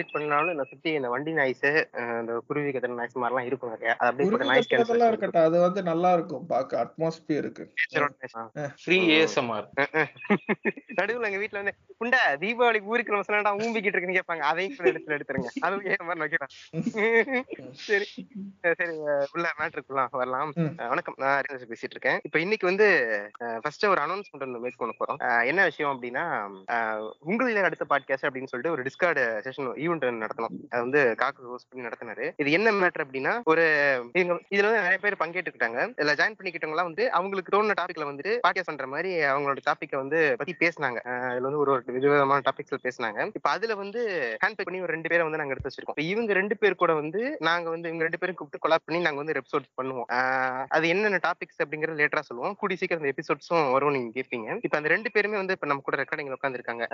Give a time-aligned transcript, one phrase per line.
[0.00, 1.64] Edit பண்ணாலும் இந்த சுத்தி இந்த வண்டி நாய்ஸ்
[2.20, 3.94] இந்த குருவி கத்துற நாய்ஸ் மாதிரிலாம் இருக்கும் நிறைய.
[3.98, 5.46] அது அப்படியே நாய்ஸ் கத்துறதெல்லாம் இருக்கட்டும்.
[5.48, 6.44] அது வந்து நல்லா இருக்கும்.
[6.52, 7.64] பார்க்க அட்மாஸ்பியருக்கு
[8.82, 9.68] ஃப்ரீ ஏஎஸ்எம்ஆர்
[10.98, 14.44] நடுவுல எங்க வீட்ல வந்து குண்டா தீபாவளிக்கு ஊருக்கு நம்ம சொன்னா ஊம்பிக்கிட்டு இருக்குன்னு கேட்பாங்க.
[14.50, 15.50] அதையும் கூட எடுத்துல எடுத்துருங்க.
[15.66, 16.52] அதுவும் ஏன் மாதிரி வைக்கிறேன்
[17.86, 18.08] சரி.
[18.78, 18.96] சரி
[19.34, 20.52] உள்ள மேட்ருக்குலாம் வரலாம்.
[20.92, 21.18] வணக்கம்.
[21.24, 22.18] நான் பேசிட்டு இருக்கேன்.
[22.28, 22.88] இப்போ இன்னைக்கு வந்து
[23.62, 25.20] ஃபர்ஸ்ட் ஒரு அனௌன்ஸ்மெண்ட் ஒன்று பண்ண போறோம்.
[25.50, 26.24] என்ன விஷயம் அப்படின்னா
[27.30, 31.86] உங்களில் அடுத்த பாட்காஸ்ட் அப்படின்னு சொல்லிட்டு ஒரு டிஸ்கார்டு செஷன் ஈவெண்ட் நடத்தணும் அது வந்து காக்கு ஹோஸ்ட் பண்ணி
[31.88, 32.26] நடத்தினாரு.
[32.42, 33.64] இது என்ன மேட்டர் அப்படின்னா ஒரு
[34.18, 35.78] இவங்க இதுல வந்து நிறைய பேர் பங்கேற்றுக்கிட்டாங்க.
[35.98, 40.54] இதுல ஜாயின் பண்ணிக்கிட்டவங்க வந்து அவங்களுக்கு தோணுன டாபிக்ல வந்து பாட்டியா பண்ற மாதிரி அவங்களோட டாபிக்கை வந்து பத்தி
[40.62, 40.98] பேசினாங்க.
[41.30, 43.26] அதுல வந்து ஒரு ஒரு விதவிதமான டாபிக்ஸ்ல பேசினாங்க.
[43.38, 44.00] இப்ப அதுல வந்து
[44.42, 46.00] ஹேண்ட் பேக் பண்ணி ஒரு ரெண்டு பேரை வந்து நாங்க எடுத்து வச்சிருக்கோம்.
[46.12, 49.36] இவங்க ரெண்டு பேர் கூட வந்து நாங்க வந்து இவங்க ரெண்டு பேரும் கூப்பிட்டு கொலாப் பண்ணி நாங்க வந்து
[49.42, 50.08] எபிசோட் பண்ணுவோம்.
[50.76, 52.56] அது என்னென்ன டாபிக்ஸ் அப்படிங்கறது லேட்டரா சொல்லுவோம்.
[52.62, 55.96] கூடி சீக்கிரம் அந்த எபிசோட்ஸும் வரும் நீங்க கேட்பீங்க இப்ப அந்த ரெண்டு பேருமே வந்து இப்ப நம்ம கூட
[56.02, 56.86] ரெக்கார்டிங்ல உட்காந்துருக்காங்க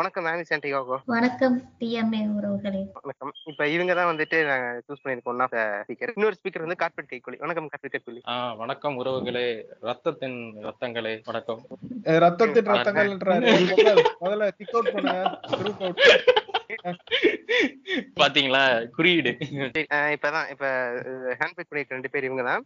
[0.00, 2.80] வணக்கம் மேமி சாண்டியாகோ வணக்கம் டிஎம்ஏ உறவுகளே.
[2.96, 3.32] வணக்கம்.
[3.44, 7.38] இப்ப இவங்க தான் வந்துட்டு நாங்க சூஸ் பண்ணிருக்கோம் ஒன் ஆஃப் ஸ்பீக்கர் இன்னொரு ஸ்பீக்கர் வந்து கார்பெட் கைகொலி
[7.38, 9.46] வணக்கம் கார்பெட் கைகொலி ஆ வணக்கம் உறவுகளே.
[9.82, 11.14] ரத்தத்தின் ரத்தங்களே.
[11.24, 11.60] வணக்கம்.
[12.20, 15.18] ரத்தத்தின் ரத்தங்கள்ன்றாரு முதல்ல- முதல்ல கிக் அவுட் பண்ணுங்க
[15.52, 16.02] குரூப் அவுட்
[18.20, 18.62] பாத்தீங்களா?
[18.96, 19.32] குறியீடு.
[20.14, 20.66] இப்பதான் இப்ப
[21.40, 22.62] ஹேண்ட் பேக் பண்ணிட்டு ரெண்டு பேர் இவங்க தான்.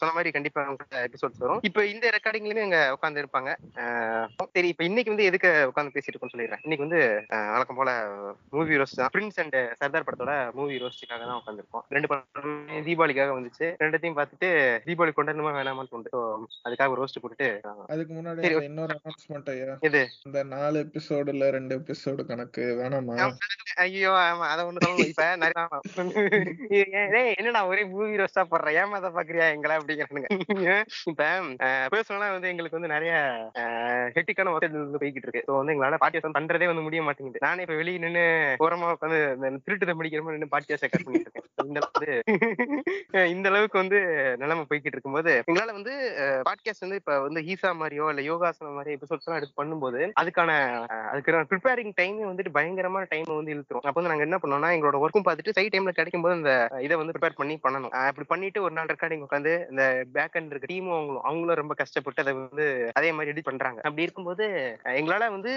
[0.00, 0.62] சொன்ன மாதிரி கண்டிப்பா
[1.08, 1.60] எபிசோட்ஸ் வரும்.
[1.68, 3.52] இப்ப இந்த ரெக்கார்டிங்லயுமே இங்க உட்காந்து இருப்பாங்க.
[4.56, 6.62] சரி இப்ப இன்னைக்கு வந்து எதுக்கு உட்காந்து பேசிட்டு இருக்கோம்னு சொல்லிடுறேன்.
[6.66, 7.00] இன்னைக்கு வந்து
[7.54, 7.90] வழக்கம் போல
[8.56, 9.12] மூவி ரோஸ்ட் தான்.
[9.16, 13.68] பிரின்ஸ் அண்ட் சர்தார் படத்தோட மூவி ரோஸ்டுக்காக தான் உட்காந்துருக்கோம் ரெண்டு படமே தீபாவளிக்காக வந்துச்சு.
[13.84, 14.50] ரெண்டுத்தையும் பார்த்துட்டு
[14.88, 16.12] தீபாவளி கொண்டாடணுமா வேணாமான்னு தோணுது
[16.66, 17.50] அதுக்காக ரோஸ்ட் போட்டுட்டு
[17.94, 19.74] அதுக்கு முன்னாடி இன்னொரு அனௌன்ஸ்மெண்ட் ஐயா.
[19.88, 23.16] இது இந்த நாலு எபிசோடுல ரெண்டு எபிசோடு கணக்கு வேணாமா?
[23.76, 24.44] ஐயோ ஆமா.
[24.46, 25.62] அத ஒண்ணு சொல்லணும் இப்ப நிறைய
[27.38, 28.70] என்னடா ஒரே மூவி ரோஸ்டா போடுற?
[28.72, 30.30] ஏமாத பாக்குறியா எங்களை அப்படிங்கிறானுங்க.
[31.10, 31.22] இப்ப
[31.92, 33.12] பர்சனலா வந்து எங்களுக்கு வந்து நிறைய
[34.16, 35.44] ஹெட்டிக்கான ஒர்க் வந்து போய்கிட்டு இருக்கு.
[35.48, 37.40] ஸோ வந்து எங்களால பாட்டியாஸ் பண்றதே வந்து முடிய மாட்டேங்குது.
[37.40, 38.24] நானே இப்ப வெளியே நின்னு
[38.58, 39.20] ஓரமா உட்காந்து
[39.64, 41.42] திருட்டு தம்பிடிக்கிற மாதிரி நின்று பாட்டியாஸ் கட் பண்ணிட்டு இருக்கேன்.
[41.66, 42.10] இந்த அளவுக்கு
[43.12, 43.98] அஹ் இந்த அளவுக்கு வந்து
[44.36, 45.92] நிலைமை போய்கிட்டு இருக்கும்போது எங்களால வந்து
[46.44, 50.50] பாட்காஸ்ட் வந்து இப்ப வந்து ஈசா மாதிரியோ இல்ல யோகாசனம் மாதிரி எபிசோட்ஸ் எல்லாம் எடுத்து பண்ணும்போது அதுக்கான
[50.86, 53.84] அஹ் அதுக்கு ப்ரிப்பேரிங் டைமே வந்துட்டு பயங்கரமான டைம் வந்து இழுத்துரும்.
[53.88, 56.52] அப்போ வந்து நாங்க என்ன பண்ணோம்னா எங்களோட ஒர்க்கும் பார்த்துட்டு சை டைம்ல கிடைக்கும் போது அந்த
[56.86, 57.92] இதை வந்து ப்ரிப்பேர் பண்ணி பண்ணணும்.
[58.10, 59.84] அப்படி பண்ணிட்டு ஒரு நாள் ரெக்கார்டிங் உட்காந்து இந்த
[60.16, 62.66] பேக் அண்ட் இருக்க டீமும் அவங்களும் அவங்களும் ரொம்ப கஷ்டப்பட்டு அதை வந்து
[63.00, 63.80] அதே மாதிரி எடிட் பண்றாங்க.
[63.86, 64.44] அப்படி இருக்கும்போது
[65.00, 65.52] எங்களால வந்து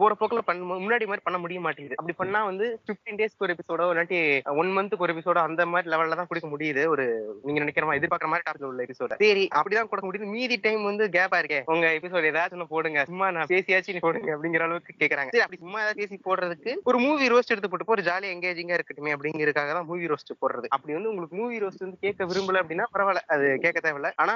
[0.00, 1.98] போற போக்குல பண்ண முன்னாடி மாதிரி பண்ண முடிய மாட்டேங்குது.
[2.00, 4.20] அப்படி பண்ணா வந்து பிப்டீன் டேஸ்க்கு ஒரு எபிசோடோ இல்லாட்டி
[4.62, 6.84] ஒன் மந்த்துக்கு ஒரு எபிசோடோ அந்த மாதிரி லெவல்ல தான் கொடுக்க முடியுது.
[6.94, 7.06] ஒரு
[7.46, 10.32] நீங்க நினைக்கிற மாதிரி எதிர்பார்க்குற மாதிரி டாப்ல உள்ள எபிசோட சரி அப்படிதான் கொடுக்க முடியுது.
[10.36, 13.00] மீதி டைம் வந்து கேப்பா இருக்கேன் உங்க எபிசோட் ஏதாச்சும் ஒண்ணு போடுங்க.
[13.10, 15.32] சும்மா நான் பேசியாச்சு நீ போடுங்க அப்படிங்கிற அளவுக்கு கேக்குறாங்க.
[15.34, 19.12] சரி அப்படி சும்மா ஏதாவது பேசி போடுறதுக்கு ஒரு மூவி ரோஸ்ட் எடுத்து போட்டு ஒரு ஜாலியா எங்கேஜிங்கா இருக்கட்டுமே
[19.14, 20.66] அப்படிங்கிறதுக்காக தான் மூவி ரோஸ்ட் போடுறது.
[20.76, 24.10] அப்படி வந்து உங்களுக்கு மூவி ரோஸ்ட் வந்து கேட்க விரும்பல அப்படின்னா பரவாயில்ல அது கேட்க தேவையில்ல.
[24.22, 24.34] ஆனா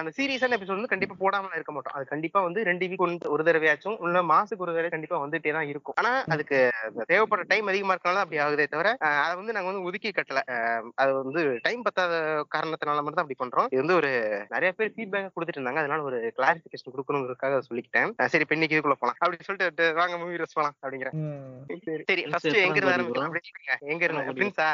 [0.00, 1.96] அந்த சீரியஸான எபிசோட் வந்து கண்டிப்பா போடாம இருக்க மாட்டோம்.
[1.98, 3.04] அது கண்டிப்பா வந்து ரெண்டு வீக்
[3.34, 5.96] ஒரு தடவையாச்சும் இல்ல மாசத்துக்கு ஒரு தடவை கண்டிப்பா வந்துட்டே தான் இருக்கும்.
[6.02, 6.58] ஆனா அதுக்கு
[7.12, 8.90] தேவைப்படுற டைம் அதிகமா இருக்கனால அப்படி ஆகுதே தவிர
[9.24, 10.42] அதை வந்து நாங்க வந்து ஒதுக்கி கட்டல.
[11.02, 12.14] அது வந்து டைம் பத்தாத
[12.56, 13.70] காரணத்தினால மட்டும் தான் அப்படி பண்றோம்.
[13.74, 14.12] இது வந்து ஒரு
[14.54, 15.82] நிறைய பேர் ஃபீட்பேக் கொடுத்துட்டு இருந்தாங்க.
[15.84, 18.12] அதனால ஒரு கிளாரிபிகேஷன் கொடுக்கணுங்கிறதுக்காக சொல்லிக்கிட்டேன்.
[18.32, 19.20] சரி இப்ப இன்னைக்கு இதுக்குள்ள போலாம்.
[19.22, 21.32] அப்படி சொல்லிட்டு வாங்க மூவி ரோஸ் போலாம் அப்படிங்கிறேன்
[21.86, 22.02] சரி.
[22.08, 23.26] சரி ஃபர்ஸ்ட் எப்ப எங்க இருந்து ஆரம்பிக்கிறோம்?
[23.26, 23.92] ஆரம்பிக்கலாம் அப்படி சொல்லுங்க.
[23.92, 24.68] எங்க இருந்து பிரின்ஸா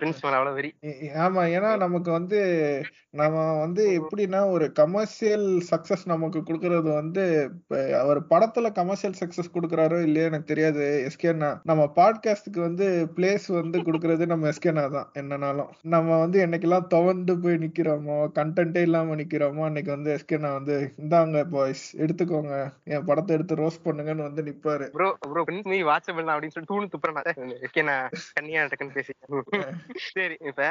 [0.00, 0.70] பிரின்ஸ் மேல அவ்வளவு வெறி.
[1.24, 2.40] ஆமா ஏன்னா நமக்கு வந்து
[3.20, 7.24] நம்ம வந்து எப்படின்னா ஒரு கமர்ஷியல் சக்சஸ் நமக்கு கொடுக்கறது வந்து
[8.02, 10.84] அவர் படத்துல கமர்ஷியல் சக்சஸ் கொடுக்கறாரோ இல்லையோ எனக்கு தெரியாது.
[11.08, 15.70] எஸ்கேனா நம்ம பாட்காஸ்டுக்கு வந்து பிளேஸ் வந்து கொடுக்கறது நம்ம எஸ்கேனா தான் என்னனாலும்.
[15.96, 21.84] நம்ம வந்து என்னைக்கெல்லாம் துவண்டு போய் நிக்கிறோமோ கண்டென்ட்டே இல்லாம நிக்கிறோமோ அன்னைக்கு வந்து எஸ்கேனா வந்து இந்தாங்க பாய்ஸ்
[22.04, 22.54] எடுத்துக்கோங்க.
[22.94, 24.88] என் படத்தை எடுத்து ரோஸ்ட் பண்ணுங்கன்னு வந்து நிப்பாரு.
[25.88, 27.16] வாட்சபிள் அவ்வளவுதான் அப்படின்னு சொல்லி தூணு துப்புறேன்
[27.88, 28.10] நான்.
[28.36, 29.12] கண்ணியா டக்குன்னு பேசி
[30.16, 30.62] சரி இப்ப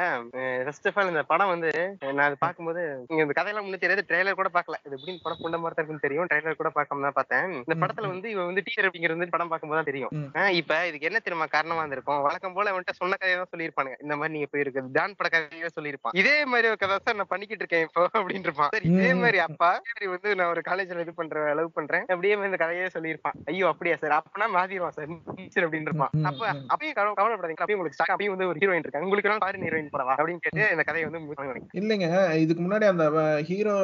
[0.66, 1.70] ஃபர்ஸ்ட் ஆஃப் ஆல் இந்த படம் வந்து
[2.16, 4.78] நான் அது பார்க்கும்போது நீங்க இந்த கதையெல்லாம் முன்னே தெரியாது ட்ரெய்லர் கூட பார்க்கல.
[4.86, 7.46] இது எப்படின்னு படம் புண்ட மாதிரி தான் இருக்குன்னு தெரியும் ட்ரெய்லர் கூட பார்க்காம தான் பார்த்தேன்.
[7.64, 10.12] இந்த படத்துல வந்து இவன் வந்து டீச்சர் அப்படிங்கிறது வந்து படம் பார்க்கும்போது தான் தெரியும்.
[10.60, 13.98] இப்ப இதுக்கு என்ன தெரியுமா காரணமா இருந்திருக்கும் வழக்கம் போல அவன்கிட்ட சொன்ன கதையை தான் சொல்லியிருப்பானுங்க.
[14.04, 16.16] இந்த மாதிரி நீங்க போயிருக்கு டான் பட கதையே சொல்லியிருப்பான்.
[16.22, 18.72] இதே மாதிரி ஒரு கதை சார் நான் பண்ணிக்கிட்டு இருக்கேன் இப்போ அப்படின்னு இருப்பான்.
[18.76, 19.10] சரி இதே.
[19.22, 23.36] மாதிரி அப்பா சரி வந்து நான் ஒரு காலேஜ்ல இது பண்றேன் லவ் பண்றேன் அப்படியே இந்த கதையே சொல்லியிருப்பான்.
[23.50, 24.16] ஐயோ அப்படியா சார்?
[24.20, 24.96] அப்பனா மாத்திடுவான்
[25.36, 26.52] டீச்சர் அப்படின்னு இருப்பான் அப்ப.
[26.52, 27.62] அப்பயும் கவலை- கவலைப்படாதீங்க.
[27.66, 29.08] அப்பயும் உங்களுக்கு அப்பயும் வந்து ஒரு ஹீரோயின் இருக்காங்க.
[29.08, 31.34] உங்களுக்கு எல்லாம் ஃபாரின் ஹீரோயின் படவா அப்படின்னு கேட்டு இந்த கதையை வந்து.
[31.72, 33.80] இல்லைங்க இதுக்கு முன்னாடி அந்த ஹீரோ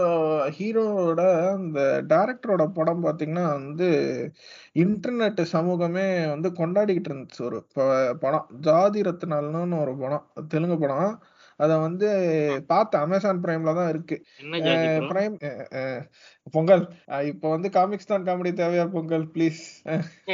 [0.49, 4.31] ஹீரோவோட அந்த டைரக்டரோட படம் பாத்தீங்கன்னா வந்து
[4.75, 7.67] இன்டர்நெட் சமூகமே வந்து கொண்டாடிக்கிட்டு இருந்துச்சு ஒரு
[8.21, 8.47] படம்.
[8.61, 11.23] ஜாதி ரத்னால்னு ஒரு படம் தெலுங்கு படம்.
[11.57, 14.25] அத வந்து பார்த்தேன் அமேசான் பிரைம்ல தான் இருக்கு?
[15.01, 16.01] பிரைம்
[16.55, 16.83] பொங்கல்.
[17.31, 19.25] இப்ப வந்து காமிக்ஸ் தான் காமெடி தேவையா பொங்கல்?
[19.35, 19.63] ப்ளீஸ்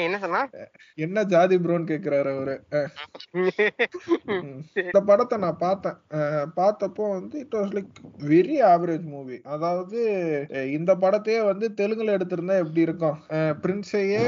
[0.03, 0.41] என்ன சொன்னா?
[1.05, 2.55] என்ன ஜாதி ப்ரோன்னு கேக்குறாரு அவரு.
[4.85, 5.99] இந்த படத்தை நான் பார்த்தேன்.
[6.61, 7.93] பார்த்தப்போ வந்து it was like
[8.33, 10.01] very average movie அதாவது
[10.79, 13.19] இந்த படத்தையே வந்து தெலுங்குல எடுத்திருந்தா எப்படி இருக்கும்?
[13.63, 14.25] பிரின்ஸையே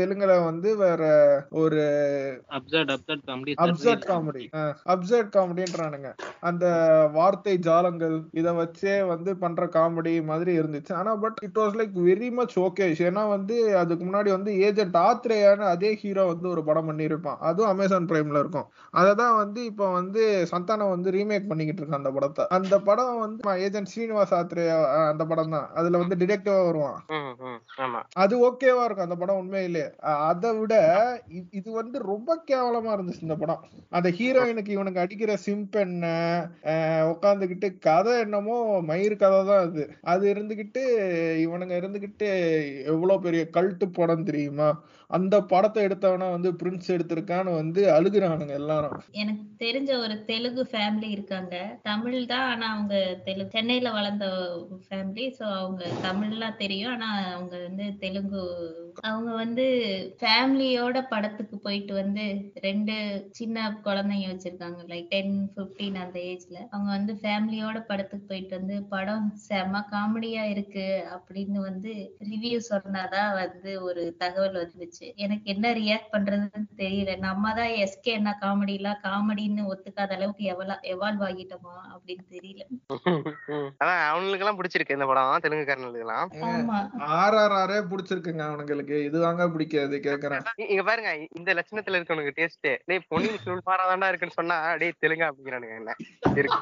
[0.00, 1.02] தெலுங்குல வந்து வேற
[1.62, 1.82] ஒரு
[2.56, 3.54] Absurd, absurd comedy.
[3.64, 4.44] Absurd comedy
[4.94, 6.10] absurd காமெடின்றானுங்க
[6.50, 6.64] அந்த
[7.12, 10.91] வார்த்தை ஜாலங்கள் இத வச்சே வந்து பண்ற காமெடி மாதிரி இருந்துச்சு.
[10.94, 15.66] ஆனா but it was like very much okay ஏன்னா வந்து அதுக்கு முன்னாடி வந்து ஏஜென்ட் ஆத்ரேயான
[15.72, 17.38] அதே ஹீரோ வந்து ஒரு படம் பண்ணியிருப்பான்.
[17.48, 18.68] அதுவும் அமேசான் பிரைம்ல இருக்கும்.
[18.94, 20.22] அததான் வந்து இப்போ வந்து
[20.52, 22.44] சந்தானம் வந்து ரீமேக் பண்ணிக்கிட்டு இருக்கான் அந்த படத்தை.
[22.58, 24.78] அந்த படம் வந்து ஏஜென்ட் ஸ்ரீனிவாஸ் ஆத்ரேயா
[25.10, 25.68] அந்த படம் தான்.
[25.74, 26.98] அதுல வந்து டிடெக்டிவா வருவான்.
[28.16, 29.84] அது ஓகேவா இருக்கும் அந்த படம் உண்மையிலே.
[30.30, 30.74] அதை விட
[31.52, 33.62] இது வந்து ரொம்ப கேவலமா இருந்துச்சு இந்த படம்.
[33.92, 36.06] அந்த ஹீரோயினுக்கு இவனுக்கு அடிக்கிற சிம்ப் என்ன
[36.72, 39.82] அஹ் உட்காந்துக்கிட்டு கதை என்னமோ மயிர் கதை தான் அது.
[40.06, 40.81] அது இருந்துகிட்டு
[41.38, 42.28] இவனுங்க இருந்துகிட்டு
[42.84, 44.68] எவ்வளவு பெரிய கல்ட்டு படம் தெரியுமா?
[45.12, 48.94] அந்த படத்தை எடுத்தவனா வந்து பிரின்ஸ் எடுத்திருக்கான்னு வந்து அழுகுறானுங்க எல்லாரும்.
[49.22, 51.54] எனக்கு தெரிஞ்ச ஒரு தெலுங்கு ஃபேமிலி இருக்காங்க.
[51.82, 52.94] தமிழ் தான் ஆனா அவங்க
[53.26, 54.26] தெலு சென்னையில வளர்ந்த
[54.86, 56.92] ஃபேமிலி சோ அவங்க தமிழ்லாம் தெரியும்.
[56.92, 58.42] ஆனா அவங்க வந்து தெலுங்கு
[59.02, 59.66] அவங்க வந்து
[60.20, 62.24] ஃபேமிலியோட படத்துக்கு போயிட்டு வந்து
[62.66, 62.96] ரெண்டு
[63.32, 63.56] சின்ன
[63.86, 64.80] குழந்தைங்க வச்சிருக்காங்க.
[64.90, 70.86] லைக் டென் 15 அந்த ஏஜ்ல அவங்க வந்து ஃபேமிலியோட படத்துக்கு போயிட்டு வந்து படம் செம காமெடியா இருக்கு
[71.16, 71.94] அப்படின்னு வந்து
[72.32, 75.01] ரிவ்யூ சொன்னாதான் வந்து ஒரு தகவல் வந்துச்சு.
[75.24, 77.12] எனக்கு என்ன ரியாக்ட் பண்றதுன்னு தெரியல.
[77.24, 82.62] நம்ம தான் எஸ்கே என்ன காமெடி எல்லாம் காமெடின்னு ஒத்துக்காத அளவுக்கு எவ்வளவு எவால்வ் ஆகிட்டோமா அப்படின்னு தெரியல.
[83.80, 86.78] அதான் அவனுக்கு எல்லாம் பிடிச்சிருக்கு இந்த படம் தெலுங்குக்காரனுக்கு எல்லாம் ஆமா.
[87.20, 88.98] ஆர்ஆர்ஆரே பிடிச்சிருக்குங்க அவனுங்களுக்கு.
[89.08, 90.44] இது வாங்க பிடிக்காது கேக்குறேன்.
[90.72, 95.76] இங்க பாருங்க இந்த லட்சணத்துல இருக்கவனுக்கு டேஸ்ட் டேய் பொன்னியின் செல்வன் மாறாதாண்டா இருக்குன்னு சொன்னா டேய் தெலுங்கா அப்படிங்கிறானுங்க
[95.82, 95.94] என்ன.
[96.34, 96.60] இருக்கு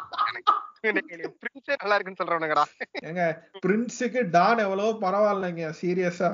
[0.85, 2.65] நல்லா இருக்குன்னு சொல்றவனுங்கடா.
[3.09, 3.25] ஏங்க
[3.65, 6.31] பிரின்ஸுக்கு டான் எவ்வளவோ பரவாயில்லைங்க சீரியஸா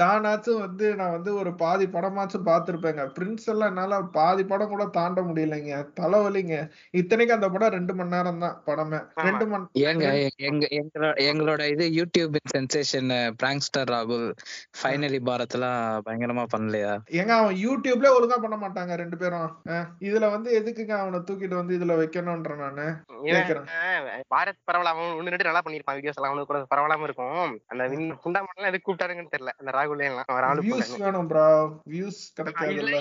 [0.00, 3.04] டானாச்சும் வந்து நான் வந்து ஒரு பாதி படமாச்சும் பார்த்திருப்பேங்க.
[3.16, 5.72] பிரின்ஸ் எல்லாம் என்னால பாதி படம் கூட தாண்ட முடியலைங்க.
[6.00, 6.56] தலைவலிங்க.
[7.00, 9.00] இத்தனைக்கு அந்த படம் ரெண்டு மணி நேரம் தான் படமே.
[9.28, 10.06] ரெண்டு மணி ஏங்க
[10.50, 10.66] எங்க
[11.30, 13.10] எங்களோட இது யூடியூப் சென்சேஷன்
[13.42, 14.26] பிராங்க்ஸ்டர் ராகுல்
[14.80, 16.92] ஃபைனலி பாரத் எல்லாம் பயங்கரமா பண்ணலையா?
[17.20, 19.50] ஏங்க அவன் யூடியூப்ல ஒழுங்கா பண்ண மாட்டாங்க ரெண்டு பேரும்.
[20.08, 22.86] இதுல வந்து எதுக்குங்க அவனை தூக்கிட்டு வந்து இதுல வைக்கணும்ன்ற நானு?
[23.28, 23.68] கேக்குறேன்.
[24.32, 24.58] பாரத்
[24.90, 27.40] அவன் ஒண்ணு ரெண்டு நல்லா பண்ணிருப்பான் வீடியோஸ் எல்லாம் அவனுக்கு கூட பரவாயில்லாம இருக்கும்.
[27.72, 29.54] அந்த வின் குண்டாமலாம் எதுக்கு கூப்பிட்டாருங்கன்னு தெரியல.
[29.60, 31.46] அந்த ராகுல் எல்லாம் அவன் ஆளு வியூஸ் போல வேணும் ப்ரோ
[31.94, 33.00] வியூஸ் இல்ல, கிடைக்காதுல்ல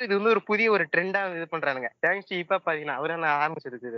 [0.00, 1.88] இது வந்து இது வந்து ஒரு புதிய ஒரு ட்ரெண்டா இது பண்றானுங்க.
[2.04, 3.90] தேங்க்ஸ் இப்ப பாத்தீங்கன்னா அவரு என்ன ஆரம்பிச்சிருக்கு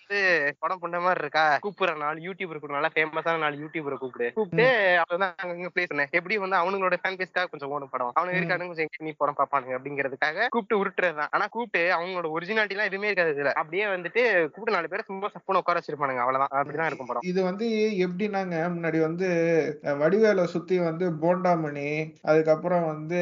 [0.00, 0.18] வந்து
[0.62, 1.44] படம் பண்ண மாதிரி இருக்கா?
[1.64, 4.26] கூப்பிடுற நாலு யூடியூபர் கூட நல்லா ஃபேமஸான நாலு யூடியூபரை கூப்பிடு.
[4.36, 4.66] கூப்பிட்டு
[5.02, 8.12] அவதான் அங்க பிளேஸ் பண்ண எப்படி வந்து அவனுங்களோட ஃபேன் பேஸ்க்காக கொஞ்சம் ஓடும் படம்.
[8.16, 8.38] அவனுங்க.
[8.38, 13.10] இருக்கானுங்க கொஞ்சம் எங்க நீ படம் பாப்பானுங்க அப்படிங்கிறதுக்காக கூப்பிட்டு உருட்டுறதுதான் ஆனா கூப்பிட்டு அவங்களோட ஒரிஜினாலிட்டி எல்லாம் எதுவுமே
[13.10, 13.52] இருக்காது இதுல.
[13.54, 16.24] அப்படியே வந்துட்டு கூப்பிட்டு நாலு பேரை சும்மா சப்புன்னு உட்கார வச்சிருப்பானுங்க.
[16.24, 16.54] அவ்வளவுதான்.
[16.54, 17.26] அப்படிதான் இருக்கும் படம்.
[17.32, 17.68] இது வந்து
[18.06, 19.28] எப்படின்னாங்க முன்னாடி வந்து
[20.02, 21.88] வடிவேலை சுத்தி வந்து போண்டாமணி
[22.22, 23.20] அதுக்கப்புறம் வந்து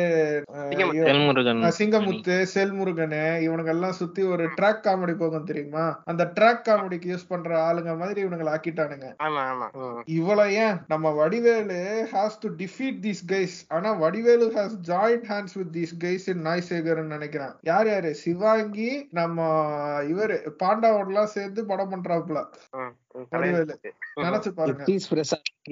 [1.78, 2.47] சிங்கமுத்து.
[2.54, 3.06] செல்முருகன்
[3.47, 6.02] இவனுங்க எல்லாம் சுத்தி ஒரு ட்ராக் காமெடி போகும் தெரியுமா?
[6.04, 10.02] அந்த ட்ராக் காமெடிக்கு யூஸ் பண்ற ஆளுங்க மாதிரி இவனுங்களை ஆக்கிட்டானுங்க.
[10.04, 10.76] இவ்வளவு ஏன்?
[10.88, 16.28] நம்ம Vadivelu has to defeat these guys ஆனா Vadivelu has joined hands with these guys
[16.28, 17.52] in நாய்சேகர்னு நினைக்கிறேன்.
[17.62, 18.14] யார் யாரு?
[18.14, 19.42] சிவாங்கி நம்ம
[20.02, 22.44] இவரு பாண்டாவோடலாம் சேர்ந்து படம் பண்றாப்புல.
[23.30, 23.80] வடிவேலு.
[24.18, 24.84] நினைச்சு பாருங்க.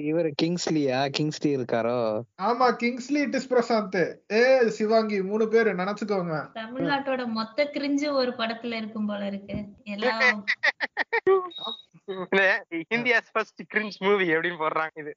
[0.07, 1.97] இவரு கிங்ஸ்லியா கிங்ஸ்லி இருக்காரோ?
[2.41, 3.97] ஆமா கிங்ஸ்லி டிஸ் பிரசாந்த்
[4.33, 6.35] ஏ சிவாங்கி மூணு பேரு நினைச்சுக்கோங்க.
[6.55, 9.57] தமிழ்நாட்டோட மொத்த கிரிஞ்சு ஒரு படத்துல இருக்கும் போல இருக்கு.
[9.95, 10.43] எல்லாம்
[12.07, 12.41] இந்த
[12.91, 15.11] இந்தியாஸ் ஃபர்ஸ்ட் கிரிஞ்ச் மூவி அப்படின்னு போடுறாங்க இது.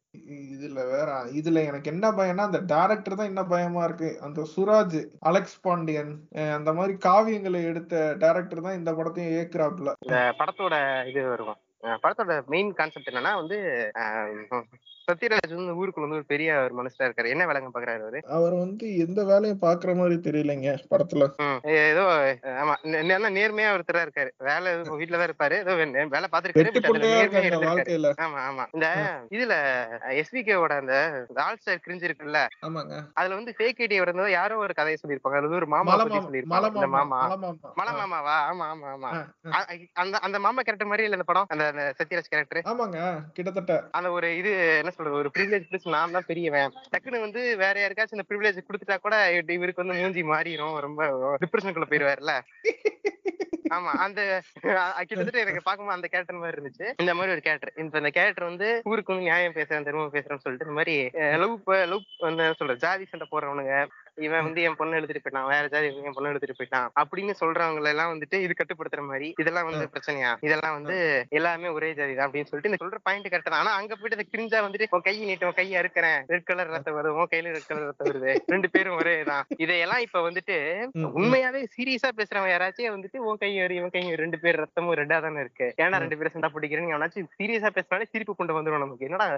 [0.54, 1.10] இதுல வேற
[1.40, 4.10] இதுல எனக்கு என்ன பயம்னா அந்த டைரக்டர் தான் என்ன பயமா இருக்கு.
[4.20, 6.12] அந்த சுராஜ் அலெக்ஸ் பாண்டியன்
[6.58, 9.92] அந்த மாதிரி காவியங்களை எடுத்த டைரக்டர் தான் இந்த படத்தையும் ஏக்குறாப்புல.
[10.06, 10.74] இந்த படத்தோட
[11.10, 11.58] இது அஹ்
[12.02, 13.58] படத்தோட மெயின் கான்செப்ட் என்னன்னா வந்து
[15.10, 17.32] சத்யராஜ் வந்து ஊருக்குள்ள வந்து ஒரு பெரிய ஒரு மனுஷனா இருக்காரு.
[17.34, 18.20] என்ன வேலைங்க பாக்குறாரு அவரு?
[18.36, 21.26] அவர் வந்து எந்த வேலையும் பாக்குற மாதிரி தெரியலைங்க படத்துல.
[21.82, 22.04] ஏதோ
[22.62, 22.74] ஆமா
[23.38, 24.30] நேர்மையா ஒருத்தரா இருக்காரு.
[24.48, 25.56] வேலை எதுவும் வீட்டுல தான் இருப்பாரு.
[25.62, 25.74] ஏதோ
[26.14, 26.68] வேலை பாத்துருக்காரு
[28.24, 28.64] ஆமா ஆமா.
[28.76, 28.86] இந்த
[29.36, 29.54] இதுல
[30.20, 30.94] எஸ்விகேவோட அந்த
[31.44, 32.40] ஆல் ஸ்டார் கிரிஞ்சு இருக்குல்ல?
[33.18, 35.38] அதுல வந்து ஃபேக் ஐடி வரது யாரோ ஒரு கதையை சொல்லியிருப்பாங்க.
[35.40, 36.70] அது ஒரு மாமா சொல்லியிருப்பாங்க.
[36.74, 37.38] இந்த மாமா மலை
[37.80, 37.96] மலை மாமா.
[38.02, 38.36] மாமாவா?
[38.50, 39.10] ஆமா ஆமா ஆமா.
[40.02, 41.48] அந்த அந்த மாமா கேரக்டர் மாதிரி இல்ல இந்த படம்?
[41.52, 42.98] அந்த அந்த சத்யராஜ் கேரக்டர் ஆமாங்க
[43.36, 43.74] கிட்டத்தட்ட.
[43.98, 44.50] அந்த ஒரு இது
[44.80, 46.74] என்ன சொல்றது ஒரு ப்ரிவிலேஜ் பிளஸ் நான் தான் பெரியவன்.
[46.94, 49.16] டக்குன்னு வந்து வேற யாருக்காச்சும் இந்த ப்ரிவிலேஜ் கொடுத்துட்டா கூட
[49.58, 51.02] இவருக்கு வந்து மூஞ்சி மாறிடும் ரொம்ப
[51.44, 52.34] டிப்ரெஷனுக்குள்ள போயிருவாருல்ல?
[53.74, 54.20] ஆமா அந்த
[55.08, 56.86] கிட்டத்தட்ட எனக்கு பாக்கும்போது அந்த கேரக்டர் மாதிரி இருந்துச்சு.
[57.02, 60.66] இந்த மாதிரி ஒரு கேரக்டர் இப்ப இந்த கேரக்டர் வந்து ஊருக்கு வந்து நியாயம் பேசுறேன் திரும்ப பேசுறேன்னு சொல்லிட்டு
[60.66, 60.96] இந்த மாதிரி
[61.42, 61.54] லவ்
[61.92, 63.76] லவ் வந்து சொல்ற ஜாதி சண்டை போடுறவனுங்க.
[64.26, 65.48] இவன் வந்து என் பொண்ணு எடுத்துட்டு போயிட்டான்.
[65.52, 66.88] வேற ஜாதி என் பொண்ணு எடுத்துட்டு போயிட்டான்.
[67.00, 70.32] அப்படின்னு சொல்றவங்க எல்லாம் வந்துட்டு இது கட்டுப்படுத்துற மாதிரி இதெல்லாம் வந்து பிரச்சனையா?
[70.46, 70.96] இதெல்லாம் வந்து
[71.38, 73.60] எல்லாமே ஒரே ஜாதி தான் அப்படின்னு சொல்லிட்டு இந்த சொல்ற பாயிண்ட் கரெக்ட் தான்.
[73.62, 76.18] ஆனா அங்க போயிட்டு இந்த கிரிஞ்சா வந்துட்டு உன் கையை நீட்டு உன் கையை அறுக்கிறேன்.
[76.32, 78.32] ரெட் கலர் ரத்தம் வருது உன் கையில ரெட் கலர் ரத்தம் வருது.
[78.54, 79.44] ரெண்டு பேரும் ஒரே தான்.
[79.64, 80.58] இதையெல்லாம் இப்ப வந்துட்டு.
[81.20, 85.40] உண்மையாவே சீரியஸா பேசுறவன் யாராச்சும் வந்துட்டு உன் கையை வரி இவன் கையை ரெண்டு பேர் ரத்தமும் ரெண்டா தானே
[85.44, 85.68] இருக்கு.
[85.82, 89.06] ஏன்னா ரெண்டு பேரும் சண்டை பிடிக்கிறேன்னு எவனாச்சும் சீரியஸா பேசினாலே சிரிப்பு புண்டை வந்துடும் நமக்கு.
[89.08, 89.28] என்னடா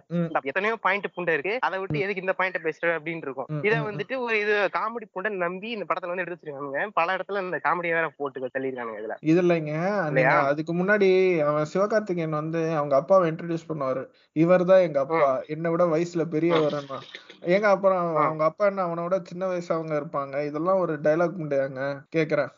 [0.51, 1.57] எத்தனையோ பாயிண்ட் புண்டை இருக்கு.
[1.69, 2.91] அதை விட்டு எதுக்கு இந்த பாயிண்ட் பேசுற?
[2.99, 3.51] அப்படின்னு இருக்கும்.
[3.69, 3.79] இதை.
[3.89, 6.89] வந்துட்டு ஒரு இது காமெடி புண்டை நம்பி இந்த படத்துல வந்து எடுத்து வச்சிருக்காங்க.
[6.95, 9.17] பல இடத்துல இந்த காமெடியை வேற போட்டு தள்ளிருக்கானுங்க இதுல.
[9.21, 10.01] இது இல்லைங்க?
[10.25, 14.07] அதுக்கு முன்னாடி அவன் சிவகார்த்திகேயன் வந்து அவங்க அப்பாவை இன்ட்ரடியூஸ் பண்ணுவாரு.
[14.33, 15.41] இவர் தான் எங்க அப்பா.
[15.47, 16.99] என்னை விட வயசுல பெரியவர்னா
[17.47, 18.17] ஏங்க அப்புறம்.
[18.17, 20.47] அவங்க அப்பா என்ன அவனை விட சின்ன வயசவங்க இருப்பாங்க.
[20.47, 22.49] இதெல்லாம் ஒரு டைலாக் முடியாங்க கேக்குறேன்.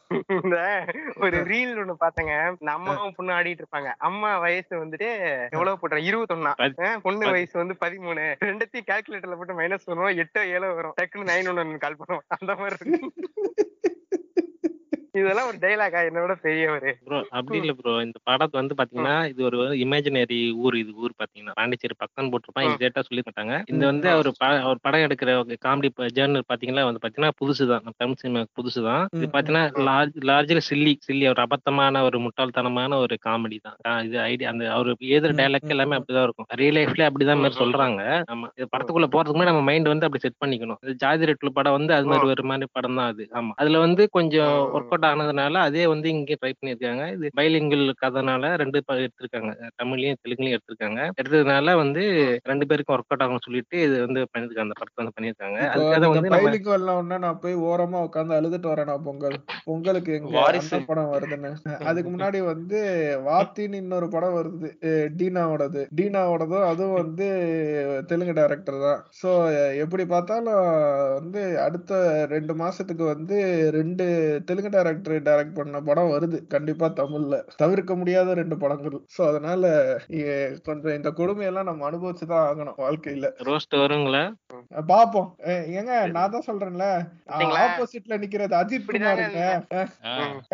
[0.42, 0.84] இந்த
[1.20, 2.54] ஒரு ரீல் ஒண்ணு பாத்தங்க.
[2.60, 3.92] இந்த அம்மாவும் பொண்ணு ஆடிட்டு இருப்பாங்க.
[3.98, 6.52] அம்மா வயசு வந்துட்டு எவ்வளவு போட்டுறேன் இருபத்தொன்னா.
[6.58, 8.34] பதி- பொண்ணு வயசு வந்து பதிமூணு.
[8.44, 10.24] ரெண்டுத்தையும் கால்குலேட்டர்ல போட்டு மைனஸ் பண்ணுவோம்.
[10.24, 10.94] எட்டோ ஏழோ வரும்.
[11.02, 12.26] டக்குன்னு நைன் ஒன்னு கால் பண்ணுவேன்.
[12.38, 13.12] அந்த மாதிரி இருக்கு.
[15.14, 16.90] இதெல்லாம் ஒரு டைலாகா என்னோட பெரியவரு.
[17.06, 21.54] ப்ரோ அப்படி இல்ல ப்ரோ இந்த படத்து வந்து பாத்தீங்கன்னா இது ஒரு இமேஜினரி ஊர் இது ஊர் பாத்தீங்கன்னா.
[21.54, 22.66] பாண்டிச்சேரி பக்கம் போட்டிருப்பான்.
[22.68, 24.08] எக்ஸாக்டா சொல்லி மாட்டாங்க இந்த வந்து.
[24.14, 24.28] அவர்
[24.64, 25.30] அவர் படம் எடுக்கிற
[25.64, 27.82] காமெடி ஜேர்னல் பாத்தீங்கன்னா வந்து பாத்தீங்கன்னா புதுசுதான்.
[27.82, 29.04] நம்ம தமிழ் சினிமா புதுசுதான்.
[29.18, 29.64] இது பாத்தீங்கன்னா.
[29.88, 33.78] லார்ஜ் லார்ஜ்ல சில்லி சில்லி ஒரு அபத்தமான ஒரு முட்டாள்தனமான ஒரு காமெடி தான்.
[34.06, 35.98] இது ஐடியா அந்த அவர் எழுதுற டைலாக் எல்லாமே.
[35.98, 36.48] அப்படிதான் இருக்கும்.
[36.54, 37.60] ரியல் லைஃப்ல அப்படிதான் மாதிரி.
[37.62, 38.00] சொல்றாங்க.
[38.32, 40.80] ஆமா இது படத்துக்குள்ள போறதுக்கு முன்னாடி நம்ம மைண்ட் வந்து அப்படி செட் பண்ணிக்கணும்.
[41.02, 42.32] ஜாதி ரெட்ல படம் வந்து அது மாதிரி.
[42.34, 43.24] ஒரு மாதிரி படம் தான் அது.
[43.34, 43.52] ஆமா.
[43.56, 44.54] அதுல வந்து கொஞ்சம்.
[44.74, 47.12] ஒர்க் அவுட் ஆனதுனால அதே வந்து இங்கே ட்ரை பண்ணியிருக்காங்க.
[47.12, 49.50] இது பைலிங்கல் கதைனால ரெண்டு ப- எடுத்திருக்காங்க.
[49.82, 51.00] தமிழ்லயும் தெலுங்குலயும் எடுத்திருக்காங்க.
[51.22, 52.02] எடுத்ததுனால வந்து.
[52.42, 55.58] ரெண்டு பேருக்கும் ஒர்க் அவுட் ஆகும்னு சொல்லிட்டு இது வந்து பண்ணிருக்காங்க அந்த படத்தை வந்து பண்ணியிருக்காங்க.
[55.74, 59.36] அதுக்காக வந்து நம்ம பைலிங் வரல உடனே நான் போய் ஓரமா உட்காந்து அழுதுட்டு வரேனா பொங்கல்.
[59.64, 60.42] பொங்கலுக்கு எங்க
[60.86, 61.50] படம் வருதுன்னு.
[61.88, 62.80] அதுக்கு முன்னாடி வந்து
[63.26, 64.68] வாத்தின்னு இன்னொரு படம் வருது.
[65.18, 65.86] டீனாவோடது.
[65.96, 67.28] டீனாவோடதும் அதுவும் வந்து
[68.06, 69.00] தெலுங்கு டைரக்டர் தான்.
[69.22, 69.30] ஸோ
[69.78, 70.62] எப்படி பார்த்தாலும்
[71.14, 71.92] வந்து அடுத்த
[72.30, 73.38] ரெண்டு மாசத்துக்கு வந்து
[73.74, 74.06] ரெண்டு
[74.46, 74.93] தெலுங்கு டைரக்டர்
[75.26, 76.38] டைரக்ட் பண்ண படம் வருது.
[76.46, 77.36] கண்டிப்பா தமிழ்ல.
[77.62, 78.98] தவிர்க்க முடியாத ரெண்டு படங்கள்.
[79.14, 79.62] ஸோ அதனால
[80.68, 83.30] கொஞ்சம் இந்த கொடுமையெல்லாம் நம்ம அனுபவிச்சுதான் ஆகணும் வாழ்க்கையில.
[83.48, 84.22] ரோஸ்ட் வருங்களா?
[84.92, 85.28] பாப்போம்.
[85.78, 86.86] ஏங்க நான் தான் சொல்றேன்ல?
[87.64, 89.42] ஆப்போசிட்ல நிக்கிறது அஜித் குமாருங்க.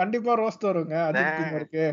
[0.00, 1.32] கண்டிப்பா ரோஸ்ட் வருங்க அஜித்.
[1.40, 1.86] குமாருக்கு.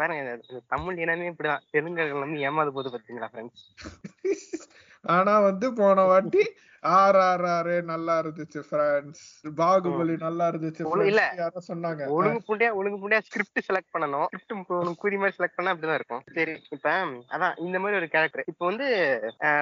[0.00, 0.34] பாருங்க
[0.74, 1.64] தமிழ் இனமே இப்படிதான்.
[1.74, 3.66] தெலுங்கர்கள் வந்து ஏமாது போது பாத்தீங்களா ஃப்ரெண்ட்ஸ்
[5.04, 6.42] ஆனா வந்து போன வாட்டி
[6.82, 9.22] ஆர் ஆர் ஆர் நல்லா இருந்துச்சு பிரான்ஸ்
[9.58, 11.22] பாகுபலி நல்லா இருந்துச்சு இல்ல.
[11.40, 12.02] யாரோ சொன்னாங்க.
[12.16, 14.26] ஒழுங்கு புண்டியா ஒழுங்கு புண்டியா ஸ்கிரிப்ட் செலக்ட் பண்ணணும்.
[14.30, 16.22] ஸ்கிரிப்ட் உனக்கு குறி மாதிரி செலக்ட் பண்ணா அப்படிதான் இருக்கும்.
[16.36, 16.94] சரி இப்ப
[17.34, 18.86] அதான் இந்த மாதிரி ஒரு கேரக்டர் இப்போ வந்து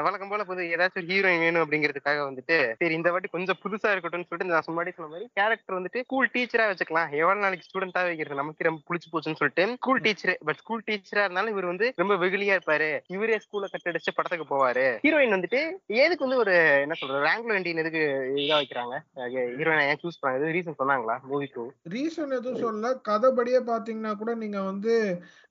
[0.06, 4.28] வழக்கம் போல புது ஏதாச்சும் ஒரு ஹீரோயின் வேணும் அப்படிங்கிறதுக்காக வந்துட்டு சரி இந்த வாட்டி கொஞ்சம் புதுசா இருக்கட்டும்னு
[4.30, 7.10] சொல்லிட்டு நான் முன்னாடி சொன்ன மாதிரி கேரக்டர் வந்துட்டு ஸ்கூல் டீச்சரா வச்சுக்கலாம்.
[7.22, 8.40] எவ்வளவு நாளைக்கு ஸ்டூடெண்டா வைக்கிறது?
[8.42, 12.56] நமக்கு ரொம்ப புடிச்சு போச்சுன்னு சொல்லிட்டு ஸ்கூல் டீச்சர் பட் ஸ்கூல் டீச்சரா இருந்தாலும் இவர் வந்து ரொம்ப வெகுளியா
[12.58, 12.90] இருப்பாரு.
[13.16, 14.86] இவரே ஸ்கூல்ல கட்டடிச்சு படத்துக்கு போவாரு.
[15.06, 15.62] ஹீரோயின் வந்துட்டு
[16.04, 16.56] எதுக்கு வந்து ஒரு
[16.86, 18.02] என்ன சொல்றது ரேங்க்ல வேண்டியன் எதுக்கு
[18.38, 18.94] இதா வைக்கிறாங்க.
[19.54, 20.50] ஹீரோயின் ஏன் சூஸ் பண்ணாங்க?
[20.50, 21.16] ரீசன் சொன்னாங்களா?
[21.28, 22.76] மூவிக்கு ரீசன் எதுவும் சொல்ல
[23.08, 24.94] கதைப்படியே பாத்தீங்கன்னா கூட நீங்க வந்து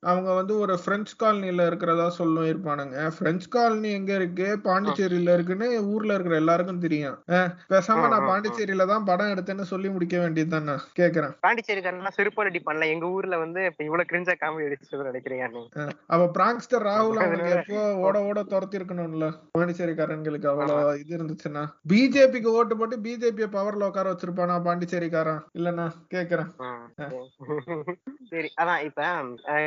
[0.04, 4.48] அவங்க வந்து ஒரு பிரெஞ்சு காலனில இருக்கிறதா சொல்லும் இருப்பானுங்க பிரெஞ்சு காலனி எங்க இருக்கு?
[4.66, 7.16] பாண்டிச்சேரியில இருக்குன்னு ஊர்ல இருக்கிற எல்லாருக்கும் தெரியும்.
[7.72, 10.76] பேசாம நான் பாண்டிச்சேரியில தான் படம் எடுத்தேன்னு சொல்லி முடிக்க வேண்டியது தானே?
[11.00, 11.34] கேக்குறேன்.
[11.44, 15.46] பாண்டிச்சேரிக்காரனா செருப்பால் அடி பண்ணல எங்க ஊர்ல வந்து இப்ப இவ்வளவு கிரிஞ்சா காமெடி அடிச்சு நினைக்கிறீங்க
[16.10, 22.78] அப்ப பிராங்க்ஸ்டர் ராகுல் அதனால- எப்போ ஓட ஓட துரத்தி இருக்கணும்ல பாண்டிச்சேரிக்காரங்களுக்கு அவ்வளவு இது இருந்துச்சுன்னா பிஜேபிக்கு ஓட்டு
[22.78, 24.56] போட்டு பிஜேபிய பவர்ல உட்கார வச்சிருப்பானா?
[24.68, 25.42] பாண்டிச்சேரிக்காரன்.
[25.60, 26.50] இல்லன்னா கேக்குறேன்.
[28.32, 29.02] சரி அதான் இப்ப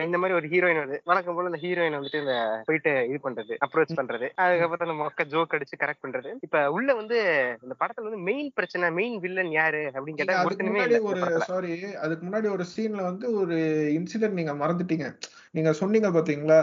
[0.06, 2.36] இந்த மாதிரி ஒரு ஹீரோயின் வருது வழக்கம் போல இந்த ஹீரோயின் வந்துட்டு இந்த
[2.68, 6.30] போயிட்டு இது பண்றது அப்ரோச் பண்றது அதுக்கப்புறம் அந்த மொக்க ஜோக் அடிச்சு கரெக்ட் பண்றது.
[6.46, 7.18] இப்ப உள்ள வந்து
[7.62, 9.82] இந்த படத்துல வந்து மெயின் பிரச்சனை மெயின் வில்லன் யாரு?
[9.94, 11.72] அப்படின்னு கேட்டா ஒரு சாரி
[12.04, 13.58] அதுக்கு முன்னாடி ஒரு சீன்ல வந்து ஒரு
[13.98, 15.06] இன்சிடென்ட் நீங்க மறந்துட்டீங்க.
[15.54, 16.58] நீங்க சொன்னீங்க பாத்தீங்களா?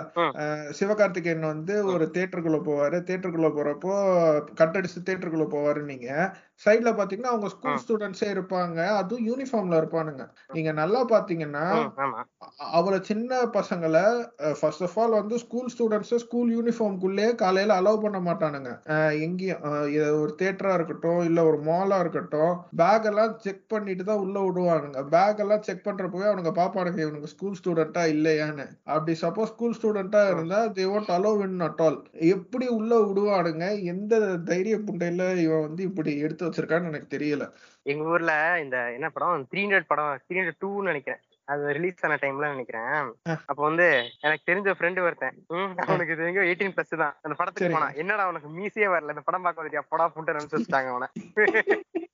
[0.72, 2.98] சிவகார்த்திகேயன் வந்து ஒரு தேட்டருக்குள்ள போவாரு.
[3.10, 3.94] தேட்டருக்குள்ள போறப்போ
[4.60, 6.08] கட்டடிச்சு தேட்டருக்குள்ள போவாரு நீங்க
[6.64, 7.80] சைடுல பாத்தீங்கன்னா அவங்க ஸ்கூல்.
[7.84, 8.80] ஸ்டூடெண்ட்ஸே இருப்பாங்க.
[9.00, 10.24] அதுவும் யூனிஃபார்ம்ல இருப்பானுங்க.
[10.56, 11.66] நீங்க நல்லா பாத்தீங்கன்னா
[12.78, 14.04] அவ்வளவு சின்ன பசங்களை
[14.60, 18.72] ஃபர்ஸ்ட் ஆஃப் ஆல் வந்து ஸ்கூல் ஸ்டூடெண்ட்ஸ் ஸ்கூல் யூனிஃபார்ம்குள்ளே காலையில அலோவ் பண்ண மாட்டானுங்க.
[19.26, 19.62] எங்கேயும்
[20.22, 25.02] ஒரு தேட்டரா இருக்கட்டும் இல்ல ஒரு மாலா இருக்கட்டும் பேக் எல்லாம் செக் பண்ணிட்டு தான் உள்ள விடுவானுங்க.
[25.16, 28.68] பேக் எல்லாம் செக் பண்றப்பவே அவனுங்க பாப்பானுங்க இவனுக்கு ஸ்கூல் ஸ்டூடெண்டா இல்லையான்னு.
[28.96, 32.00] அப்படி சப்போஸ் ஸ்கூல் ஸ்டூடெண்டா இருந்தா they won't allow in at all
[32.34, 33.66] எப்படி உள்ள விடுவானுங்க?
[33.94, 34.14] எந்த
[34.52, 37.52] தைரிய புண்டையில இவன் வந்து இப்படி எடுத்து வச்சிருக்கான்னு எனக்கு தெரியல.
[37.84, 39.48] எங்க ஊர்ல இந்த என்ன படம்?
[39.52, 41.20] த்ரீ ஹண்ட்ரட் படம் த்ரீ ஹண்ட்ரட் டூன்னு நினைக்கிறேன்.
[41.44, 43.14] அது ரிலீஸ் ஆன டைம்ல நினைக்கிறேன்.
[43.24, 45.46] அப்ப வந்து எனக்கு தெரிஞ்ச ஃப்ரெண்டு ஒருத்தன்.
[45.76, 47.16] அவனுக்கு இது எங்க எயிட்டீன் பிளஸ் தான்.
[47.22, 47.74] அந்த படத்துக்கு.
[47.74, 47.94] போனான்.
[47.94, 49.10] என்னடா அவனுக்கு மீசியே வரல?
[49.10, 49.82] இந்த படம் பார்க்க வந்துட்டியா?
[49.92, 51.08] படா புண்டு நினைச்சு வச்சுட்டாங்க அவனை.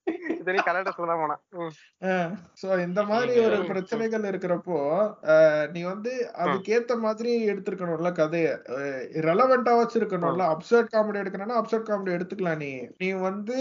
[2.85, 4.77] இந்த மாதிரி ஒரு பிரச்சனைகள் இருக்கிறப்போ
[5.73, 6.11] நீ வந்து
[6.43, 8.47] அதுக்கேத்த மாதிரி எடுத்திருக்கணும்ல கதைய.
[9.27, 10.45] ரெலவெண்டா வச்சிருக்கணும்ல.
[10.53, 12.71] அப்சர்ட் காமெடி எடுக்கணும்னா அப்சர்ட் காமெடி எடுத்துக்கலாம் நீ.
[13.01, 13.57] நீ வந்து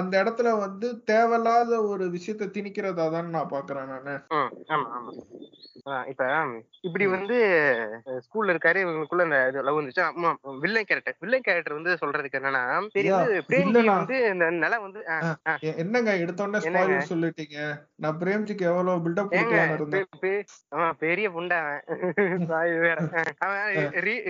[0.00, 4.16] அந்த இடத்துல வந்து தேவையில்லாத ஒரு விஷயத்த திணிக்கிறதா தான் நான் பாக்குறேன் நானு.
[6.10, 6.24] இப்ப
[6.86, 7.36] இப்படி வந்து
[8.24, 10.02] ஸ்கூல்ல இருக்காரு இவங்களுக்குள்ள இந்த இது லவ் வந்துச்சு?
[10.64, 12.62] வில்லன் கேரக்டர் வில்லன் கேரக்டர் வந்து சொல்றதுக்கு என்னன்னா
[13.00, 13.18] ஐயா,
[13.98, 15.00] வந்து இந்த நிலம் வந்து
[15.82, 17.58] என்னங்க எடுத்தோடனே சொல்லிட்டீங்க?
[18.04, 20.44] நான் பிரேம்ஜிக்கு எவ்வளவு ஏங்க கொடுக்கலாம்னு இருந்தேன்.
[20.74, 21.82] அவன் பெரிய புண்டை அவன்.
[22.50, 22.98] சாய் வேற.
[23.44, 23.64] அவன்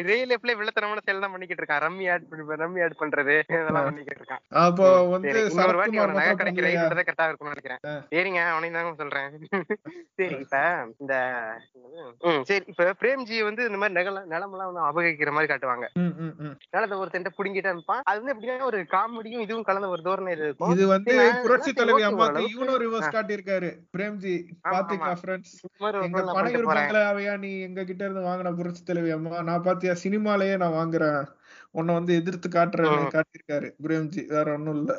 [0.08, 1.82] ரியல் லைஃப்ல வில்லத்தனமான செயல் தான் பண்ணிக்கிட்டு இருக்கான்.
[1.86, 4.42] ரம்மி ஆட் பண்ணி ரம்மி ஆட் பண்றது இதெல்லாம் பண்ணிக்கிட்டு இருக்கான்.
[4.64, 6.66] அப்போ வந்து இன்னொரு வாட்டி அவனை நகை கடைக்கு?
[6.66, 7.82] ரைட் கரெக்டா இருக்கும்னு நினைக்கிறேன்.
[8.14, 9.28] சரிங்க அவனையும் தாங்க சொல்றேன்.
[10.18, 10.56] சரி இப்ப
[11.02, 11.14] இந்த
[12.48, 15.86] சரி இப்ப பிரேம்ஜி வந்து இந்த மாதிரி நிலம் நிலமெல்லாம் வந்து அபகரிக்கிற மாதிரி காட்டுவாங்க.
[16.74, 18.02] நிலத்தை ஒருத்தன் புடிங்கிட்டு இருப்பான்.
[18.10, 20.72] அது வந்து எப்படின்னா ஒரு காமெடியும் இதுவும் கலந்த ஒரு தோரணை இருக்கும்.
[20.90, 22.42] வந்து புரட்சி தலைவி அம்மாக்கு.
[22.50, 24.34] இவனும் ரிவர்ஸ் காட்டியிருக்காரு பிரேம்ஜி
[24.68, 25.14] பாத்தீங்களா.
[25.20, 26.60] ஃப்ரெண்ட்ஸ் எங்க பொருளை பணம் பண்ணிட்டு போறேன்.
[26.60, 29.42] இருப்பாங்களே அவையா நீ எங்க கிட்ட இருந்து வாங்கின புரட்சி தலைவி அம்மா?
[29.42, 31.20] நான் பாத்தியா சினிமாலயே நான் வாங்குறேன்.
[31.74, 33.12] உன்னை வந்து எதிர்த்து காட்டுறேன்னு ம்.
[33.12, 34.22] காட்டியிருக்காரு பிரேம்ஜி.
[34.28, 34.92] வேற ஒண்ணும் இல்ல.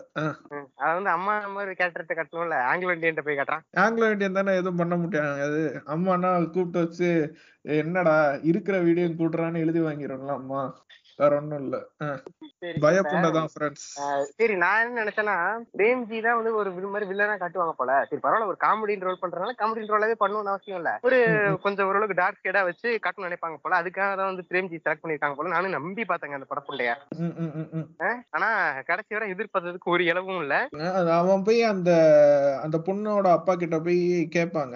[0.78, 2.58] அதை வந்து அம்மா மாதிரி கேரக்டர் கட்டணும்ல?
[2.70, 3.64] ஆங்கிலோ இந்தியன் போய் காட்டுறான்?
[3.82, 7.10] ஆங்கிலோ இந்தியன் தானே எதுவும் பண்ண முடியாது அது அம்மானா கூப்பிட்டு வச்சு
[7.80, 10.62] என்னடா இருக்கிற வீடியோ கூட்டுறான்னு எழுதி வாங்கிடும்ல அம்மா?
[11.22, 11.76] வேற ஒண்ணும் இல்ல.
[12.84, 13.86] பயப்புண்டதான் ஃப்ரெண்ட்ஸ்
[14.38, 15.36] சரி நான் என்ன நினைச்சேன்னா
[15.76, 17.92] பிரேம்ஜி தான் வந்து ஒரு மாதிரி வில்லனா காட்டுவாங்க போல.
[18.10, 20.92] சரி பரவாயில்ல ஒரு காமெடி ரோல் பண்றதுனால காமெடி ரோலாவே பண்ணணும்னு அவசியம் இல்ல.
[21.08, 21.20] ஒரு
[21.66, 23.80] கொஞ்சம் ஓரளவுக்கு டார்க் ஷேடா வச்சு காட்டணும் நினைப்பாங்க போல.
[23.82, 25.54] அதுக்காக தான் வந்து பிரேம்ஜி செலக்ட் பண்ணிருக்காங்க போல.
[25.56, 26.90] நானும் நம்பி பார்த்தேங்க அந்த படப்புண்டைய
[28.36, 28.50] ஆனா
[28.90, 30.56] கடைசி வரை எதிர்பார்த்ததுக்கு ஒரு இலவும் இல்ல.
[31.20, 31.92] அவன் போய் அந்த
[32.64, 34.02] அந்த பொண்ணோட அப்பா கிட்ட போய்
[34.36, 34.76] கேட்பாங்க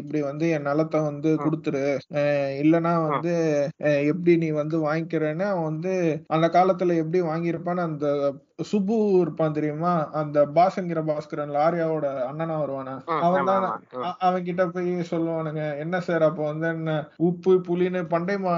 [0.00, 1.30] இப்படி வந்து என் நிலத்தை வந்து.
[1.44, 1.84] கொடுத்துரு.
[2.62, 3.34] இல்லனா வந்து
[4.10, 5.79] எப்படி நீ வந்து வாங்கிக்கிறேன்னு அவன் வந்து
[6.34, 8.06] அந்த காலத்துல எப்படி வாங்கியிருப்பான்னு அந்த
[8.70, 9.92] சுப்பு இருப்பான் தெரியுமா?
[10.12, 12.94] அந்த பாஸ்ங்கிற பாஸ்கரன் லாரியாவோட அண்ணனா வருவானா?
[13.26, 13.64] அவன் தான்
[14.26, 16.94] அவன் கிட்ட போய் சொல்லுவானுங்க என்ன சார் அப்போ வந்து என்ன
[17.28, 18.54] உப்பு புளின்னு பண்டை மா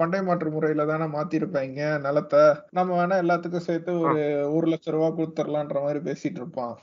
[0.00, 2.42] பண்டை மாற்று முறையில தானே மாத்திருப்பாங்க நிலத்தை?
[2.78, 4.24] நம்ம வேணா எல்லாத்துக்கும் சேர்த்து ஒரு
[4.56, 6.74] ஒரு லட்சம் ரூபாய் கொடுத்துடலான்ற மாதிரி பேசிட்டு இருப்பான்.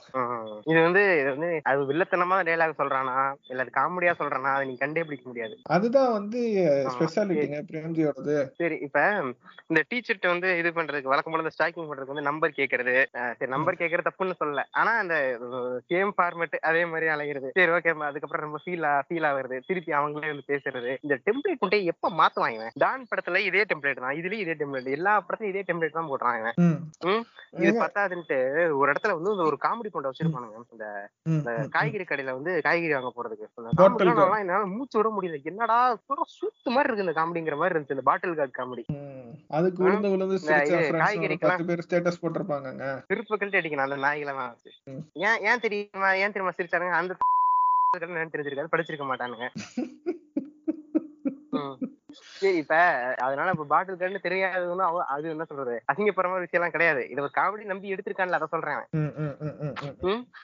[0.71, 3.17] இது வந்து இது வந்து அது வில்லத்தனமா டைலாக் சொல்றானா?
[3.51, 4.53] இல்ல காமெடியா சொல்றானா?
[4.55, 5.55] அதை நீ கண்டே பிடிக்க முடியாது.
[5.77, 6.39] அதுதான் வந்து.
[6.95, 8.37] ஸ்பெஷாலிட்டிங்க பிரேம்ஜியோடது.
[8.61, 8.99] சரி இப்ப
[9.67, 13.05] இந்த டீச்சர்ட்ட வந்து இது பண்றதுக்கு வழக்கம் போல ஸ்டாக்கிங் பண்றதுக்கு வந்து நம்பர் கேக்குறது.
[13.13, 14.63] அஹ் சரி நம்பர் கேக்குறது தப்புன்னு சொல்லல.
[14.71, 15.15] ஆனா அந்த
[15.89, 19.59] சேம் ஃபார்மேட் அதே மாதிரி அலைகிறது சரி ஓகே அதுக்கப்புறம் ரொம்ப ஃபீல் ஃபீல் ஆகுறது.
[19.67, 20.97] திருப்பி அவங்களே வந்து பேசுறது.
[21.01, 22.71] இந்த டெம்ப்ளேட் கொண்டே எப்ப மாத்துவாங்க இவன்?
[22.73, 24.15] டான் படத்துல இதே டெம்ப்ளேட் தான்.
[24.15, 26.53] இதுலயும் இதே டெம்ப்ளேட் எல்லா படத்துலயும் இதே டெம்ப்ளேட் தான்.
[26.55, 27.23] ம்.
[27.51, 28.37] இது பத்தாதுன்ட்டு
[28.77, 30.57] ஒரு இடத்துல வந்து ஒரு காமெடி கொண்ட வச்சிருப்பானுங்க.
[31.23, 34.39] இந்த காய்கறி கடையில வந்து காய்கறி வாங்க போறதுக்கு.
[34.39, 35.43] என்னால மூச்சு விட முடியல.
[35.43, 37.89] என்னடா சூத்து மாதிரி இருக்கு இந்த காமெடிங்கிற மாதிரி இருந்துச்சு.
[37.89, 38.83] இந்த பாட்டில் கார்டு காமெடி.
[39.53, 40.37] அதுக்கு விழுந்து விழுந்து
[41.43, 45.03] பத்து பேர் ஸ்டேட்டஸ் போட்டிருப்பாங்கங்க திருப்பு கழட்டி அடிக்கணும் அந்த நாய்களெல்லாம் வச்சு ம்.
[45.23, 47.19] ஏன் ஏன் தெரியுமா ஏன் தெரியுமா சிரிச்சானுங்க அந்த
[48.05, 49.47] என்னன்னு தெரிஞ்சிருக்காது படிச்சிருக்க மாட்டானுங்க.
[52.13, 52.75] சரி இப்ப
[53.17, 55.83] அதனால இப்ப பாட்டில் கண்ணு தெரியாததுன்னு அவ- அது என்ன சொல்றது?
[55.93, 57.09] அசிங்கப்படுற மாதிரி விஷயம் எல்லாம் கிடையாது.
[57.09, 58.81] இதை ஒரு காமெடி நம்பி எடுத்திருக்கான்ல அதை சொல்றேன்.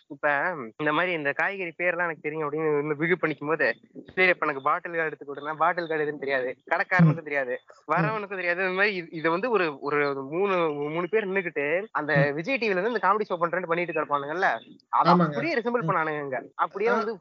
[0.07, 0.29] இப்ப
[0.77, 3.75] இந்த மாதிரி இந்த காய்கறி பேர்லாம் எனக்கு தெரியும் அப்படின்னு பிகு பண்ணிக்கும் போது
[4.15, 6.55] சரி இப்ப எனக்கு பாட்டில் கார்டு எடுத்து கொடுனா பாட்டில் கார்டு எதுன்னு தெரியாது.
[6.69, 7.59] கடைக்காரனுக்கும் தெரியாது.
[7.87, 8.61] வரவனுக்கும் தெரியாது.
[8.61, 12.99] இந்த மாதிரி இது- வந்து ஒரு ஒரு மூணு மூணு பேர் நின்னுக்கிட்டு அந்த விஜய் டிவில இருந்து இந்த
[13.01, 14.47] காமெடி ஷோ பண்றேன்னு பண்ணிட்டு கிடப்பானுங்கல்ல
[14.89, 15.13] அதை.
[15.25, 16.41] அப்படியே ரிசம்பிள் பண்ணானுங்க.
[16.55, 17.11] அப்படியே வந்து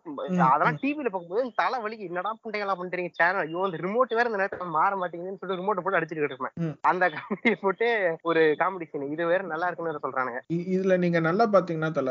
[0.42, 4.96] அதெல்லாம் டிவில பார்க்கும்போது தலை வலி என்னடா புண்டைகளா பண்றீங்க சேனல் ஐயோ அந்த ரிமோட் வேற நேரத்துல மாற
[4.96, 6.54] மாட்டேங்குதுன்னு சொல்லிட்டு ரிமோட் போட்டு அடிச்சுட்டு இருப்பேன்.
[6.82, 7.88] அந்த காமெடியை போட்டு
[8.22, 10.40] ஒரு காமெடி சீன் இது வேற நல்லா இருக்குன்னு சொல்றானுங்க.
[10.54, 12.10] இ- இதுல நீங்க நல்லா பாத்தீங்கன்னா தல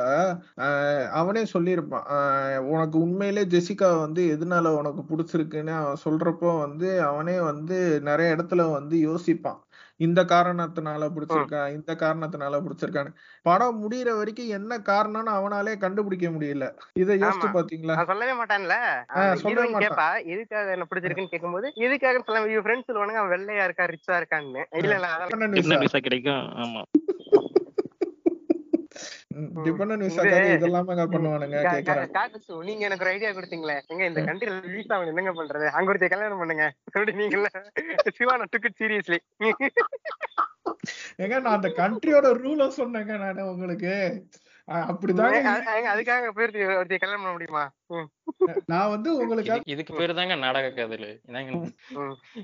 [1.14, 2.08] அவனே சொல்லியிருப்பான்.
[2.68, 8.98] உனக்கு உண்மையிலே ஜெசிகா வந்து எதனால உனக்கு பிடிச்சிருக்குன்னு அவன் சொல்றப்போ வந்து அவனே வந்து நிறைய இடத்துல வந்து
[9.08, 9.60] யோசிப்பான்.
[10.00, 13.12] இந்த காரணத்தினால பிடிச்சிருக்கான் இந்த காரணத்தினால பிடிச்சிருக்கான்னு.
[13.42, 16.66] படம் முடியிற வரைக்கும் என்ன காரணம்னு அவனாலே கண்டுபிடிக்க முடியல.
[16.94, 17.48] இதை யோசிச்சு.
[17.54, 17.96] பாத்தீங்களா?
[17.96, 18.76] நான் சொல்லவே மாட்டான்ல.
[19.36, 19.98] சொல்லவே மாட்டான்.
[19.98, 24.64] கேப்பா எதுக்காக என்ன பிடிச்சிருக்குன்னு கேட்கும்போது எதுக்காக சொல்ல ஃப்ரெண்ட்ஸ் சொல்லுவானுங்க அவன் வெள்ளையா இருக்கா ரிச்சா இருக்கான்னு.
[24.78, 25.16] இல்ல இல்ல கிடைக்கும்?
[25.16, 26.86] ஆமா டிபெண்டன்ட் விசாக்காக இதெல்லாமே பண்ணுவானுங்க கா- கா- கேக்குறேன்
[28.88, 29.86] காக்கசு, நீங்க
[32.86, 33.82] எனக்கு ஒரு ஐடியா கொடுத்தீங்களே.
[33.88, 35.68] எங்க இந்த கண்ட்ரில ரிலீஸ் ஆகும் என்னங்க பண்றது?
[35.68, 36.74] அங்க ஒருத்தர் கல்யாணம் பண்ணுங்க.
[36.86, 37.48] அப்படி நீங்கள
[38.20, 39.18] சிவானா டுக் இட் சீரியஸ்லி
[41.18, 44.24] ஏங்க நான் அந்த கண்ட்ரியோட ரூல சொன்னேங்க நானு உங்களுக்கு.
[44.68, 47.72] அஹ் அப்படிதாங்க அதுக்காக போயிருந்து ஒருத்தர் கல்யாணம் பண்ண முடியுமா?
[48.66, 51.22] நான் வந்து உங்களுக்கு இது- இதுக்கு பேரு தாங்க நாடக காதல்.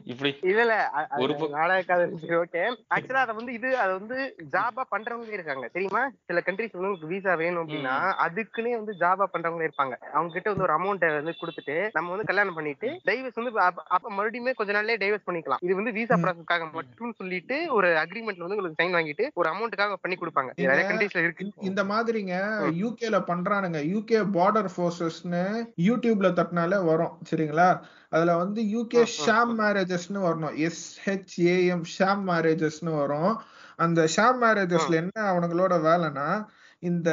[0.05, 2.75] இப்படி அது ஒரு நாடக கதை ஓகே.
[2.95, 5.67] ஆக்சுவலா அத வந்து இது அது வந்து ஜாபா பண்றவங்க இருக்காங்க.
[5.67, 6.09] தெரியுமா?
[6.25, 9.91] சில கண்ட்ரிஸ் வந்து உங்களுக்கு விசா வேணும் அப்படின்னா அதுக்குன்னே வந்து ஜாபா பண்றவங்க இருப்பாங்க.
[9.91, 14.09] அவங்க கிட்ட வந்து ஒரு அமௌண்ட் வந்து கொடுத்துட்டு நம்ம வந்து கல்யாணம் பண்ணிட்டு டைவர்ஸ் வந்து அப்ப- அப்ப
[14.09, 15.57] மறுபடியும் கொஞ்ச நாள்லயே டைவர்ஸ் பண்ணிக்கலாம்.
[15.61, 16.15] இது வந்து விசா.
[16.15, 20.51] ப்ராசஸ்க்காக மட்டும் சொல்லிட்டு ஒரு அக்ரிமெண்ட்ல வந்து உங்களுக்கு சைன் வாங்கிட்டு ஒரு அமௌண்ட்டுக்காக பண்ணி கொடுப்பாங்க.
[20.55, 21.51] நிறைய இந்த- கண்ட்ரீஸ்ல இருக்கு.
[21.55, 22.31] இந்த- இந்த மாதிரிங்க
[22.71, 23.71] யூகேல பண்றானுங்க.
[23.83, 27.69] யூகே பார்டர் ஃபோர்ஸஸ்னு யூடியூப்ல தட்டினாலே வரும் சரிங்களா?
[28.09, 30.55] அதுல வந்து யூகே ஷாம் மேரேஜஸ்னு வரணும்.
[30.59, 33.33] எஸ்ஹெச்ஏஎம் ஷாம் மேரேஜஸ்னு வரும்.
[33.75, 36.27] அந்த ஷாம் மேரேஜஸ்ல என்ன அவனுங்களோட வேலைன்னா
[36.89, 37.09] இந்த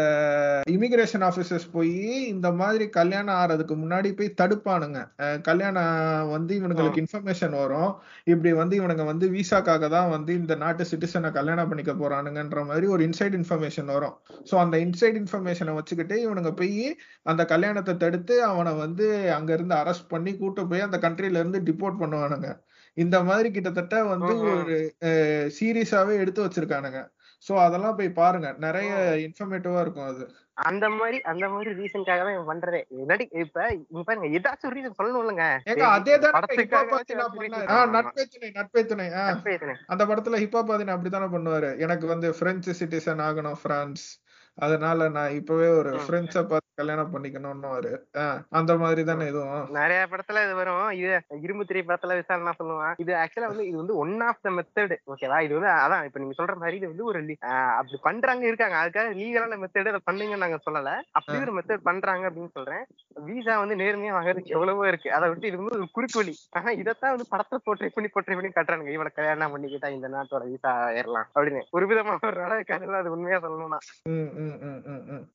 [0.74, 1.98] இமிகிரேஷன் ஆபீசர்ஸ் போய்
[2.32, 5.00] இந்த மாதிரி கல்யாணம் ஆறதுக்கு முன்னாடி போய் தடுப்பானுங்க.
[5.48, 7.92] கல்யாணம் வந்து இவனுங்களுக்கு இன்ஃபர்மேஷன் வரும்.
[8.32, 13.04] இப்படி வந்து இவனுங்க வந்து விசாக்காக தான் வந்து இந்த நாட்டு சிட்டிசனை கல்யாணம் பண்ணிக்க போறானுங்கன்ற மாதிரி ஒரு
[13.08, 14.16] இன்சைட் இன்ஃபர்மேஷன் வரும்.
[14.50, 16.82] சோ அந்த இன்சைட் இன்ஃபர்மேஷனை வச்சுக்கிட்டு இவனுங்க போய்
[17.32, 19.06] அந்த கல்யாணத்தை தடுத்து அவனை வந்து
[19.38, 22.50] அங்க இருந்து அரெஸ்ட் பண்ணி கூட்டு போய் அந்த கண்ட்ரில இருந்து டிபோர்ட் பண்ணுவானுங்க.
[22.96, 24.32] இந்த மாதிரி கிட்டத்தட்ட வந்து.
[24.52, 24.76] ஒரு
[25.58, 27.00] சீரியஸாவே எடுத்து வச்சிருக்கானுங்க.
[27.44, 28.48] சோ அதெல்லாம் போய் பாருங்க.
[28.58, 28.90] நிறைய
[29.26, 30.24] இன்ஃபர்மேட்டிவா இருக்கும் அது.
[30.62, 32.80] அந்த மாதிரி அந்த மாதிரி ரீசன்காக தான் பண்றதே.
[33.10, 33.66] நடி இப்ப
[34.08, 36.40] பாருங்க ஏதாச்சும் ரீசன் சொல்லணும் இல்லங்க ஏங்க அதே தானே
[38.32, 39.54] துணை நட்பே துணை ஆ நட்பே
[39.86, 41.70] அந்த படத்துல ஹிப்பாபாதின் அப்படித்தானே பண்ணுவாரு.
[41.78, 44.04] எனக்கு வந்து பிரெஞ்சு சிட்டிசன் ஆகணும் பிரான்ஸ்
[44.58, 45.90] அதனால நான் இப்பவே ஒரு.
[46.08, 47.92] பிரெஞ்ச பார்த்து கல்யாணம் பண்ணிக்கணும்னு
[48.58, 49.64] அந்த மாதிரி தானே இதுவும்.
[49.78, 50.86] நிறைய படத்துல இது வரும்.
[50.98, 51.08] இது
[51.46, 52.94] இரும்பு திரை படத்துல என்ன சொல்லுவான்?
[53.02, 56.36] இது ஆக்சுவலா வந்து இது வந்து ஒன் ஆஃப் த மெத்தட் ஓகேவா இது வந்து அதான் இப்ப நீங்க
[56.40, 57.20] சொல்ற மாதிரி இது வந்து ஒரு
[57.78, 58.76] அப்படி பண்றாங்க இருக்காங்க.
[58.82, 60.92] அதுக்காக லீகலான மெத்தட் அதை பண்ணுங்கன்னு நாங்க சொல்லல.
[61.18, 62.84] அப்படி ஒரு மெத்தட் பண்றாங்க அப்படின்னு சொல்றேன்.
[63.28, 65.08] விசா வந்து நேர்மையா வாங்குறதுக்கு எவ்வளவோ இருக்கு.
[65.18, 66.34] அதை விட்டு இது வந்து ஒரு குறுக்கு வழி.
[66.58, 70.72] ஆனா இதைத்தான் வந்து படத்தை போட்டை பண்ணி போட்டை பண்ணி காட்டுறாங்க இவனை கல்யாணம் பண்ணிக்கிட்டா இந்த நாட்டோட விசா
[71.00, 71.62] ஏறலாம் அப்படின்னு.
[71.76, 73.80] ஒரு விதமா ஒரு நாடக கதையில அது உண்மையா சொல்லணும்னா.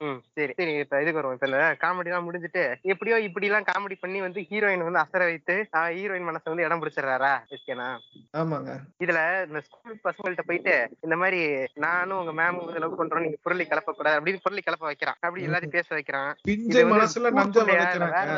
[0.06, 0.54] ம், சரி.
[0.58, 4.40] சரி இப்ப இதுக்கு வருவோம் இப்ப இந்த காமெடி எல்லாம் முடிஞ்சுட்டு எப்படியோ இப்படி எல்லாம் காமெடி பண்ணி வந்து
[4.50, 5.56] ஹீரோயின் வந்து அசர வைத்து
[5.98, 7.88] ஹீரோயின் மனசை வந்து இடம் பிடிச்சிடுறாரா எஸ்கேனா?
[8.34, 8.72] ஆமாங்க.
[9.04, 11.42] இதுல இந்த ஸ்கூல் பசங்கள்ட்ட போயிட்டு இந்த மாதிரி
[11.86, 15.20] நானும் உங்க மேம் வந்து லவ் பண்றோம் நீங்க பொருளை கலப்ப கூடாது அப்படின்னு பொருளை கலப்ப வைக்கிறான்.
[15.22, 16.32] அப்படி எல்லாத்தையும் பேச வைக்கிறான்.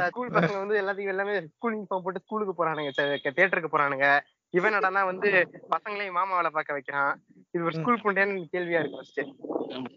[0.10, 2.94] ஸ்கூல் பசங்க வந்து எல்லாத்தையும் எல்லாமே ஸ்கூல் யூனிஃபார்ம் போட்டு ஸ்கூலுக்கு போறானுங்க
[3.30, 4.08] தியேட்டருக்கு போறானுங்க.
[4.50, 7.22] இவன் வந்து பசங்களையும் மாமாவில பார்க்க வைக்கிறான்.
[7.52, 9.20] இது ஒரு ஸ்கூல் புண்டையான்னு கேள்வியா இருக்கு ஃபர்ஸ்ட்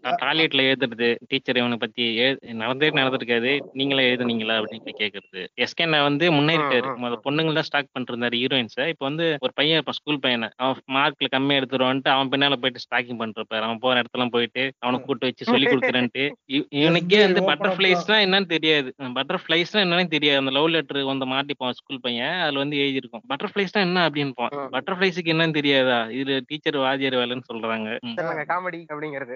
[0.05, 5.47] டாய்லெட்ல எழுதுறது டீச்சர் இவனை பத்தி நடந்தே நடந்திருக்காது நீங்களே எழுதுனீங்களா அப்படின்னு கேக்குறது.
[5.61, 9.95] எஸ்கேன வந்து முன்னேறிட்டாரு முத பொண்ணுங்க தான் ஸ்டாக் பண்ணிட்டு இருந்தாரு ஹீரோயின்ஸை இப்போ வந்து ஒரு பையன் இருப்பான்
[9.97, 10.49] ஸ்கூல் பையனை.
[10.55, 15.25] அவன் மார்க்ல கம்மியா எடுத்துருவான்ட்டு அவன் பின்னால போயிட்டு ஸ்டாக்கிங் பண்ணிருப்பாரு அவன் போற இடத்துல போயிட்டு அவனை கூட்டு
[15.25, 16.31] வச்சு சொல்லி கொடுக்குறேன்ட்டு.
[16.45, 18.93] இவ- இவனுக்கே வந்து பட்டர்ஃபிளைஸ்னா என்னன்னு தெரியாது.
[19.01, 20.39] பட்டர்ஃபிளைஸ்னா என்னன்னு தெரியாது.
[20.39, 22.39] அந்த லவ் லெட்டர் வந்து மாட்டிப்பான் ஸ்கூல் பையன்.
[22.39, 23.21] அதுல வந்து எழுதியிருக்கும்.
[23.29, 24.69] பட்டர்ஃபிளைஸ்னா என்ன அப்படின்னு ம்.
[24.73, 26.09] பட்டர்ஃபிளைஸுக்கு என்னன்னு தெரியாதா?
[26.11, 27.89] இது டீச்சர் வாத்தியார் வேலைன்னு சொல்றாங்க.
[28.51, 29.35] காமெடி அப்படிங்கிறது.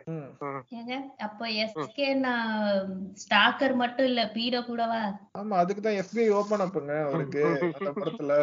[1.17, 2.53] அப்போ எஸ்கே நான்
[3.23, 5.01] ஸ்டாக்கர் மட்டும் இல்ல பீடோ கூடவா?
[5.37, 8.33] ஆமா அதுக்குதான் FBI ஓபன் அப்புங்க அவருக்கு அந்த படத்துல.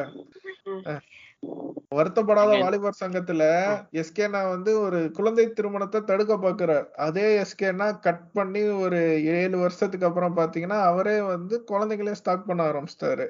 [1.95, 3.45] வருத்தப்படாத வாலிபர் சங்கத்துல
[3.93, 6.87] எஸ்கேனா வந்து ஒரு குழந்தை திருமணத்தை தடுக்க பாக்குறார்.
[6.99, 9.01] அதே எஸ்கேனா கட் பண்ணி ஒரு
[9.37, 13.27] ஏழு வருஷத்துக்கு அப்புறம் பாத்தீங்கன்னா அவரே வந்து குழந்தைகளையும் ஸ்டாக் பண்ண ஆரம்பிச்சிட்டாரு.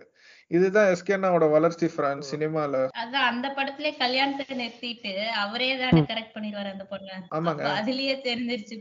[0.52, 2.74] இதுதான் எஸ்கேனாவோட வளர்ச்சி பிரான்ஸ் சினிமால.
[3.00, 5.12] அதான் அந்த படத்திலே கல்யாணத்தை நிறுத்திட்டு
[5.42, 7.16] அவரே தானே கரெக்ட் பண்ணிடுவாரு அந்த பொண்ணை.
[7.36, 7.64] ஆமாங்க.
[7.78, 8.76] அதுலயே தெரிஞ்சிருச்சு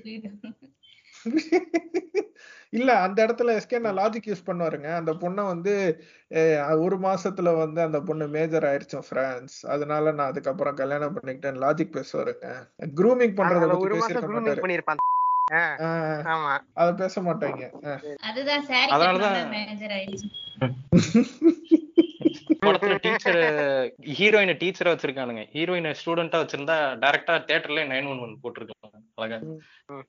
[2.74, 4.90] இல்ல அந்த இடத்துல எஸ்கேனா லாஜிக் யூஸ் பண்ணுவாருங்க.
[5.00, 5.74] அந்த பொண்ணை வந்து
[6.80, 12.48] ஒரு மாசத்துல வந்து அந்த பொண்ணு மேஜர் ஆயிடுச்சோம் பிரான்ஸ் அதனால நான் அதுக்கப்புறம் கல்யாணம் பண்ணிக்கிட்டேன் லாஜிக் பேசுவாருங்க.
[12.94, 14.62] க்ரூமிங் பண்றத பத்தி grooming மாட்டாரு.
[16.78, 17.62] அத பேச மாட்டாங்க.
[17.86, 18.02] ஆஹ்.
[18.30, 20.30] அதுதான் சாரி அதனாலதான் மேஜர் ஆயிடுச்சு
[22.62, 23.38] படத்துல டீச்சர்
[24.18, 25.44] ஹீரோயின டீச்சரா வச்சிருக்கானுங்க.
[25.54, 29.38] ஹீரோயின ஸ்டூடெண்டா வச்சிருந்தா டைரக்டா தியேட்டர்ல நைன் ஒன் ஒன் போட்டிருக்காங்க அழகா.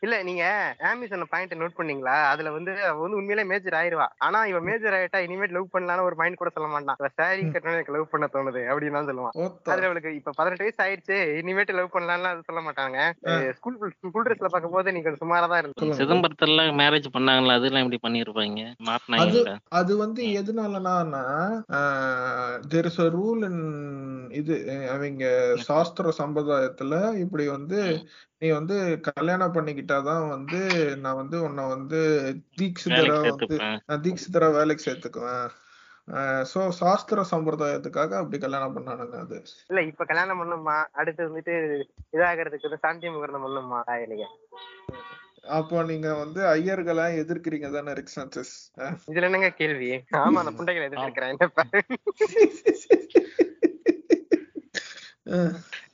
[0.02, 0.44] இல்ல நீங்க
[0.88, 2.16] ஆமிசன் பாயிண்ட் நோட் பண்ணீங்களா?
[2.32, 4.06] அதுல வந்து அவ வந்து உண்மையிலே மேஜர் ஆயிருவா.
[4.26, 6.80] ஆனா இவ மேஜர் ஆயிட்டா இனிமேட் லவ் பண்ணலாம்னு ஒரு மைண்ட் கூட சொல்ல மாட்டான்
[7.18, 11.18] சாரி கட்டணும் எனக்கு லவ் பண்ண தோணுது அப்படின்னு தான் சொல்லுவான் அதுல அவளுக்கு இப்ப பதினெட்டு வயசு ஆயிடுச்சு
[11.40, 12.98] இனிமேட்டு லவ் பண்ணலாம்னு அது சொல்ல மாட்டாங்க.
[13.58, 15.98] ஸ்கூல் ஸ்கூல் ட்ரெஸ்ல பார்க்கும்போது நீங்க சுமாரா தான் இருந்தது.
[16.00, 17.56] சிதம்பரத்துல மேரேஜ் பண்ணாங்களா?
[17.58, 18.64] அதெல்லாம் எப்படி பண்ணிருப்பாங்க?
[18.88, 21.24] மாட்டினாங்க அது வந்து எதனாலனா
[22.72, 23.62] there is a rule in
[24.40, 24.54] இது
[24.92, 25.24] அவங்க
[25.68, 27.78] சாஸ்திர சம்பிரதாயத்துல இப்படி வந்து
[28.42, 28.76] நீ வந்து
[29.08, 30.60] கல்யாணம் பண்ணிக்கிட்டாதான் வந்து
[31.02, 31.98] நான் வந்து உன்னை வந்து
[32.60, 33.56] தீக்ஷிதரா வந்து
[33.88, 35.44] நான் தீக்ஷிதரா வேலைக்கு சேர்த்துக்குவேன்.
[36.52, 39.38] சோ சாஸ்திர சம்பிரதாயத்துக்காக அப்படி கல்யாணம் பண்ணானுங்க அது.
[39.70, 41.54] இல்ல இப்ப கல்யாணம் பண்ணுமா அடுத்து வந்துட்டு
[42.16, 43.80] இதாகிறதுக்கு சாந்தி முகூர்த்தம் பண்ணுமா
[44.12, 44.26] நீங்க
[45.56, 48.50] அப்போ நீங்க வந்து ஐயர்களை எதிர்க்கிறீங்க தானே ரிக் சாnchez
[49.08, 49.88] இதுல என்னங்க கேள்வி?
[50.20, 51.38] ஆமா அந்த புண்டைகளை எதிர்க்கிறேன்.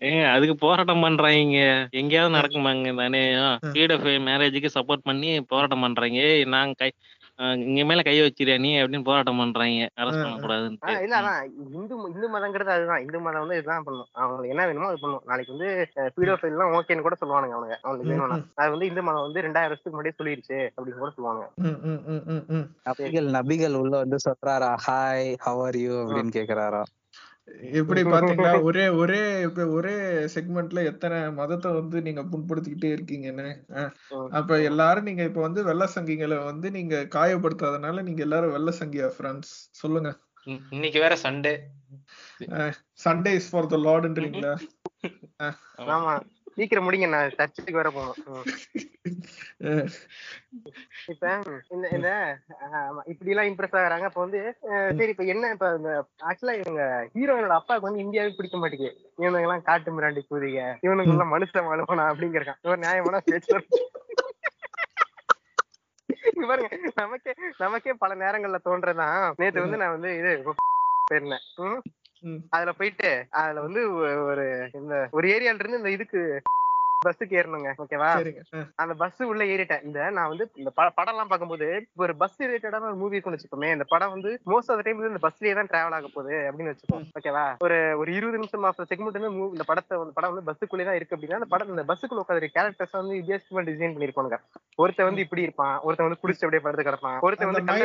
[0.01, 3.23] ஏங்க அதுக்கு போராட்டம் பண்றாங்க எங்கேயாவது நடக்குமாங்க தானே.
[3.69, 6.91] பீடஃபை மேரேஜுக்கு சப்போர்ட் பண்ணி போராட்டம் பண்றாங்க ஏய் நாங்க கை
[7.61, 9.89] இங்க மேல கை வச்சிரியா நீ அப்படின்னு போராட்டம் பண்றாங்க.
[9.99, 10.95] ஆ, பண்ணக்கூடாதுன்ட்டு.
[11.03, 11.43] இல்ல அதான்
[11.75, 13.01] இந்து இந்து மதங்கிறது அதுதான்.
[13.01, 14.09] இந்து மதம் வந்து இதுதான் பண்ணும்.
[14.13, 15.23] அவங்களுக்கு என்ன வேணுமோ அது பண்ணும்.
[15.27, 15.69] நாளைக்கு வந்து
[16.17, 17.77] பீடோஃபைல் எல்லாம் ஓகேன்னு கூட சொல்லுவானுங்க அவனுங்க.
[17.83, 18.39] அவனுக்கு வேணும்னா.
[18.55, 21.45] அது வந்து இந்து மதம் வந்து ரெண்டாயிரம் வருஷத்துக்கு முன்னாடியே சொல்லிருச்சு அப்படின்னு கூட சொல்லுவாங்க.
[21.55, 22.67] ம், ம், ம், ம், ம்.
[22.85, 26.83] நபிகள் நபிகள் உள்ள வந்து சொல்றாரா ஹாய் ஹவ் ஆர் யூ அப்படின்னு கேக்குறாரா.
[27.73, 29.21] எப்படி பாத்தீங்களா ஒரே ஒரே
[29.73, 29.95] ஒரே
[30.35, 33.49] செக்மெண்ட்ல எத்தனை மதத்தை வந்து நீங்க புண்படுத்திக்கிட்டே இருக்கீங்கன்னு.
[34.39, 39.53] அப்ப எல்லாரும் நீங்க இப்ப வந்து வெள்ள சங்கிகளை வந்து நீங்க காயப்படுத்தாதனால நீங்க எல்லாரும் வெள்ள சங்கியா ஃப்ரெண்ட்ஸ்
[39.81, 40.11] சொல்லுங்க.
[40.47, 41.55] இன்- இன்னைக்கு வேற Sunday.
[43.01, 44.55] Sunday is for the லார்டுன்றீங்களா
[45.87, 46.15] ஆமா.
[46.59, 48.47] சீக்கிரம் முடிங்க நான் சர்ச்சுக்கு வர போகணும்.
[51.13, 51.27] இப்ப
[51.75, 52.11] இந்த இந்த
[53.13, 54.09] இப்படி எல்லாம் இம்ப்ரெஸ் ஆகுறாங்க.
[54.11, 54.41] அப்ப வந்து
[54.99, 55.93] சரி இப்ப என்ன இப்ப இந்த
[56.31, 56.83] ஆக்சுவலா இவங்க
[57.17, 58.95] ஹீரோயினோட அப்பாவுக்கு வந்து இந்தியாவே பிடிக்க மாட்டேங்குது.
[59.23, 63.61] இவனுங்க எல்லாம் காட்டு மிராண்டி கூதிக இவனுங்க எல்லாம் மனுஷன் வாழ்வனா அப்படிங்கிறான் இவர் நியாயமான பேச்சு
[66.51, 66.69] பாருங்க
[66.99, 70.31] நமக்கே நமக்கே பல நேரங்கள்ல தோன்றதான் நேத்து வந்து நான் வந்து இது
[71.09, 71.45] போயிருந்தேன்.
[72.51, 73.81] அதுல போயிட்டு அதுல வந்து
[74.25, 76.23] ஒரு இந்த ஒரு ஏரியால இருந்து இந்த இதுக்கு
[77.05, 78.09] பஸ்ஸுக்கு ஏறணுங்க ஓகேவா
[78.83, 79.83] அந்த பஸ் உள்ள ஏறிட்டேன்.
[79.89, 83.69] இந்த நான் வந்து இந்த படம் எல்லாம் பார்க்கும்போது இப்ப ஒரு பஸ் ரிலேட்டடான ஒரு மூவி இருக்குன்னு வச்சுக்கோமே
[83.77, 87.45] இந்த படம் வந்து மோஸ்ட் ஆஃப் டைம் இந்த பஸ்லயே தான் டிராவல் ஆக போகுது அப்படின்னு வச்சுக்கோம் ஓகேவா
[87.67, 91.17] ஒரு ஒரு இருபது நிமிஷம் ஆஃப் செக்மெண்ட் வந்து இந்த படத்தை வந்து படம் வந்து பஸ்ஸுக்குள்ளே தான் இருக்கு
[91.17, 94.39] அப்படின்னா அந்த படம் இந்த பஸ்ஸுக்குள்ள உட்காந்து கேரக்டர்ஸ் வந்து வித்தியாசமா டிசைன் பண்ணிருப்பானுங்க.
[94.83, 97.79] ஒருத்தன் வந்து இப்படி இருப்பான் ஒருத்தன் வந்து குடிச்சு அப்படியே படுத்து கிடப்பான் ஒருத்தன் அந்த வந்து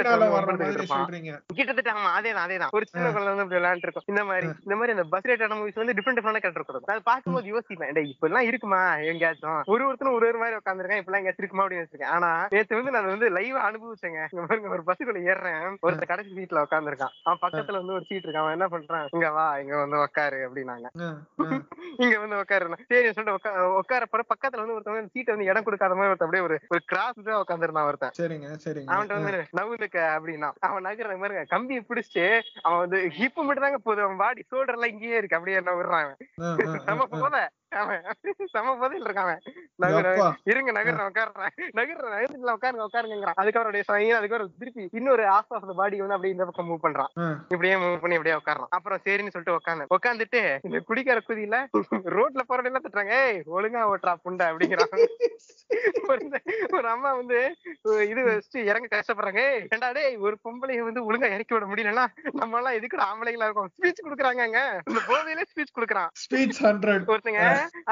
[1.60, 2.74] கிட்டத்தட்ட ஆமா அதேதான் அதேதான்.
[2.78, 4.08] ஒரு சின்ன குழந்தை வந்து விளையாண்டு இருக்கும்.
[4.12, 6.92] இந்த மாதிரி இந்த மாதிரி அந்த பஸ் ரிலேட்டட் மூவிஸ் வந்து டிஃப்ரெண்ட் டிஃப்ரெண்ட் கேரக்டர் இருக்கும்.
[6.96, 8.82] அது பார்க்கும்போது யோசிப்பேன் இப்ப எல்லாம் இருக்குமா?
[9.06, 12.14] எங்கேயாச்சும் ஒரு ஒருத்தரும் ஒரு ஒரு மாதிரி உட்காந்துருக்கேன் இப்ப எல்லாம் எங்கேயாச்சும் இருக்குமா அப்படின்னு வச்சிருக்கேன்.
[12.16, 14.22] ஆனா நேத்து வந்து நான் வந்து லைவ் அனுபவிச்சேங்க.
[14.32, 15.58] இங்க பாருங்க ஒரு பஸ்ஸுக்குள்ள ஏறுறேன்.
[15.84, 18.44] ஒருத்தர் கடைசி சீட்ல உட்காந்துருக்கான் அவன் பக்கத்துல வந்து ஒரு சீட் இருக்கான்.
[18.44, 19.08] அவன் என்ன பண்றான்?
[19.14, 20.88] இங்க வா இங்க வந்து உட்காரு அப்படின்னாங்க.
[22.00, 25.96] இங்க வந்து உட்காரு சரி சொல்லிட்டு உட்கா உட்கார போற பக்கத்துல வந்து ஒருத்தவங்க சீட்டை வந்து இடம் கொடுக்காத
[25.96, 28.16] மாதிரி ஒருத்தன் அப்படியே ஒரு ஒரு கிராஸ் தான் உட்காந்துருந்தான் ஒருத்தன்.
[28.20, 28.90] சரிங்க சரிங்க.
[28.94, 32.26] அவன்கிட்ட வந்து நவுந்துக்க அப்படின்னா அவன் நகர பாருங்க கம்பி பிடிச்சிட்டு
[32.64, 34.06] அவன் வந்து ஹிப் மட்டும் தாங்க போகுது.
[34.06, 35.38] அவன் பாடி சோல்டர் எல்லாம் இங்கேயே இருக்கு.
[35.38, 36.12] அப்படியே என்ன விடுறான்
[36.44, 37.08] அஹ்.
[37.16, 37.38] போத
[38.54, 39.30] செம போதையில் இருக்கான்
[39.80, 40.08] நகர.
[40.52, 46.02] இருங்க நகர்றேன் உட்காடுறேன் நகர்றேன் நகர்ல உட்காருங்க உட்காருங்கிறான் அப்படியே சைன் அதுக்கப்புறம் திருப்பி இன்னொரு ஆஃப் ஆஃப் பாடி
[46.02, 47.12] வந்து அப்படியே இந்த பக்கம் மூவ் பண்றான்.
[47.54, 50.80] இப்படியே மூவ் பண்ணி இப்படியே உட்காரான் அப்புறம் சரின்னு சொல்லிட்டு உட்காந்து உட்காந்துட்டு இந்த
[51.30, 51.58] குதியில
[52.16, 53.16] ரோட்ல போறவங்க எல்லாம் திட்டுறாங்க?
[53.22, 54.94] ஏய் ஒழுங்கா ஓட்டுறா புண்டை அப்படிங்கிறான்.
[56.12, 56.24] ஒரு
[56.78, 57.40] ஒரு அம்மா வந்து
[57.86, 59.42] ஒரு இது வச்சுட்டு இறங்க கஷ்டப்படுறாங்க.
[59.74, 62.06] ஏண்டா டேய் ஒரு பொம்பளைய வந்து ஒழுங்கா இறக்கி விட முடியலன்னா
[62.42, 63.72] நம்ம எல்லாம் எதுக்கு ஆம்பளைங்களா இருக்கும்?
[63.76, 64.44] ஸ்பீச் குடுக்குறாங்க
[64.90, 66.12] இந்த போதையில ஸ்பீச் குடுக்குறான்.
[66.24, 67.42] ஸ்பீச் ஹண்ட்ரட் ஒருத்தங்க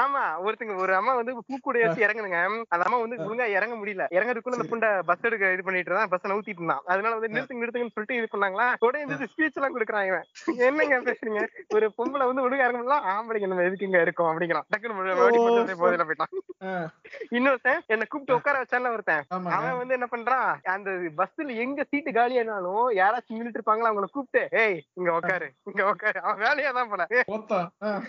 [0.01, 2.39] ஆமா ஒருத்தங்க ஒரு அம்மா வந்து பூக்கூட வச்சு இறங்குனுங்க
[2.71, 4.05] அந்த அம்மா வந்து ஒழுங்கா இறங்க முடியல.
[4.11, 6.83] இறங்குறதுக்குள்ள அந்த புண்டை பஸ் எடுக்க இது பண்ணிட்டு தான் பஸ் நவுத்திட்டு இருந்தான்.
[6.87, 8.67] அதனால வந்து நிறுத்துங்க நிறுத்துங்கன்னு சொல்லிட்டு இது பண்ணாங்களா?
[8.81, 10.25] உடனே இந்த ஸ்பீச் எல்லாம் கொடுக்குறான் இவன்.
[10.67, 11.43] என்னங்க பேசுறீங்க?
[11.71, 14.29] ஒரு பொம்பளை வந்து ஒழுங்கா இறங்க முடியல ஆம்பளைங்க நம்ம எதுக்கு இங்க இருக்கோம்?
[14.31, 14.67] அப்படிங்கிறான்.
[14.71, 16.33] டக்குனு ஓடி போட்டு போதையில போயிட்டான்.
[17.31, 19.23] இன்னொருத்தன் என்ன கூப்பிட்டு உட்கார வச்சான்ல ஒருத்தன்.
[19.55, 20.45] அவன் வந்து என்ன பண்றான்?
[20.73, 21.29] அந்த பஸ்ல
[21.61, 26.71] எங்க சீட்டு காலியானாலும் யாராச்சும் நின்னுட்டு இருப்பாங்களா அவங்கள கூப்பிட்டு ஏய் இங்க உட்காரு இங்க உட்காரு அவன் வேலையா
[26.73, 27.03] தான் போல.
[27.31, 28.01] போத்தா அஹ்.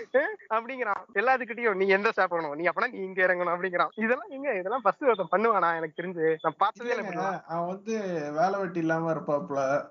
[1.53, 3.93] எல்லாத்துக்கிட்டையும் நீ எந்த ஸ்டாப் பண்ணணும் நீ அப்பனா நீ இங்க இறங்கணும் அப்படிங்கிறான்.
[3.97, 4.51] இதெல்லாம் எங்க?
[4.53, 5.77] இதெல்லாம் பஸ் ஒருத்தன் பண்ணுவானா?
[5.77, 6.37] எனக்கு தெரிஞ்சு.
[6.43, 7.25] நான் பார்த்ததே இல்லை.
[7.49, 7.95] அவன் வந்து
[8.33, 9.87] வேலை வெட்டி இல்லாம இருப்பாப்ல.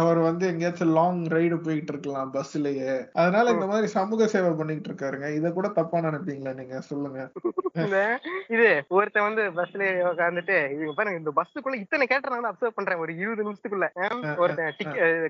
[0.00, 5.26] அவர் வந்து எங்கேயாச்சும் லாங் ரைடு போயிட்டு இருக்கலாம் பஸ்லயே அதனால இந்த மாதிரி சமூக சேவை பண்ணிட்டு இருக்காருங்க.
[5.38, 6.76] இத கூட தப்பா நினைப்பீங்களா நீங்க?
[6.90, 7.20] சொல்லுங்க.
[8.54, 13.02] இது ஒருத்தன் வந்து பஸ்ல உட்காந்துட்டு இவங்க பாருங்க இந்த பஸ்ஸுக்குள்ள இத்தனை கேட்டர் நான் அப்சர்வ் பண்றேன்.
[13.04, 13.88] ஒரு இருபது நிமிஷத்துக்குள்ள.
[14.42, 14.72] ஒருத்தன்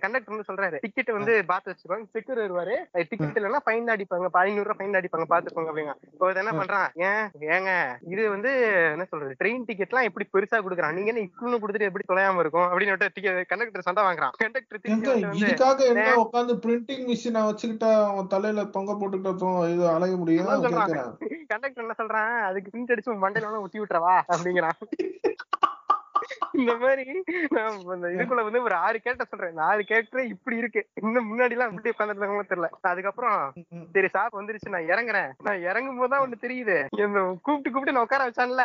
[0.04, 2.08] கண்டக்டர் வந்து சொல்றாரு டிக்கெட் வந்து பாத்து வச்சுக்கோங்க.
[2.14, 2.76] செக்யூர் வருவாரு.
[3.10, 4.30] டிக்கெட் இல்லைன்னா ஃபைன் அடிப்பாங்க.
[4.44, 5.28] ஐநூறு ரூபாய் ஃபைன் அடிப்பாங்க.
[5.34, 6.88] பாத்துக்கோங்க அப்படிங்க ஒருத்தன் என்ன பண்றான்?
[7.10, 7.26] ஏன்
[7.56, 7.72] ஏங்க
[8.12, 8.52] இது வந்து
[8.94, 10.96] என்ன சொல்றது ட்ரெயின் டிக்கெட் எல்லாம் எப்படி பெருசா கொடுக்குறான்?
[10.98, 12.68] நீங்க என்ன இக்குன்னு கொடுத்துட்டு எப்படி தொலையாம இருக்கும்?
[12.70, 12.96] அப்படின்னு
[13.52, 15.30] கண்டக்டர் கண்டக்டர் சண்டை வாங்குறான்.
[15.30, 20.16] கண்டக்டர் இதுக்காக என்ன "டேய், உட்காந்து பிரிண்டிங் மிஷினை வச்சுக்கிட்டா அவன் தலையில தொங்க போட்டுக்கிட்ட தொ- இது அலைய
[20.16, 22.40] முடியும் கண்டக்டர் என்ன சொல்றான்?
[22.40, 24.78] அதுக்கு பிரிண்ட் அடிச்சு மண்டையில ஒட்டி விட்டுறவா அப்படிங்கிறான்.
[26.52, 27.04] இந்த மாதிரி
[27.48, 29.56] நான் இந்த இதுக்குள்ள வந்து ஒரு ஆறு கேரக்டர் சொல்றேன்.
[29.68, 30.82] ஆறு கேரக்டர் இப்படி இருக்கு.
[31.02, 32.68] இன்னும் முன்னாடி எல்லாம் இப்படி உட்காந்துருந்தாங்களோ தெரியல.
[32.82, 33.38] அதுக்கப்புறம்
[33.92, 35.30] சரி சாப் வந்துருச்சு நான் இறங்குறேன்.
[35.42, 36.76] நான் இறங்கும் போதுதான் ஒண்ணு தெரியுது.
[37.04, 38.64] இந்த கூப்பிட்டு கூப்பிட்டு நான் உட்கார வச்சான்ல.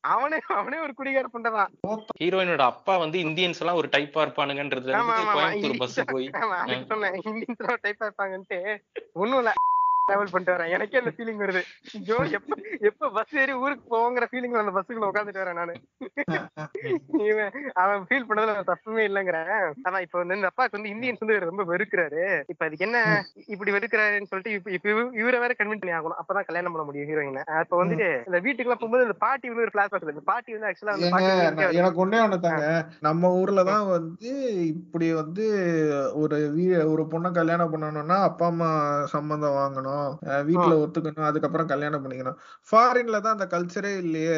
[0.00, 1.72] அவனே அவனே ஒரு குடிகார பண்றதான்
[2.20, 4.90] ஹீரோயினோட அப்பா வந்து இந்தியன்ஸ் எல்லாம் ஒரு டைப்பா இருப்பானுங்கன்றது
[5.34, 6.30] கோயம்புத்தூர் பஸ் போய்.
[6.88, 8.60] சொன்னேன் இந்தியன்ஸ் டைப்பா இருப்பாங்கன்ட்டு.
[9.12, 9.52] ஒண்ணும் இல்ல.
[10.02, 10.68] டிராவல் பண்ணிட்டு வரேன்.
[10.68, 11.60] எனக்கே அந்த ஃபீலிங் வருது.
[11.94, 15.74] ஐயோ எப்ப எப்ப பஸ் ஏறி ஊருக்கு போவோங்கிற ஃபீலிங் அந்த பஸ்ஸுக்குள்ள உட்காந்துட்டு வரேன் நானு.
[17.30, 19.50] இவன் அவன் ஃபீல் பண்ணதுல தப்புமே இல்லைங்கிறேன்.
[19.82, 22.24] ஆனா இப்ப வந்து இந்த அப்பாவுக்கு வந்து இந்தியன்ஸ் வந்து ரொம்ப வெறுக்கிறாரு.
[22.46, 22.98] இப்ப அதுக்கு என்ன
[23.46, 26.18] இப்படி வெறுக்கிறாருன்னு சொல்லிட்டு இப்ப இப்ப இவ- இவரை வேற கன்வின்ஸ் பண்ணி ஆகணும்.
[26.22, 29.70] அப்பதான் கல்யாணம் பண்ண முடியும் ஹீரோயினை அப்ப வந்துட்டு இந்த வீட்டுக்கு எல்லாம் போகும்போது இந்த பாட்டி வந்து ஒரு
[29.70, 32.66] பிளாஸ் பாக்குது இந்த பாட்டி வந்து ஆக்சுவலா வந்து எனக்கு ஒண்ணே ஒண்ணு தாங்க.
[33.00, 34.32] நம்ம ஊர்ல தான் வந்து
[34.66, 35.46] இப்படி வந்து
[36.14, 36.36] ஒரு
[36.92, 38.70] ஒரு பொண்ணை கல்யாணம் பண்ணணும்னா அப்பா அம்மா
[39.06, 39.90] சம்மந்தம் வாங்கணும்.
[40.26, 42.38] அஹ் வீட்டுல ஒத்துக்கணும் அதுக்கப்புறம் கல்யாணம் பண்ணிக்கணும்.
[42.68, 44.36] ஃபாரின்ல தான் அந்த கல்ச்சரே இல்லையே.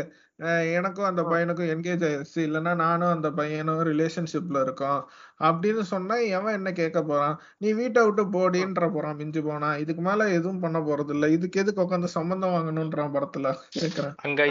[0.73, 2.40] எனக்கும் அந்த பையனுக்கும் என்கேஜ் ஆயிடுச்சு.
[2.47, 5.01] இல்லைன்னா நானும் அந்த பையனும் ரிலேஷன்ஷிப்ல இருக்கோம்.
[5.40, 7.35] அப்படின்னு சொன்னா எவன் என்ன கேட்க போறான்?
[7.62, 9.70] நீ வீட்டை விட்டு போடின்ற போறான் மிஞ்சி போனா.
[9.83, 14.14] இதுக்கு மேல எதுவும் பண்ண போறது இல்ல இதுக்கு எதுக்கு உட்காந்து சம்மந்தம் வாங்கணும்ன்றான் படத்துல கேக்குறேன்.
[14.27, 14.42] அங்க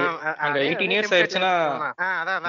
[0.46, 1.54] அங்க எயிட்டீன் இயர்ஸ் ஆயிடுச்சுன்னா.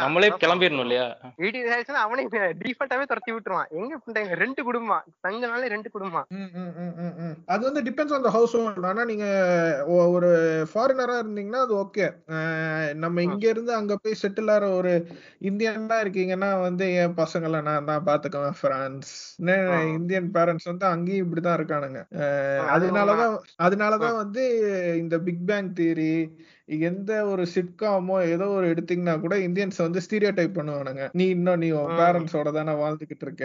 [0.07, 1.07] நம்மளே கிளம்பிடணும் இல்லையா?
[1.43, 2.25] வீட்டுக்கு ஆயிடுச்சுன்னா அவனே
[2.63, 3.71] டிஃபால்ட்டாவே துரத்தி விட்டுருவான்.
[3.81, 5.05] எங்க பண்றாங்க ரெண்டு குடும்பம்?
[5.27, 6.27] தங்க நாளே ரெண்டு குடும்பம்.
[7.53, 9.27] அது வந்து depends on the household ஆனா நீங்க
[10.17, 10.33] ஒரு
[10.73, 12.07] ஃபாரினரா இருந்தீங்கன்னா அது ஓகே
[13.05, 14.93] நம்ம இங்க இருந்து அங்க போய் செட்டில் ஆற ஒரு
[15.51, 19.13] இந்தியனா இருக்கீங்கன்னா வந்து என் பசங்களை நான் தான் பாத்துக்குவேன் பிரான்ஸ்.
[19.95, 22.01] இந்தியன் பேரண்ட்ஸ் வந்து அங்கேயும் இப்படிதான் இருக்கானுங்க.
[22.75, 24.45] அதனாலதான் அதனாலதான் வந்து
[24.99, 26.15] இந்த பிக் பேங் தியரி
[26.69, 31.03] எந்த ஒரு சிட்காமோ ஏதோ ஒரு எடுத்தீங்கன்னா கூட இந்தியன்ஸ் வந்து ஸ்டீரியோ டைப் பண்ணுவானுங்க.
[31.13, 31.93] நீ இன்னும் நீ உன்.
[31.99, 33.43] பேரண்ட்ஸோட தானே வாழ்ந்துகிட்டு இருக்க.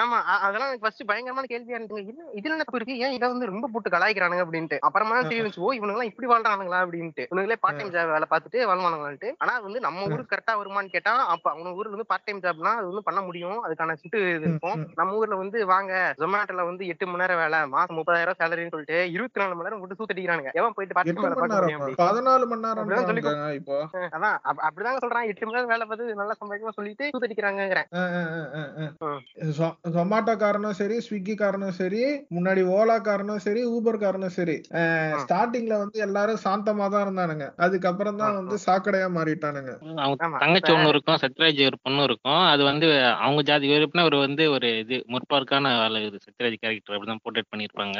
[0.00, 2.96] ஆமா அதெல்லாம் ஃபர்ஸ்ட் பயங்கரமான கேள்வியா இருந்துச்சு இது இதுல என்ன இருக்கு?
[3.04, 4.78] ஏன் இதை வந்து ரொம்ப போட்டு கலாய்க்கிறானுங்க அப்படின்ட்டு.
[4.88, 7.26] அப்புறமா தான் தெரிய வந்துச்சு ஓ இவனுங்க இப்படி வாழ்றானுங்களா அப்படின்ட்டு.
[7.30, 9.30] இவனுங்களே பார்ட் டைம் ஜாப் வேலை பார்த்துட்டு வாழ்வானுங்களான்ட்டு.
[9.42, 12.88] ஆனா வந்து நம்ம ஊருக்கு கரெக்டா வருமான்னு கேட்டா அப்ப அவங்க ஊர்ல வந்து பார்ட் டைம் ஜாப்னா அது
[12.92, 13.58] வந்து பண்ண முடியும்.
[13.64, 14.78] அதுக்கான சிட்டு இது இருக்கும்.
[15.00, 15.92] நம்ம ஊர்ல வந்து வாங்க
[16.22, 20.00] ஜொமேட்டோல வந்து எட்டு மணி நேரம் வேலை மாசம் முப்பதாயிரம் சேலரின்னு சொல்லிட்டு இருபத்தி நாலு மணி நேரம் போட்டு
[20.00, 23.76] சூத்தடிக்கிறானுங்க எவன் போயிட்டு பார்ட் டைம் வேலை பார்க்க முடியும் பதினாலு மணி நேரம் இப்போ.
[23.92, 24.36] அதான்.
[24.42, 27.88] அப்- அப்படிதாங்க சொல்றான் எட்டு மணி நேரம் வேலை பார்த்து நல்லா சம்பாதிக்கணும் சொல்லிட்டு சூத்தடிக்கிறாங்கிறேன்
[29.90, 32.02] ஜொமாட்டோ காரனும் சரி ஸ்விக்கி காரனும் சரி
[32.34, 34.56] முன்னாடி ஓலா காரனும் சரி ஊபர் காரனும் சரி
[35.22, 37.52] ஸ்டார்டிங்ல வந்து எல்லாரும் சாந்தமா தான் இருந்தானுங்க.
[37.56, 39.72] அதுக்கப்புறம் தான் வந்து சாக்கடையா மாறிட்டானுங்க.
[39.96, 40.38] அவங்க.
[40.38, 42.40] தங்கச்சி ஒண்ணு இருக்கும் சத்யராஜ் ஒரு பொண்ணு இருக்கும்.
[42.46, 47.20] அது வந்து அவங்க ஜாதி வெறுப்புனா ஒரு வந்து ஒரு இது முற்பார்க்கான வேலை இது சத்யராஜ் கேரக்டர் அப்படிதான்
[47.24, 47.98] போர்ட்ரேட் பண்ணிருப்பாங்க.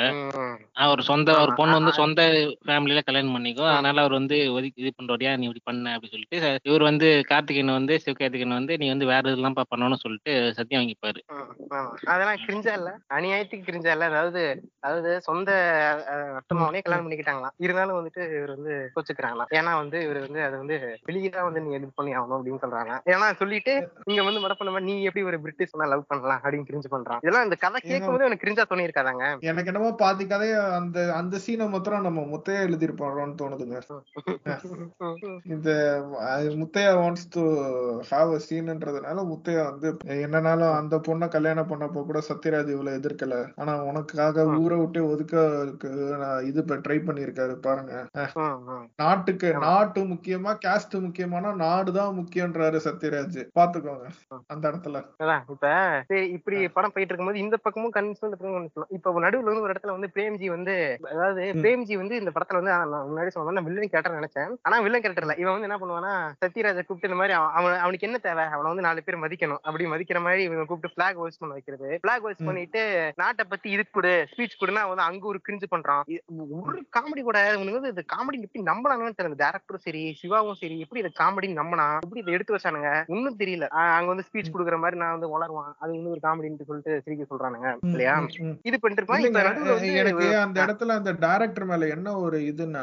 [0.72, 1.54] அவர் சொந்த ஒரு.
[1.54, 2.22] பொண்ணு வந்து சொந்த
[2.66, 3.70] ஃபேமிலியில கல்யாணம் பண்ணிக்கும்.
[3.70, 6.38] அதனால அவர் வந்து ஒதுக்கி இது பண்றாரியா நீ இப்படி பண்ண அப்படின்னு சொல்லிட்டு
[6.70, 11.20] இவர் வந்து கார்த்திகேயன் வந்து சிவகார்த்திகேயன் வந்து நீ வந்து வேற இதெல்லாம் பண்ணணும்னு சொல்லிட்டு சத்தியம் வாங்கிப்பாரு.
[12.12, 12.90] அதெல்லாம் கிரிஞ்சா இல்ல.
[13.16, 14.06] அநியாயத்துக்கு கிரிஞ்சா இல்ல.
[14.12, 14.42] அதாவது
[14.86, 15.50] அதாவது சொந்த
[16.50, 17.54] கல்யாணம் பண்ணிக்கிட்டாங்களாம்.
[17.64, 19.50] இருந்தாலும் வந்துட்டு இவர் வந்து கோச்சுக்கிறாங்களாம்.
[19.58, 20.76] ஏன்னா வந்து இவர் வந்து அதை வந்து
[21.08, 22.92] வெளியே தான் வந்து நீ எடிட் பண்ணி ஆகணும் அப்படின்னு சொல்றாங்க.
[23.12, 23.74] ஏன்னா சொல்லிட்டு
[24.08, 27.20] நீங்க வந்து மட பண்ண நீ எப்படி ஒரு பிரிட்டிஷ் லவ் பண்ணலாம் அப்படின்னு கிரிஞ்சு பண்றான்.
[27.24, 31.38] இதெல்லாம் இந்த கதை கேட்கும் போது எனக்கு கிரிஞ்சா தோணி இருக்காதாங்க எனக்கு என்னமோ பாதி கதைய அந்த அந்த
[31.44, 33.78] சீனை மாத்திரம் நம்ம முத்தையா எழுதிருப்போம்னு தோணுதுங்க.
[35.50, 35.68] இந்த
[36.30, 37.42] அது Muthaiya wants to
[38.08, 39.88] have a சீன்ன்றதுனால Muthiah வந்து
[40.18, 43.36] என்னனாலும் அந்த பொண்ணை கல்யாணம் பண்ணப்போ கூட சத்யராஜ் இவ்வளவு எதிர்க்கல.
[43.60, 45.34] ஆனா உனக்காக ஊரை விட்டு ஒதுக்க
[46.22, 47.94] நான் இது ட்ரை பண்ணிருக்காரு பாருங்க.
[48.98, 53.40] நாட்டுக்கு நாட்டு முக்கியமா கேஸ்ட் முக்கியமான நாடுதான் முக்கியன்றாரு சத்யராஜ்.
[53.56, 54.06] பாத்துக்கோங்க
[54.52, 54.98] அந்த இடத்துல.
[55.52, 55.66] இப்ப
[56.08, 58.68] சரி இப்படி படம் போயிட்டு இருக்கும்போது இந்த பக்கமும் கன்வின்ஸ் இந்த பக்கமும்.
[58.96, 60.74] இப்ப நடுவுல வந்து ஒரு இடத்துல வந்து பிரேம்ஜி வந்து
[61.12, 62.74] அதாவது பிரேம்ஜி வந்து இந்த படத்துல வந்து
[63.10, 64.56] முன்னாடி சொன்ன வில்லன் கேரக்டர் நினைச்சேன்.
[64.62, 65.36] ஆனா வில்லன் கேரக்டர் இல்ல.
[65.36, 68.44] இவன் வந்து என்ன பண்ணுவானா சத்யராஜை கூப்பிட்டு இந்த மாதிரி அவன் அவன்- அவனுக்கு என்ன தேவை?
[68.44, 69.58] அவனை வந்து நாலு பேர் மதிக்கணும்.
[69.62, 71.98] அப்படி மதிக்கிற மாதிரி இவங்க கூப்பிட்டு பிளாக் ஹோஸ்ட் பண்ண வைக்கிறது.
[72.00, 76.00] பிளாக் ஹோஸ்ட் பண்ணிட்டு நாட்டை பத்தி இது கொடு ஸ்பீச் கொடுனா வந்து அங்க ஒரு கிரிஞ்சு பண்றான்.
[76.64, 79.44] ஒரு காமெடி கூட இவனுக்கு வந்து இந்த காமெடி எப்படி நம்பலாங்கன்னு தெரியல.
[79.44, 83.06] டேரக்டரும் சரி சிவாவும் சரி எப்படி இதை காமெடி நம்பினா எப்படி இதை எடுத்து வச்சானுங்க?
[83.06, 83.68] ஒன்னும் தெரியல.
[83.68, 87.76] அங்க வந்து ஸ்பீச் கொடுக்குற மாதிரி நான் வந்து வளருவான் அது வந்து ஒரு காமெடின்னு சொல்லிட்டு சிரிக்க சொல்றானுங்க.
[87.80, 88.18] இல்லையா.
[88.62, 89.20] இது பண்ணிட்டு இருப்பான்
[89.82, 92.78] எனக்கு அந்த இடத்துல அந்த டைரக்டர் மேல என்ன ஒரு இதுனா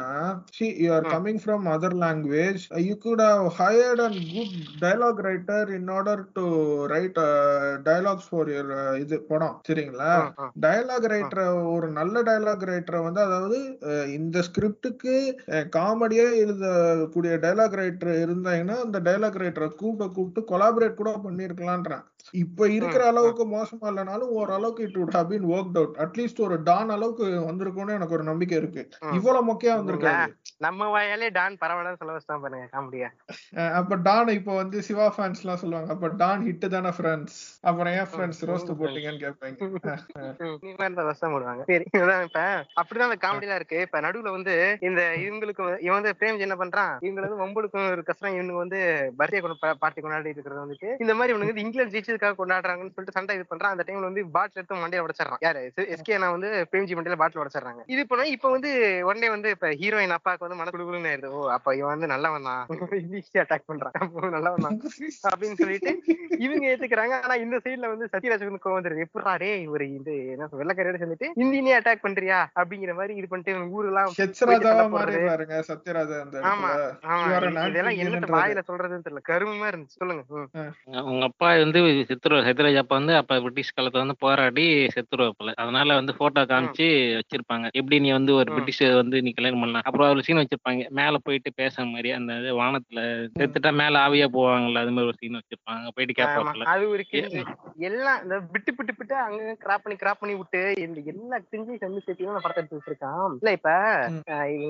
[0.58, 1.30] you are hmm.
[1.30, 6.44] Coming from other language you could have hired and good dialogue writer in order to
[6.92, 7.18] write
[7.86, 8.70] dialogues for your
[9.02, 10.12] இது படம் சரிங்களா.
[10.64, 11.42] டயலாக் ரைட்டர்
[11.74, 13.58] ஒரு நல்ல டயலாக் ரைட்டரை வந்து அதாவது
[14.16, 15.14] இந்த ஸ்கிரிப்டுக்கு
[15.76, 23.02] காமெடியா எழுதக்கூடிய டயலாக் ரைட்டர் இருந்தாங்கன்னா அந்த டயலாக் ரைட்டரை கூப்பிட்டு கூப்பிட்டு கொலாபரேட் கூட பண்ணிருக்கலான்றேன் இப்ப இருக்கிற
[23.10, 27.96] அளவுக்கு மோசமா இல்லைனாலும் ஓரளவுக்கு it would have been worked out at least ஒரு டான் அளவுக்கு வந்திருக்கும்னு
[27.96, 28.82] எனக்கு ஒரு நம்பிக்கை இருக்கு.
[29.18, 30.32] இவ்வளவு மொக்கையா வந்திருக்காது.
[30.60, 33.08] நம்ம வாயாலே டான் பரவாயில்ல சொல்ல வச்சுதான் பாருங்க காமெடியா.
[33.54, 35.92] அஹ் அப்ப டான் இப்போ வந்து சிவா ஃபேன்ஸ் எல்லாம் சொல்லுவாங்க.
[35.92, 39.56] அப்ப டான் ஹிட் தானே ஃப்ரெண்ட்ஸ் அப்புறம் ஏன் ஃப்ரெண்ட்ஸ் ரோஸ்ட் போட்டீங்கன்னு கேட்பாங்க.
[41.70, 42.40] சரி இதான் இப்ப
[42.80, 43.78] அப்படிதான் அந்த காமெடிலாம் இருக்கு.
[43.86, 44.54] இப்ப நடுவுல வந்து
[44.88, 46.92] இந்த இவங்களுக்கு இவன் வந்து பிரேம்ஜி என்ன பண்றான்?
[47.06, 48.80] இவங்க வந்து வம்புளுக்கும் ஒரு கஷ்டம் இவனுக்கு வந்து
[49.20, 49.40] பர்த்டே
[49.82, 53.74] பார்ட்டி கொண்டாடி இருக்கிறது வந்துட்டு இந்த மாதிரி இவனுக்கு வந்து இங்கிலாந்து ஜெயிச்சதுக்காக கொண்டாடுறாங்கன்னு சொல்லிட்டு சண்டை இது பண்றான்.
[53.74, 55.42] அந்த டைம்ல வந்து பாட்டில் எடுத்து மண்டையில உடச்சிடறான்.
[55.46, 55.62] யாரு?
[55.96, 57.82] எஸ்கே நான் வந்து பிரேம்ஜி மண்டையில பாட்டில் உடச்சிடுறாங்க.
[57.94, 58.72] இது பண்ண இப்ப வந்து
[59.10, 61.32] உடனே வந்து இப்ப ஹீரோயின் அப்பாவுக்கு வந்து மன குழுகுலுன்னு ஆயிருது.
[61.34, 62.64] ஓ அப்ப இவன் வந்து நல்லவன் தான்
[63.44, 63.94] அட்டாக் பண்றான்.
[64.38, 64.78] நல்லவன் தான்
[65.32, 65.92] அப்படின்னு சொல்லிட்டு
[66.46, 67.14] இவங்க ஏத்துக்கிறாங்க.
[67.24, 69.04] ஆனா இந்த சைடுல வந்து சத்யராஜ் கோவம் வந்துருது.
[69.06, 72.38] எப்படா டே இவர் இது என்ன வெள்ளைக்காரியோட சேர்ந்துட்டு இந்தியனே அட்டாக் பண்றியா?
[72.60, 73.54] அப்படிங்கிற மாதிரி இது பண்ணிட்டு.
[74.94, 76.18] மாறிடுறாருங்க சத்யராஜா
[76.48, 76.70] ஆமா
[77.38, 78.34] இதெல்லாம்.
[78.36, 79.22] வாயில சொல்றதுன்னு தெரியல.
[79.28, 79.98] கருமமா இருந்துச்சு.
[79.98, 80.22] சொல்லுங்க.
[80.58, 80.72] ம்.
[81.08, 81.80] உங்க அப்பா வந்து
[82.10, 84.64] சித்திர சத்யராஜ் அப்பா வந்து அப்ப பிரிட்டிஷ் காலத்துல வந்து போராடி
[84.94, 87.46] செத்துருவாப்புல அதனால வந்து போட்டோ காமிச்சு வச்சிருப்பாங்க.
[87.78, 88.50] எப்படி நீ வந்து ஒரு.
[88.50, 88.66] பிரிட்டிஷ்
[89.00, 89.86] வந்து நீ கல்யாணம் பண்ணலாம்?
[89.88, 90.66] அப்புறம் ஒரு சீன் வச்சிருப்பாங்க.
[90.98, 93.00] மேல போயிட்டு பேசுற மாதிரி அந்த வானத்துல
[93.36, 95.86] செத்துட்டா மேல ஆவியா போவாங்கல்ல அது மாதிரி ஒரு சீன் வச்சிருப்பாங்க.
[95.94, 96.52] போயிட்டு ஆமா
[97.86, 102.02] எல்லாம் இந்த விட்டு விட்டு விட்டு அங்க கிராப் பண்ணி கிராப் பண்ணி விட்டு இந்த எல்லா கிஞ்சையும் சேர்ந்து
[102.02, 103.34] சேர்த்து அந்த படத்தை எடுத்து வச்சிருக்கான்.
[103.36, 103.70] இல்ல இப்ப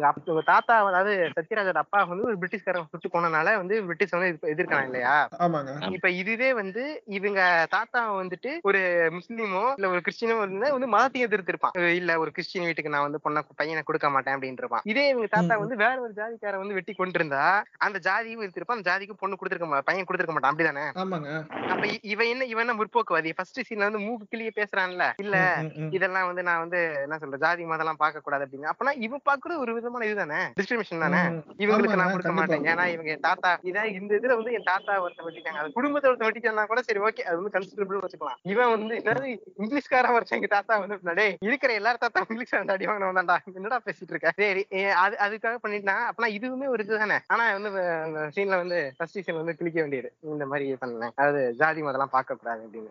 [0.05, 4.87] அப்ப- இவங்க தாத்தா அதாவது சத்யராஜோட அப்பா வந்து ஒரு பிரிட்டிஷ்காரன் சுட்டு போனனால வந்து பிரிட்டிஷ் வந்து எதிர்க்கிறான்
[4.89, 5.15] இல்லையா?
[5.93, 6.85] இப்ப இதுவே வந்து
[7.17, 7.41] இவங்க
[7.71, 8.83] தாத்தா வந்துட்டு ஒரு
[9.15, 13.23] முஸ்லீமோ இல்ல ஒரு கிறிஸ்டினோ இருந்தா வந்து மதத்தையும் எதிர்த்து இருப்பான் இல்ல ஒரு கிறிஸ்டின் வீட்டுக்கு நான் வந்து
[13.25, 15.55] பொண்ணை பையனை கொடுக்க மாட்டேன் அப்படின்னு இருப்பான் இதே இவங்க தாத்தா.
[15.59, 17.43] வந்து வேற ஒரு ஜாதிக்கார வந்து வெட்டி கொண்டு இருந்தா
[17.81, 20.53] அந்த ஜாதியும் எதிர்த்திருப்பான் அந்த ஜாதிக்கு பொண்ணு கொடுத்துருக்க மாட்டான் பையன் கொடுத்துருக்க மாட்டான்.
[20.53, 20.85] அப்படிதானே?
[21.69, 23.31] அப்ப இ- இவன் என்ன இவன் முற்போக்குவாதி.
[23.37, 25.05] ஃபர்ஸ்ட் சீன்ல வந்து மூக்கு கிளியே பேசுறான்ல.
[25.25, 25.37] இல்ல.
[25.97, 28.71] இதெல்லாம் வந்து நான் வந்து என்ன சொல்ற ஜாதி மதம்லாம் பார்க்க கூடாது அப்படின்னு.
[28.73, 30.41] அப்பனா இவன் பாக்குறது ஒரு விதமான இதுதானே?
[30.61, 31.23] டிஸ்கிரிமினேஷன் தானே?
[31.65, 32.33] இவங்களுக்கு நான் கொடுக்க.
[32.39, 32.67] மாட்டேன்.
[32.73, 35.61] ஏன்னா இவங்க என் தாத்தா இதான் இந்த இதுல வந்து என் தாத்தா ஒருத்த வெட்டிட்டாங்க.
[35.63, 38.41] அது குடும்பத்தை ஒருத்த வெட்டிட்டாங்கன்னா கூட சரி ஓகே அது வந்து கன்சிடபிள் வச்சுக்கலாம்.
[38.53, 39.31] இவன் வந்து என்னது
[39.63, 44.13] இங்கிலீஷ்காரன் ஒருத்தன் எங்க தாத்தா வந்து டேய் இருக்கிற எல்லாரும் தாத்தா இங்கிலீஷ் அடி வாங்கினவன் தான்டா என்னடா பேசிட்டு
[44.15, 44.33] இருக்க?
[44.43, 44.65] சரி
[45.05, 47.19] அது அதுக்காக பண்ணிட்டான் அப்பனா இதுவுமே ஒரு இதுதானே?
[47.35, 47.71] ஆனா வந்து
[48.07, 50.11] அந்த சீன்ல வந்து ஃபர்ஸ்ட் சீன் வந்து கிளிக்க வேண்டியது.
[50.35, 51.15] இந்த மாதிரி பண்ணேன்.
[51.21, 52.91] அதாவது ஜாதி மதம்லாம் பார்க்க பண்றாங்க அப்படின்னு.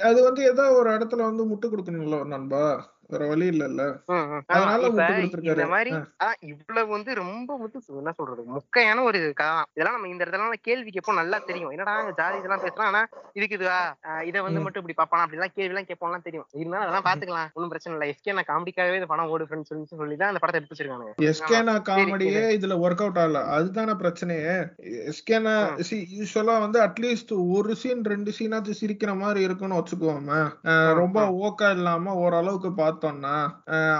[0.00, 2.62] அது வந்து ஏதோ ஒரு இடத்துல வந்து முட்டு கொடுக்கணும்ல நண்பா?
[3.12, 3.82] வேற வழி இல்லல்ல.
[5.52, 5.92] இந்த மாதிரி
[6.52, 8.42] இவ்வளவு வந்து ரொம்ப வந்து என்ன சொல்றது?
[8.56, 9.68] முக்கையான ஒரு கதை தான்.
[9.74, 11.20] இதெல்லாம் நம்ம இந்த இடத்துல எல்லாம் கேள்வி கேட்போம்.
[11.20, 11.72] நல்லா தெரியும்.
[11.74, 12.90] என்னடா ஜாதி இதெல்லாம் பேசுறான்.
[12.92, 13.02] ஆனா
[13.38, 13.78] இதுக்கு இதுவா?
[14.30, 14.62] இதை வந்து.
[14.66, 16.46] மட்டும் இப்படி பாப்பானா அப்படிலாம் கேள்வி எல்லாம் கேட்போம்லாம் தெரியும்.
[16.60, 18.08] இருந்தாலும் அதெல்லாம் பாத்துக்கலாம் ஒண்ணும் பிரச்சனை இல்லை.
[18.14, 22.42] எஸ்கே நான் காமெடிக்காகவே இந்த படம் ஓடு ஃப்ரெண்ட்ஸ் சொல்லி தான் அந்த படத்தை எடுத்து வச்சிருக்காங்க எஸ்கேனா காமெடியே
[22.58, 23.42] இதுல ஒர்க் அவுட் ஆகல.
[23.56, 24.56] அதுதானே பிரச்சனையே.
[25.12, 25.54] எஸ்கேனா
[26.18, 30.40] யூஸ்வலா வந்து அட்லீஸ்ட் ஒரு சீன் ரெண்டு சீனாச்சும் சிரிக்கிற மாதிரி இருக்குன்னு வச்சுக்கோமே.
[31.02, 33.36] ரொம்ப ஓக்கா இல்லாம ஓரளவுக்கு பார்த்தோம்னா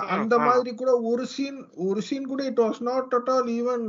[0.09, 0.39] அந்த.
[0.39, 3.87] மாதிரி கூட ஒரு சீன் ஒரு சீன் கூட it was not at all even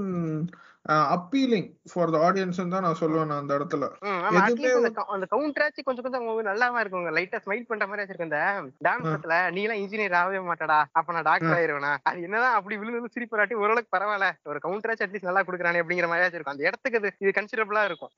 [0.87, 3.85] appealing for the audience தான் நான் சொல்லுவேன் அந்த இடத்துல.
[4.27, 7.11] அந்த கவு- அந்த கவுண்டராச்சு கொஞ்சம் கொஞ்சம் நல்லாவா இருக்குங்க.
[7.17, 9.51] லைட்டா ஸ்மைல் பண்ற மாதிரி வச்சிருக்க இந்த டான்ஸ் படத்துல.
[9.51, 10.83] நீ எல்லாம் இன்ஜினியர் ஆகவே மாட்டடா.
[10.91, 11.95] அப்ப நான் டாக்டர் ஆயிருவேனா?
[12.03, 14.29] அது என்னதான் அப்படி விழுந்து விழுந்து சிரிப்பு வராட்டி ஓரளவுக்கு பரவாயில்ல.
[14.43, 18.11] ஒரு கவுண்டராச்சு அட்லீஸ்ட் நல்லா கொடுக்குறானே அப்படிங்கிற மாதிரி இருக்கும் அந்த இடத்துக்கு அது இது கன்சிடபிளா இருக்கும்.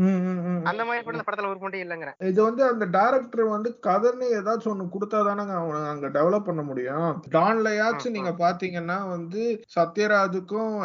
[0.64, 4.90] அந்த மாதிரி இந்த படத்துல ஒரு மட்டும் இல்லங்கிறேன் இது வந்து அந்த டைரக்டர் வந்து கதைன்னு ஏதாச்சும் ஒண்ணு
[4.94, 7.24] கொடுத்தாதானங்க அவனை அங்க டெவலப் பண்ண முடியும்.
[7.32, 10.76] டான்லயாச்சும் நீங்க பாத்தீங்கன்னா வந்து சத்யராஜுக்கும்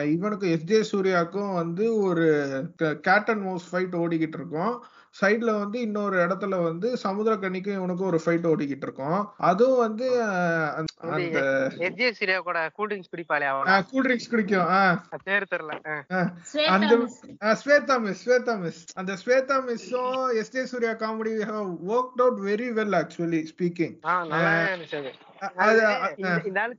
[0.00, 4.84] இவனுக்கும் எஸ் ஜே சூர்யாக்கும் வந்து ஒரு கேட் அண்ட் மவுஸ் ஃபைட் ஓடிக்கிட்டு இருக்கும்.
[5.20, 9.28] சைடுல வந்து இன்னொரு இடத்துல வந்து சமுத்திரக்கனிக்கும் இவனுக்கும் ஒரு ஃபைட் ஓடிக்கிட்டு இருக்கும்.
[9.36, 13.84] அதுவும் வந்து ஆஹ் அந்த- சூர்யா கூட கூல் ட்ரிங்க்ஸ் குடிப்பாளே அவன?
[13.90, 14.66] கூல் ட்ரிங்க்ஸ் குடிக்கும்.
[14.66, 16.02] ஆஹ் பேர் தெரியல.
[16.66, 16.94] அந்த
[17.40, 18.86] ஸ்வேதா மிஸ் ஸ்வேதா மிஸ்.
[18.94, 21.38] அந்த Swetha மிஸ்ஸும் S J Surya comedy
[21.88, 25.23] work out very well actually speaking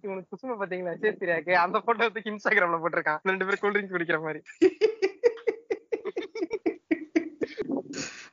[0.01, 0.93] இவனுக்கு குசும பாத்தீங்களா?
[0.95, 3.19] எஸ்ஜே சூர்யாக்கு அந்த போட்டோ தூக்கி இன்ஸ்டாகிராம்ல போட்டிருக்கான்.
[3.23, 4.41] ரெண்டு பேரும் கூல் ட்ரிங்க்ஸ் குடிக்கிற மாதிரி.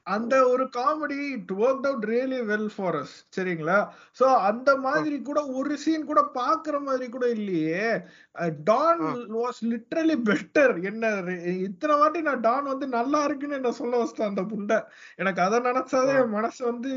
[0.07, 3.77] அந்த ஒரு comedy it work out really well for us சரிங்களா?
[4.19, 7.85] சோ அந்த மாதிரி கூட ஒரு சீன் கூட பாக்குற மாதிரி கூட இல்லையே.
[8.69, 9.03] டான்
[9.37, 11.05] வாஸ் லிட்ரலி பெட்டர் என்ன
[11.67, 14.79] இத்தனை வாட்டி நான் டான் வந்து நல்லா இருக்குன்னு என்ன சொல்ல வச்சிட்டேன் அந்த புண்டை?
[15.23, 16.91] எனக்கு அதை நினைச்சாவே என் மனசு வந்து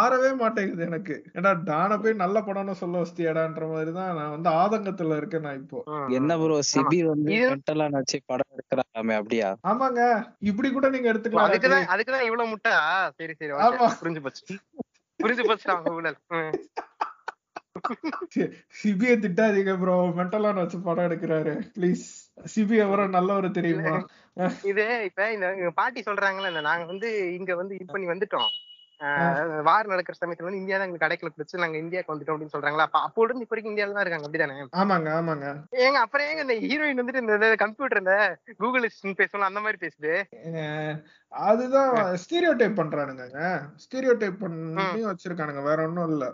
[0.00, 1.16] ஆறவே மாட்டேங்குது எனக்கு.
[1.36, 5.80] ஏன்னா டானை போய் நல்ல படம்னு சொல்ல வச்சிட்டியாடான்ற மாதிரி தான் நான் வந்து ஆதங்கத்துல இருக்கேன் நான் இப்போ.
[6.18, 7.30] என்ன ப்ரோ சிபி வந்து
[8.30, 9.48] படம் எடுக்கிறாமே அப்படியா?
[9.70, 10.02] ஆமாங்க.
[10.50, 11.50] இப்படி கூட நீங்க எடுத்துக்கலாம்.
[12.08, 12.76] அதுக்குதான் இவ்வளவு முட்டா?
[13.10, 13.52] சரி சரி.
[14.02, 14.44] புரிஞ்சு போச்சு.
[15.22, 16.18] புரிஞ்சு போச்சு அவங்க ஊழல்.
[18.80, 21.52] சிபிய திட்டாதீங்க ப்ரோ மென்டலான வச்சு படம் எடுக்கிறாரு.
[21.76, 22.04] ப்ளீஸ்
[22.54, 23.94] சிபி எவரோ நல்லவர் தெரியுமா?
[24.62, 28.50] இது இப்ப இந்த பாட்டி சொல்றாங்கல்ல இந்த நாங்க வந்து இங்க வந்து இது பண்ணி வந்துட்டோம்.
[29.66, 32.86] வார் நடக்கிற சமயத்துல வந்து இந்தியா எங்களுக்கு கடைக்குள்ள பிடிச்சு நாங்க இந்தியாவுக்கு வந்துட்டோம் அப்படின்னு சொல்றாங்களா?
[32.88, 34.28] அப்ப அப்போ இருந்து இப்ப வரைக்கும் இந்தியால தான் இருக்காங்க.
[34.28, 34.56] அப்படிதானே?
[34.80, 35.48] ஆமாங்க ஆமாங்க.
[35.84, 38.16] ஏங்க அப்புறம் ஏங்க இந்த ஹீரோயின் வந்துட்டு இந்த கம்ப்யூட்டர் இந்த
[38.58, 38.88] கூகுள்
[39.20, 40.12] பேசணும் அந்த மாதிரி பேசுது.
[41.32, 41.90] அதுதான்
[42.22, 43.24] ஸ்டீரியோ டைப் பண்றானுங்க
[43.84, 45.62] ஸ்டீரியோ டைப் பண்ணி வச்சிருக்கானுங்க.
[45.62, 46.26] வேற ஒண்ணும் இல்ல.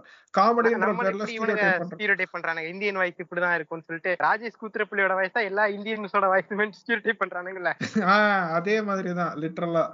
[2.34, 7.22] பண்றானுங்க இந்தியன் வாய்ஸ் இப்படிதான் இருக்கும்னு சொல்லிட்டு ராஜேஷ் கூத்திரப்பள்ளியோட வாய்ஸ் தான் எல்லா இந்தியன்ஸோட வாய்ஸுமே ஸ்டீரியோ டைப்
[7.24, 7.72] பண்றானுங்கல்ல
[8.56, 9.84] அதே மாதிரிதான் லிட்டரலா.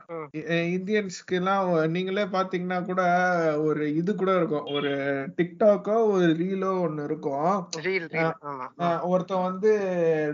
[0.75, 3.03] இந்தியன்ஸ்க்கு எல்லாம் நீங்களே பாத்தீங்கன்னா கூட
[3.59, 4.67] ஒரு இது கூட இருக்கும்.
[4.75, 4.93] ஒரு
[5.39, 7.57] டிக்டாக்கோ ஒரு ரீலோ ஒண்ணு இருக்கும்.
[9.11, 9.73] ஒருத்தன் வந்து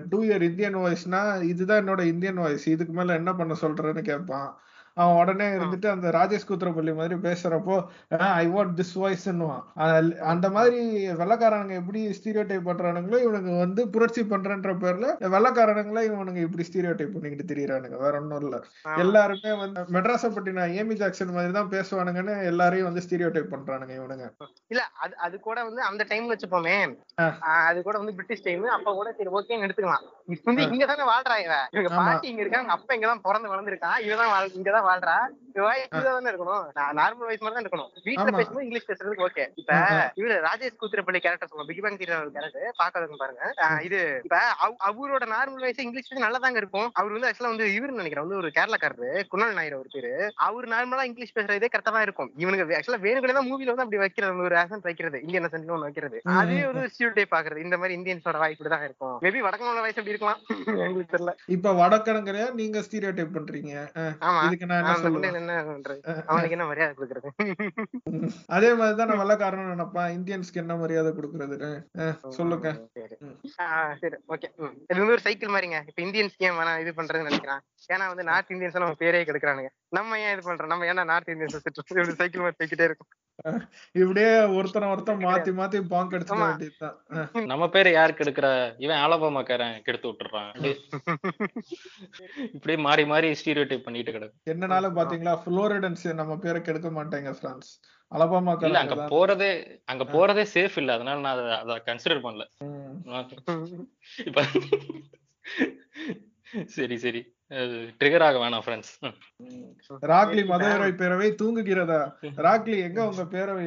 [0.09, 4.49] டூ இயர் இந்தியன் வாய்ஸ்னா இதுதான் என்னோட இந்தியன் வாய்ஸ் இதுக்கு மேல என்ன பண்ண சொல்றேன்னு கேட்பான்.
[4.97, 7.75] அவன் உடனே இருந்துட்டு அந்த ராஜேஷ் குத்திரப்பள்ளி மாதிரி பேசுறப்போ
[8.35, 9.65] ஐ வாண்ட் திஸ் வாய்ஸ்ன்னுவான்
[10.27, 10.79] அந்த மாதிரி
[11.21, 17.15] வெள்ளக்காரனுங்க எப்படி ஸ்டீரியோ டைப் பண்றானுங்களோ இவனுங்க வந்து புரட்சி பண்றன்ற பேர்ல வெள்ளக்காரனுங்கள இவனுங்க இப்படி ஸ்டீரியோ டைப்
[17.15, 17.99] பண்ணிக்கிட்டு திரியறானுங்க.
[18.05, 18.57] வேற ஒண்ணும் இல்ல.
[18.99, 24.27] எல்லாருமே வந்து மெட்ராஸை பத்தின ஏமி ஜாக்சன் மாதிரி தான் பேசுவானுங்கன்னு எல்லாரையும் வந்து ஸ்டீரியோ டைப் பண்றானுங்க இவனுங்க.
[24.73, 26.77] இல்ல அது அது கூட வந்து அந்த டைம் வச்சுப்போமே.
[27.67, 30.05] அது கூட வந்து பிரிட்டிஷ் டைம் அப்ப கூட சரி ஓகேன்னு எடுத்துக்கலாம்.
[30.35, 31.91] இப்ப வந்து இங்க தானே வாழ்றா இவ இவங்க.
[32.01, 33.99] பாட்டி இங்க இருக்காங்க அப்பா இங்கதான் பிறந்து வளர்ந்துருக்கான்.
[34.07, 35.19] இவதான் இங்கதான் வாழ்றா?
[35.59, 36.65] தானே இருக்கணும்?
[36.99, 37.91] நார்மல் வாய்ஸ் மாதிரி தான் இருக்கணும்.
[38.07, 38.33] வீட்டுல.
[38.39, 39.73] பேசும்போது இங்கிலீஷ் பேசுறதுக்கு ஓகே இப்ப.
[40.21, 43.43] இவரு ராஜேஷ் கூத்திரப்பள்ளி கேரக்டர் சொல்லுவோம் பிக் பேங் தீரா கேரக்டர் பாக்காதவங்க பாருங்க.
[43.87, 44.39] இது இப்ப
[44.89, 46.89] அவரோட நார்மல் வாய்ஸ் இங்கிலீஷ் பேச நல்லா தாங்க இருக்கும்.
[46.99, 48.27] அவர் வந்து ஆக்சுவலா வந்து இவருன்னு நினைக்கிறேன்.
[48.27, 49.11] வந்து ஒரு கேரளாக்காரரு.
[49.33, 50.13] குணால் நாயர் ஒரு பேரு.
[50.47, 52.31] அவர் நார்மலா இங்கிலீஷ் பேசுறதே கரெக்டா தான் இருக்கும்.
[52.43, 54.15] இவனுக்கு ஆக்சுவலா வேணுங்களே தான் மூவில வந்து அப்படி வைக்கிறது
[54.49, 56.19] ஒரு ஆசன் வைக்கிறது இந்தியன் அசன்ட் ஒன்று வைக்கிறது.
[56.39, 59.17] அதே ஒரு ஸ்டூல் டைப் பாக்குறது இந்த மாதிரி இந்தியன்ஸோட வாய்ப்பு இப்படி தான் இருக்கும்.
[59.25, 60.41] மேபி வடக்கனோட வாய்ஸ் அப்படி இருக்கலாம்.
[60.85, 61.33] எங்களுக்கு தெரியல.
[61.55, 62.23] இப்ப வடக்கணுங்கிற
[62.57, 63.73] நீங்க ஸ்டீரியோ டைப் பண்றீங்க
[64.27, 64.41] ஆமா.
[64.47, 65.17] இதுக்கு நான் என்ன அந்த சொல்லுவேன்?
[65.17, 66.23] முன்னையில என்ன பண்றது?
[66.25, 67.31] அவனுக்கு என்ன மரியாதை கொடுக்கறது?
[68.47, 70.11] அதே மாதிரிதான் நான் வெள்ளக்காரன் நினைப்பான்.
[70.11, 72.89] இந்தியன்ஸ்க்கு என்ன மரியாதை கொடுக்கறதுன்னு அஹ் சொல்லுங்க.
[72.93, 74.17] சரி.
[74.29, 74.53] ஓகே.
[74.59, 75.83] இது வந்து ஒரு சைக்கிள் மாதிரிங்க.
[75.87, 77.61] இப்ப இந்தியன்ஸ் ஏன் வேணாம் இது பண்றதுன்னு நினைக்கிறான்.
[77.93, 79.69] ஏன்னா வந்து நார்த் இந்தியன்ஸ் நம்ம பேரே கெடுக்கிறானுங்க.
[79.89, 80.67] நம்ம ஏன் இது பண்றோம்?
[80.67, 83.09] நம்ம ஏன்னா நார்த் இந்தியன்ஸ் சைக்கிள் மாதிரி போய்கிட்டே இருக்கும்?
[83.95, 86.45] இப்படியே ஒருத்தனை ஒருத்தன் மாத்தி மாத்தி பாங்க் ஆமா.
[86.45, 86.97] வேண்டியதுதான்.
[87.47, 88.49] நம்ம பேரை யாருக்கு எடுக்கிற?
[88.79, 90.53] இவன் ஆலபாமாக்காரன் கெடுத்து விட்டுறான்.
[92.55, 94.37] இப்படியே மாறி மாறி ஸ்டீரியோ டைப் பண்ணிட்டு கிடக்கு.
[94.47, 97.71] என்னனாலும் பாத்தீங்களா புளோரிடன்ஸ் நம்ம பேரை கெடுக்க மாட்டேங்க பிரான்ஸ்
[98.13, 99.51] அலபாமா இல்ல அங்க போறதே
[99.85, 100.93] அங்க போறதே சேஃப் இல்ல.
[100.93, 102.45] அதனால நான் அதை அதை கன்சிடர் பண்ணல.
[104.27, 104.43] இப்ப
[106.77, 107.21] சரி சரி.
[107.99, 108.93] ட்ரிகர் ஆக வேணாம் ஃப்ரெண்ட்ஸ்
[110.13, 111.99] ராக்லி மதுரை பேரவை தூங்குகிறதா?
[112.47, 113.67] ராக்லி எங்க உங்க பேரவை?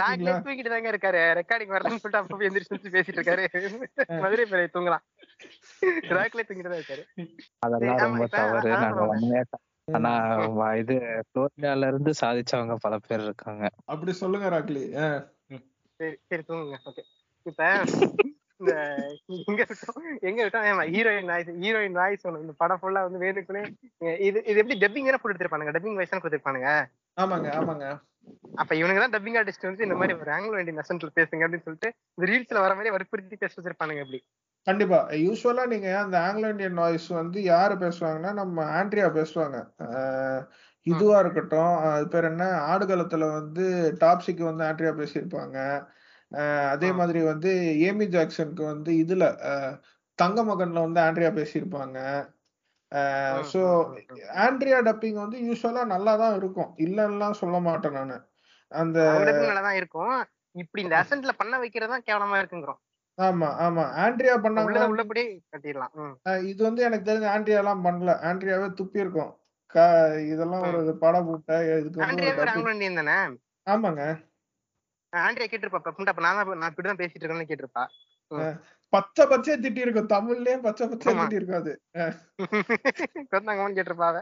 [0.00, 0.34] ராக்லே?
[0.46, 1.20] தூங்கிட்டு தாங்க இருக்காரு.
[1.40, 3.44] ரெக்கார்டிங் வரலன்னு சொல்லிட்டு அப்பப்போ எந்திரிச்சு பேசிட்டு இருக்காரு.
[4.24, 5.04] மதுரை பேரை தூங்கலாம்.
[6.18, 7.04] ராக்லே தூங்கிட்டு தான் இருக்காரு.
[7.66, 8.72] அதெல்லாம் ரொம்ப தவறு.
[9.88, 10.10] ஆனா
[10.80, 10.96] இது
[11.32, 13.64] புளோரிடால இருந்து சாதிச்சவங்க பல பேர் இருக்காங்க.
[13.92, 14.84] அப்படி சொல்லுங்க ராக்லி.
[16.00, 16.76] சரி சரி தூங்குங்க.
[16.90, 17.02] ஓகே.
[17.46, 17.62] இப்ப
[18.60, 18.72] இந்த
[19.50, 20.00] எங்க விட்டோம்
[20.30, 22.42] எங்க விட்டோம் ஏமா ஹீரோயின் வாய்ஸ் ஹீரோயின் வாய்ஸ் ஒண்ணு.
[22.44, 23.62] இந்த படம் ஃபுல்லா வந்து வேணுக்குன்னு
[24.28, 26.70] இது இது எப்படி டப்பிங் தானே கொடுத்துருப்பானுங்க டப்பிங் வாய்ஸ் தானே கொடுத்துருப்பானுங்க?
[27.16, 27.86] ஆமாங்க ஆமாங்க.
[28.60, 31.90] அப்ப இவனுங்க தான் டப்பிங் ஆர்டிஸ்ட் வந்து இந்த மாதிரி ஒரு ஆங்கிலோ இண்டியன் அசன்ட்ல பேசுங்க அப்படின்னு சொல்லிட்டு
[32.16, 34.20] இந்த ரீல்ஸ்ல வர மாதிரி வற்புறுத்தி பேச வச்சிருப்பானுங்க எப்படி
[34.66, 34.98] கண்டிப்பா.
[35.26, 39.58] யூஸ்வலா நீங்க அந்த ஆங்கிலோ இந்தியன் வாய்ஸ் வந்து யாரு பேசுவாங்கன்னா நம்ம ஆண்ட்ரியா பேசுவாங்க.
[40.86, 41.74] இதுவா இருக்கட்டும்.
[41.92, 42.44] அது பேர் என்ன?
[42.72, 43.64] ஆடுகளத்துல வந்து
[44.02, 45.56] டாப்ஸிக்கு வந்து ஆண்ட்ரியா பேசியிருப்பாங்க.
[46.72, 46.88] அதே.
[46.98, 47.50] மாதிரி வந்து
[47.86, 49.24] ஏமி ஜாக்சனுக்கு வந்து இதுல
[50.18, 51.98] தங்க மகன்ல வந்து ஆண்ட்ரியா பேசியிருப்பாங்க.
[53.52, 53.60] ஸோ.
[54.44, 56.70] ஆண்ட்ரியா டப்பிங் வந்து யூஸ்வலா நல்லா தான் இருக்கும்.
[56.86, 58.16] இல்லைன்னுலாம் சொல்ல மாட்டேன் நானு.
[58.72, 58.98] அந்த
[59.60, 60.14] தான் இருக்கும்.
[60.54, 62.80] இப்படி இந்த அசன்ட்ல பண்ண வைக்கிறது தான் கேவலமா இருக்குங்கிறோம்.
[63.18, 63.84] ஆமா ஆமா.
[64.02, 65.22] ஆண்ட்ரியா பண்ணாங்க உள்ளபடி
[65.52, 65.92] கட்டிடலாம்.
[66.46, 68.14] இது வந்து எனக்கு தெரிஞ்ச ஆண்ட்ரியா எல்லாம் பண்ணல.
[68.28, 69.32] ஆண்ட்ரியாவே துப்பி இருக்கும்
[70.30, 72.00] இதெல்லாம் ஒரு படம் போட்ட இதுக்கு
[73.66, 74.02] ஆமாங்க.
[75.12, 75.94] ஆண்ட்ரியா கேட்டிருப்பா.
[75.96, 77.84] புண்டா அப்ப நான் நான் இப்படிதான் பேசிட்டு இருக்கேன்னு கேட்டிருப்பா.
[78.92, 81.22] பச்சை பச்சையா திட்டி இருக்கும் தமிழ்லயே பச்சை பச்சையா ஆமா.
[81.22, 81.72] திட்டி இருக்கும் அது
[83.72, 84.16] கேட்டிருப்பாவ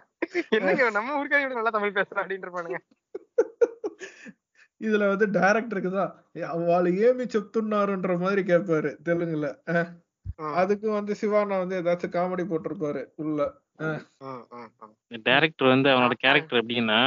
[0.51, 2.81] என்னங்க நம்ம ஊருக்காரி நல்லா தமிழ் பேசுறா அப்படின்னு இருப்பானுங்க
[4.81, 6.13] இதுல வந்து டைரக்டருக்கு தான்
[6.49, 8.91] அவளை ஏமி செப்துன்னாருன்ற மாதிரி கேட்பாரு.
[9.05, 9.49] தெலுங்குல.
[9.67, 9.89] அஹ்
[10.39, 13.03] ம், அதுக்கு வந்து சிவானா வந்து ஏதாச்சும் காமெடி போட்டிருப்பாரு.
[13.17, 13.41] உள்ள.
[15.27, 16.99] டேரக்டர் வந்து அவனோட கேரக்டர் எப்படின்னா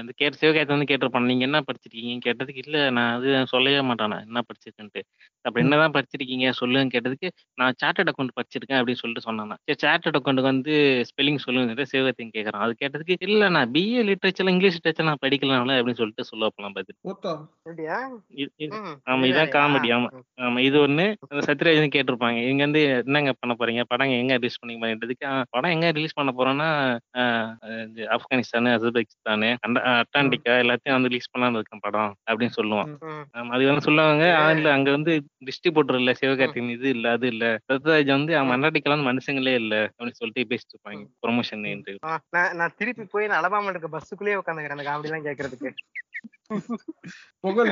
[0.00, 2.16] இந்த கேட்ட சிவகாயத்தை வந்து கேட்டிருப்பான் நீங்க என்ன படிச்சிருக்கீங்க?
[2.26, 5.02] கேட்டதுக்கு இல்ல நான் அது சொல்லவே மாட்டானா என்ன படிச்சிருக்கேன்ட்டு.
[5.44, 6.48] அப்ப என்னதான் படிச்சிருக்கீங்க?
[6.58, 9.40] சொல்லுங்க கேட்டதுக்கு நான் சார்ட்டர்ட் அக்கௌண்ட் படிச்சிருக்கேன் அப்படின்னு சொல்லிட்டு சொன்னான்.
[9.64, 10.74] சரி சார்ட்டர்ட் அக்கௌண்ட் வந்து
[11.10, 11.60] ஸ்பெல்லிங் சொல்லுங்க
[11.92, 16.50] சிவகாயத்தையும் கேட்கறான் அது கேட்டதுக்கு இல்ல நான் பிஏ லிட்ரேச்சர் இங்கிலீஷ் லிட்ரேச்சர் நான் படிக்கலாம்ல அப்படின்னு சொல்லிட்டு சொல்ல
[16.52, 16.76] போலாம்
[18.76, 19.52] ம், ஆமா இது இதான்?
[19.54, 20.08] காமெடி ஆமா.
[20.42, 22.38] ஆமா இது ஒண்ணு அந்த சத்யராஜன் கேட்டிருப்பாங்க.
[22.50, 23.82] இங்க வந்து என்னங்க பண்ண போறீங்க?
[23.90, 24.82] படம் எங்க ரிலீஸ் பண்ணீங்க?
[24.82, 26.68] அப்படின்றதுக்கு "ஆ, படம் எங்க ரிலீஸ் ரிலீஸ் பண்ண போறோம்னா
[28.14, 29.44] ஆப்கானிஸ்தான் அசர்பைகிஸ்தான்
[29.92, 32.90] அட்டாண்டிகா எல்லாத்தையும் வந்து ரிலீஸ் பண்ணலாம்னு இருக்கேன் படம் அப்படின்னு சொல்லுவான்
[33.54, 34.24] அது வந்து சொல்லுவாங்க.
[34.54, 35.12] இல்ல அங்க வந்து
[35.48, 37.44] டிஸ்ட்ரிபியூட்டர் இல்ல சிவகார்த்திகேயன் இது இல்ல அது இல்ல.
[37.72, 41.02] ரத்ராஜ் வந்து அவன் அண்டாட்டிக்கலாம் மனுஷங்களே இல்ல அப்படின்னு சொல்லிட்டு பேசிட்டு இருப்பாங்க.
[41.24, 41.66] ப்ரொமோஷன்
[42.60, 45.70] நான் திருப்பி போய் அலபாமா இருக்க பஸ்ஸுக்குள்ளேயே உட்காந்துக்கிறேன் அந்த காமெடி எல்லாம் கேட்கறதுக்கு.
[47.40, 47.70] பொங்கல்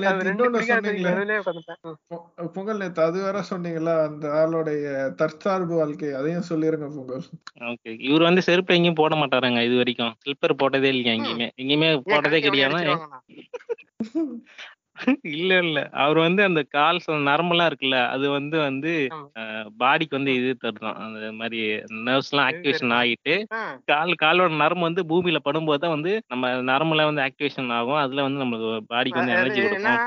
[2.55, 4.03] பொங்கல் நேத்து அது வேற சொன்னீங்களா?
[4.03, 6.13] அந்த ஆளுடைய தற்சார்பு வாழ்க்கை.
[6.13, 7.25] அதையும் சொல்லிருங்க பொங்கல்.
[7.65, 8.01] ஓகே.
[8.01, 10.15] இவர் வந்து செருப்பு எங்கேயும் போட மாட்டாருங்க இது வரைக்கும்.
[10.23, 11.49] ஸ்லிப்பர் போட்டதே இல்லையா எங்கேயுமே.
[11.57, 12.83] எங்கேயுமே போட்டதே கிடையாது?
[15.33, 16.99] இல்ல இல்ல அவர் வந்து அந்த கால்
[17.29, 18.93] நரம்பெல்லாம் இருக்குல்ல அது வந்து வந்து.
[19.81, 21.61] பாடிக்கு வந்து இது தருதான் அந்த மாதிரி
[22.07, 22.95] நர்வ்ஸ் எல்லாம் ஆக்டிவேஷன்?
[22.99, 23.35] ஆகிட்டு.
[23.89, 28.43] கால் காலோட நரம்பு வந்து பூமியில படும்போது தான் வந்து நம்ம நரம்புல வந்து ஆக்டிவேஷன் ஆகும் அதுல வந்து
[28.43, 30.01] நம்மளுக்கு பாடிக்கு வந்து எனர்ஜி கொடுக்கும்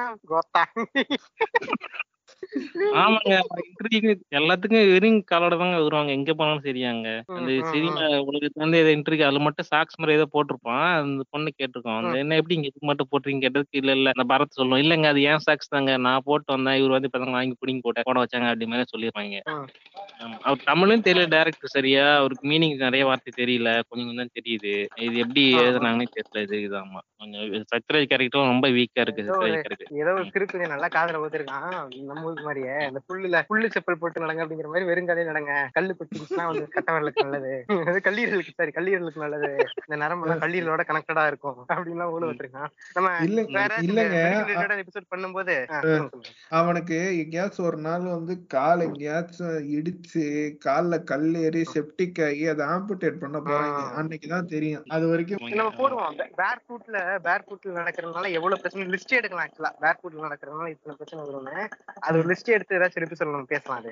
[3.02, 3.34] ஆமாங்க.
[3.64, 6.12] இன்டர்வியூ எல்லாத்துக்கும் வெறும் காலோட தாங்க வருவாங்க.
[6.18, 7.08] எங்க போனாலும் சரியாங்க.
[7.38, 7.91] அந்த சினிமா
[8.22, 10.88] உங்களுக்கு வந்து இன்டர்வியூ அதுல மட்டும் சாக்ஸ் மாதிரி ஏதோ போட்டிருப்பான்.
[11.02, 12.00] அந்த பொண்ணு கேட்டிருக்கோம்.
[12.02, 15.22] அந்த என்ன எப்படி இங்க இது மட்டும் போட்டுறீங்க கேட்டதுக்கு இல்ல இல்ல அந்த பரத் சொல்லுவோம் இல்லங்க அது
[15.28, 15.91] ஏன் சாக்ஸ் தாங்க.
[16.08, 16.80] நான் போட்டு வந்தேன்.
[16.82, 18.50] இவர் வந்து இப்பதான் வாங்கி பிடிங்கி போட்ட போட வச்சாங்க.
[18.52, 19.39] அப்படி மாதிரி.
[20.20, 20.38] ஆமா.
[20.44, 22.06] அவர் தமிழும் தெரியல டேரக்டர் சரியா.
[22.20, 23.70] அவருக்கு மீனிங் நிறைய வார்த்தை தெரியல.
[23.89, 24.74] கொஞ்சம் தான் தெரியுது.
[25.06, 25.44] இது எப்படி.
[25.64, 26.41] எழுதுனாங்கன்னு தெரியல.
[26.48, 31.68] இது இதாமா கொஞ்சம் சத்யராஜ் கேரக்டரும் ரொம்ப வீக்கா இருக்கு சத்யராஜ் கேரக்டர் ஏதோ கிறுக்கு நல்லா காதுல ஊத்திருக்கான்
[32.10, 35.51] நம்ம ஊருக்கு மாதிரியே அந்த புல்லுல புல்லு செப்பல் போட்டு நடங்க அப்படிங்கிற மாதிரி வெறும் கதையை நடங்க.
[35.71, 37.53] கல்லு குத்திச்சுன்னா வந்து கட்டவர்களுக்கு நல்லது.
[38.07, 39.49] கல்லீரலுக்கு சாரி கல்லீரலுக்கு நல்லது.
[39.86, 41.59] இந்த நரம்பெல்லாம் கல்லீரலோட கனெக்டடா இருக்கும்.
[41.73, 42.71] அப்படின்லாம் ஊழ வச்சிருக்கான்.
[42.93, 43.09] நம்ம
[43.57, 44.19] வேற இல்லைங்க.
[44.84, 45.55] எபிசோட் பண்ணும்போது.
[46.59, 50.23] அவனுக்கு எங்கேயாச்சும் ஒரு நாள் வந்து கால் எங்கேயாச்சும் இடிச்சு
[50.65, 53.81] கால்ல கல் ஏறி செப்டிக் ஆகி அதை ஆம்புடேட் பண்ண போறாங்க.
[53.99, 54.86] அன்னைக்குதான் தெரியும்.
[54.95, 56.17] அது வரைக்கும் நம்ம போடுவோம்.
[56.41, 61.21] பேர் ஃபுட்ல பேர் ஃபுட்ல நடக்கிறதுனால எவ்வளவு பிரச்சனை லிஸ்ட் எடுக்கலாம் ஆக்சுவலா பேர் ஃபுட்ல நடக்கிறதுனால இத்தனை பிரச்சனை
[61.27, 61.65] வரும்னு.
[62.07, 63.91] அது ஒரு லிஸ்ட் எடுத்து ஏதாச்சும் எபிசோட் நம்ம பேசலாம் அது.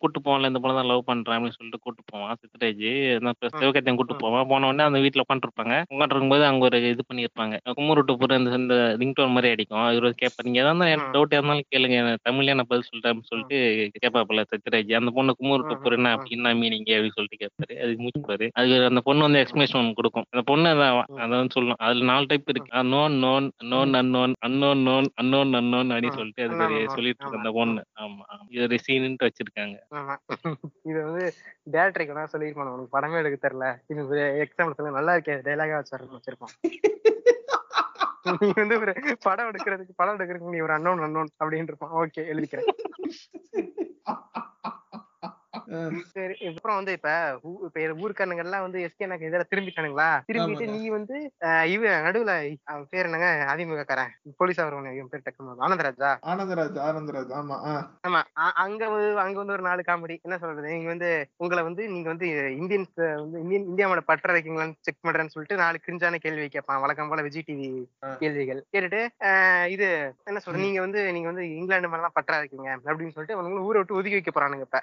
[0.00, 2.82] கூட்டு போவான்ல இந்த பொண்ணு தான் லவ் பண்றேன் அப்படின்னு சொல்லிட்டு கூட்டு போவான் சித்ராஜ்
[3.22, 4.14] நான் இப்ப ம், சிவகார்த்தியன் கூட்டு.
[4.22, 4.46] போவான்.
[4.50, 7.42] போன உடனே அந்த வீட்டுல உட்காந்துருப்பாங்க உட்காந்துருக்கும் போது அங்க ஒரு இது பண்ணிருப்பாங்க
[7.78, 9.70] குமுருட்டு பூரா இந்த இந்த ரிங்டோன் மாதிரி அடிக்கும்.
[9.94, 11.12] இவரு கேட்பாரு நீங்க ஏதாவது எனக்கு.
[11.16, 11.98] டவுட் இருந்தாலும் கேளுங்க.
[12.28, 13.58] தமிழ்லயே நான் பதில் அப்படின்னு சொல்லிட்டு
[13.98, 17.98] கேட்பாப்புல சத்யராஜ் அந்த பொண்ணு குமுருட்டு பூர் என்ன ம், அப்படி என்ன மீனிங் அப்படின்னு சொல்லிட்டு கேட்பாரு அது
[18.02, 19.62] மூச்சுப்பாரு அது அந்த பொண்ணு வந்து எக்ஸ்பிளேஷன்
[19.94, 20.26] கொடுக்கும்.
[20.32, 20.92] அந்த பொண்ணு அதான்
[21.22, 21.80] அதை வந்து சொல்லணும்.
[21.86, 22.70] அதுல நாலு டைப் இருக்கு.
[22.92, 26.18] Known known known unknown unknown known unknown unknown அப்படின்னு.
[26.18, 26.73] சொல்லிட்டு அது.
[26.88, 27.38] சொல்லிட்டு இருக்கு.
[27.38, 28.24] அந்த பொண்ணு ஆமா.
[28.48, 29.76] இது ஒரு சீனுன்ட்டு வச்சிருக்காங்க.
[29.92, 30.16] ஆமா.
[30.84, 31.32] இது வந்து
[31.72, 33.92] டேரக்டருக்கு நான் சொல்லியிருப்பான் உனக்கு படமே எடுக்க தெரியல.
[33.92, 35.42] இது எக்ஸாம்பிள் சொல்ல நல்லா இருக்கே.
[35.46, 36.64] டைலாகா வச்சிருக்கோம் வச்சிருப்பான்.
[38.40, 41.92] நீ வந்து ஒரு படம் எடுக்கிறதுக்கு படம் எடுக்கிறதுக்கு நீ ஒரு அன்னோன் அன்னோன் அப்படின்னு இருப்பான்.
[42.00, 42.68] ஓகே எழுதிக்கிறேன்.
[46.14, 47.10] சரி அப்புறம் வந்து இப்ப
[47.66, 50.08] இப்ப ஊர்க்காரனுங்க எல்லாம் வந்து எஸ்கே எனக்கு இதெல்லாம் திரும்பிட்டானுங்களா?
[50.28, 50.66] திரும்பிட்டு.
[50.74, 51.16] நீ வந்து
[51.74, 52.32] இவ நடுவுல
[52.92, 53.28] பேர் என்னங்க?
[53.52, 54.12] அதிமுகக்காரன்.
[54.40, 56.10] போலீஸ் வருவானு இவன் பேர் டக்குனு ஆனந்தராஜா?
[56.30, 57.32] ஆனந்தராஜ் ஆனந்தராஜ்.
[57.40, 57.56] ஆமா.
[58.06, 58.20] ஆமா.
[58.64, 58.82] அங்க
[59.24, 60.16] அங்க வந்து ஒரு நாலு காமெடி.
[60.22, 60.66] என்ன சொல்றது?
[60.68, 65.56] நீங்க வந்து உங்களை வந்து நீங்க வந்து இந்தியன்ஸ் வந்து இந்தியன் இந்தியாவோட பற்ற வைக்கீங்களான்னு செக் பண்றேன்னு சொல்லிட்டு
[65.56, 67.70] நாலு கிரிஞ்சான கேள்வி கேட்பான் வழக்கம் போல விஜய் டிவி.
[68.20, 68.62] கேள்விகள்.
[68.72, 69.02] கேட்டுட்டு
[69.74, 69.86] இது
[70.26, 72.52] என்ன சொல்ற நீங்க வந்து நீங்க வந்து இங்கிலாந்து மேலாம் பற்றா வைக்கீங்க
[72.84, 74.80] அப்படின்னு சொல்லிட்டு அவனுங்க ஊரை விட்டு ஒதுக்கி வைக்க போறானுங்க இப்ப.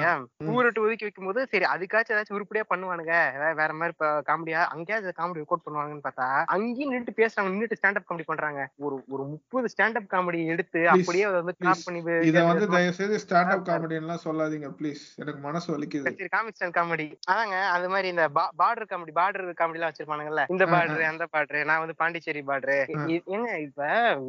[0.00, 0.10] ஆ?
[0.10, 0.50] ஆமா சரியா ம்.
[0.52, 3.14] ஊரை விட்டு ஒதுக்கி வைக்கும் போது சரி அதுக்காச்சும் ஏதாச்சும் உருப்படியா பண்ணுவானுங்க
[3.58, 8.08] வேற மாதிரி இப்ப காமெடியா அங்கேயாவது காமெடி ரெக்கார்ட் பண்ணுவாங்கன்னு பார்த்தா அங்கேயும் நின்னுட்டு பேசுறாங்க நின்னுட்டு ஸ்டாண்ட் அப்
[8.08, 11.84] காமெடி பண்றாங்க ஒரு ஒரு முப்பது ஸ்டாண்ட் அப் காமெடி எடுத்து அப்படியே அதை வந்து கிராப்.
[11.86, 16.06] பண்ணி இத வந்து தயவு செய்து ஸ்டாண்ட் அப் ஆ, காமெடி எல்லாம் சொல்லாதீங்க ப்ளீஸ் எனக்கு மனசு வலிக்குது
[16.12, 18.26] சரி காமிக் ஸ்டாண்ட் காமெடி அதாங்க அது மாதிரி இந்த
[18.60, 19.26] பார்டர் காமெடி பார்டர்
[19.58, 20.64] காமெடி எல்லாம் வச்சிருப்பானுங்கல்ல இந்த.
[20.70, 22.66] பார்டர் அந்த பார்டர் நான் வந்து பாண்டிச்சேரி பார்டர்.
[23.28, 23.82] ஏங்க இப்ப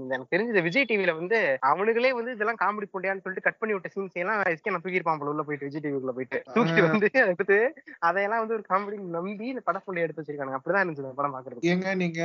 [0.05, 1.39] எனக்கு தெரிஞ்சது விஜய் டிவில வந்து
[1.69, 5.31] அவனுங்களே வந்து இதெல்லாம் காமெடி போட்டியான்னு சொல்லிட்டு கட் பண்ணி விட்ட சீன்ஸ் எல்லாம் எஸ்கே நான் தூக்கிருப்பான் போல
[5.31, 7.59] உள்ள போயிட்டு விஜய் டிவிக்குள்ள போயிட்டு தூக்கிட்டு வந்து எடுத்து
[8.07, 11.69] அதையெல்லாம் வந்து ஒரு காமெடி நம்பி இந்த படம் சொல்லி எடுத்து வச்சிருக்காங்க அப்படிதான் இருந்துச்சு அந்த படம் பாக்குறது
[11.73, 12.21] ஏங்க நீங்க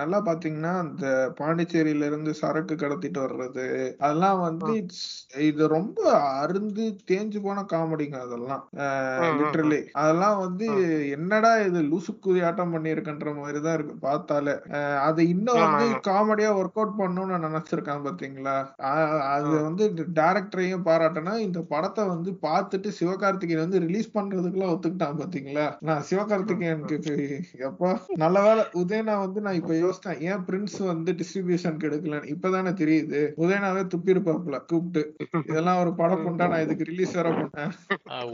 [0.00, 1.06] நல்லா பாத்தீங்கன்னா இந்த
[1.40, 3.66] பாண்டிச்சேரியில இருந்து சரக்கு கடத்திட்டு வர்றது
[4.04, 4.72] அதெல்லாம் வந்து
[5.48, 6.00] இது ரொம்ப
[6.42, 8.62] அருந்து தேஞ்சு போன காமெடிங்க அதெல்லாம்.
[9.38, 10.66] லிட்டரலி அதெல்லாம் வந்து
[11.16, 14.54] என்னடா இது லூசுக்குதி ஆட்டம் பண்ணிருக்கன்ற மாதிரி தான் இருக்கு பார்த்தாலே.
[15.08, 15.86] அது இன்னும் வந்து.
[16.08, 18.56] காமெடியா ஒர்க் அவுட் பண்ணணும்னு நான் நினைச்சிருக்கேன் பாத்தீங்களா?
[19.34, 19.84] அது வந்து
[20.20, 21.42] டேரக்டரையும் பாராட்டணும்.
[21.46, 22.32] இந்த படத்தை வந்து
[22.78, 27.16] பார்த்துட்டு சிவகார்த்திகேயன் வந்து ரிலீஸ் பண்றதுக்குலாம் ஒத்துக்கிட்டான் பாத்தீங்களா நான் சிவகார்த்திகேயனுக்கு
[27.68, 32.32] எப்பா நல்ல வேளை உதயனா வந்து நான் இப்ப யோசித்தேன் ஏன் பிரின்ஸ் வந்து டிஸ்ட்ரிபியூஷனுக்கு எடுக்கலன்னு?
[32.34, 33.20] இப்பதானே தெரியுது.
[33.44, 35.02] உதயனாவே துப்பி இருப்பாப்ல கூப்பிட்டு.
[35.46, 37.74] இதெல்லாம் ஒரு படம் பண்ணா நான் இதுக்கு ரிலீஸ் வேற பண்ணேன்.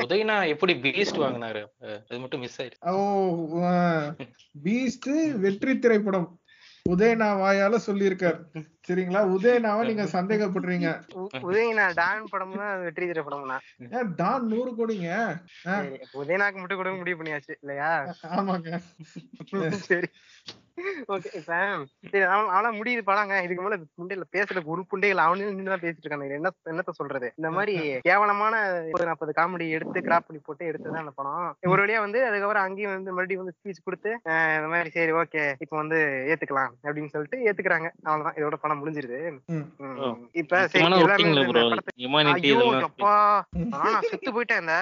[0.04, 1.64] உதயனா எப்படி பீஸ்ட் வாங்கினாரு?
[2.08, 2.82] அது மட்டும் மிஸ் ஆயிடுச்சு.
[2.94, 3.64] ஓ
[4.64, 6.28] பீஸ்ட் வெற்றி திரைப்படம்.
[6.90, 8.40] உதயனா வாயால சொல்லியிருக்கார்.
[8.88, 9.20] சரிங்களா?
[9.34, 10.88] உதயனாவை நீங்க சந்தேகப்படுறீங்க.
[11.12, 13.58] உ- உதயனா டான் படம்னா வெற்றி திரைப்படம்னா
[13.90, 15.10] ஏன் டான் நூறு கோடிங்க.
[16.14, 18.14] உதயனாக்கு மட்டும் கொடுக்க முடிவு பண்ணியாச்சு இல்லையா?
[18.22, 18.80] ஆமாங்க.
[19.70, 20.06] சரி.
[21.08, 21.56] ஓகே இப்ப
[22.04, 26.04] சரி அவன் அவனா முடியுது படாங்க இதுக்கு மேல புண்டையில பேசுறதுக்கு ஒரு புண்டைகள் அவனே நின்று தான் பேசிட்டு
[26.04, 27.28] இருக்காங்க என்ன என்னத்த சொல்றது?
[27.38, 27.74] இந்த மாதிரி
[28.06, 28.54] கேவலமான
[28.94, 31.32] ஒரு நாற்பது காமெடி எடுத்து கிராப் பண்ணி போட்டு எடுத்துதான் அந்த படம்
[31.66, 34.10] ஒரு வழியா வந்து அதுக்கப்புறம் அங்கேயும் வந்து மறுபடியும் வந்து ஸ்பீச் கொடுத்து
[34.56, 36.00] இந்த மாதிரி சரி ஓகே இப்போ வந்து
[36.32, 37.88] ஏத்துக்கலாம் அப்படின்னு சொல்லிட்டு ஏத்துக்கிறாங்க.
[38.04, 38.36] அவ்வளவுதான்.
[38.38, 39.20] இதோட படம் முடிஞ்சிருது.
[40.34, 41.30] இப்ப சரி எல்லாமே
[44.10, 44.76] செத்து போயிட்டேன் இந்த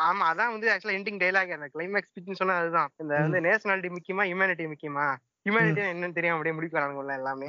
[0.00, 2.90] ஆமா அதான் வந்து ஆக்சுவலா எண்டிங் டைலாக் அந்த கிளைமேக்ஸ் ஸ்பீச் சொன்னா அதுதான்.
[3.02, 5.06] இந்த வந்து நேஷனாலிட்டி முக்கியமா ஹியூமனிட்டி முக்கியமா?
[5.46, 7.46] ஹியூமனிட்டி என்னன்னு தெரியாம அப்படியே முடிக்கிறானுங்க எல்லாமே.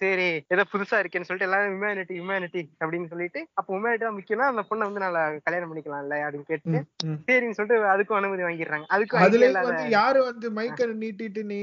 [0.00, 4.62] சரி ஏதோ புதுசா இருக்கேன்னு சொல்லிட்டு எல்லாரும் ஹியூமனிட்டி ஹியூமனிட்டி அப்படின்னு சொல்லிட்டு அப்ப ஹியூமனிட்டி தான் முக்கியம்னா அந்த
[4.68, 6.80] பொண்ணை வந்து நல்லா கல்யாணம் பண்ணிக்கலாம்ல அப்படின்னு கேட்டு.
[7.26, 8.84] சரின்னு சொல்லிட்டு அதுக்கும் அனுமதி வாங்கிடுறாங்க.
[8.94, 11.56] அதுக்கும் இல்லாத வந்து யாரு வந்து மைக்க நீட்டிட்டு நீ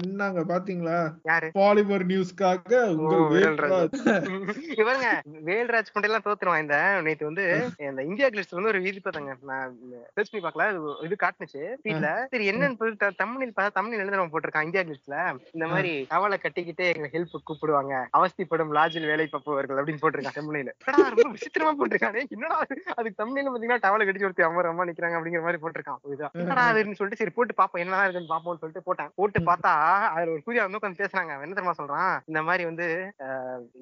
[0.00, 0.96] நின்னாங்க பாத்தீங்களா?
[1.24, 1.46] யாரு?
[1.56, 2.72] பாலிமர் நியூஸ்க்காக.
[4.80, 5.08] இவருங்க
[5.46, 7.44] வேல்ராஜ் கொண்டு எல்லாம் தோத்துருவான் இந்த நேத்து வந்து
[7.84, 9.72] இந்த இந்தியா கிளிஸ்ட் வந்து ஒரு வீதி பார்த்தாங்க நான்
[10.14, 10.64] சர்ச் பண்ணி பார்க்கல
[11.06, 12.76] இது- காட்டுனுச்சு ஃபீட்ல சரி என்னன்னு
[13.20, 14.82] தமிழில் பார்த்தா தமிழ் எழுதுறவன் போட்டிருக்கான் இந்தியா
[15.12, 17.94] கிளிஸ்ட்ல இந்த மாதிரி அவளை கட்டிக்கிட்டு எங்க ஹெல்ப் கூப்பிடுவாங்க.
[18.18, 20.72] அவஸ்திப்படும் லாஜில் வேலை பார்ப்பவர்கள் அப்படின்னு போட்டிருக்கான் தமிழில்
[21.14, 22.22] ரொம்ப விசித்திரமா போட்டிருக்கானே?
[22.34, 22.76] என்னடா அது?
[22.98, 26.00] அதுக்கு தமிழ்ல பாத்தீங்கன்னா டவலை கட்டி ஒருத்தி அம்மா அம்மா நிக்கிறாங்க அப்படிங்கிற மாதிரி போட்டிருக்கான்.
[26.42, 29.10] என்னடா அதுன்னு சொல்லிட்டு சரி போட்டு பாப்போம் என்னடா இருக்குன்னு பாப்போம்னு சொல்லிட்டு போட்டேன்.
[29.20, 29.72] போட்டு பார்த்தா
[30.14, 32.14] அதுல ஒரு புதிய வந்து உட்காந்து பேசுறாங்க என்ன தெரியுமா சொல்றான்?
[32.30, 32.86] இந்த மாதிரி வந்து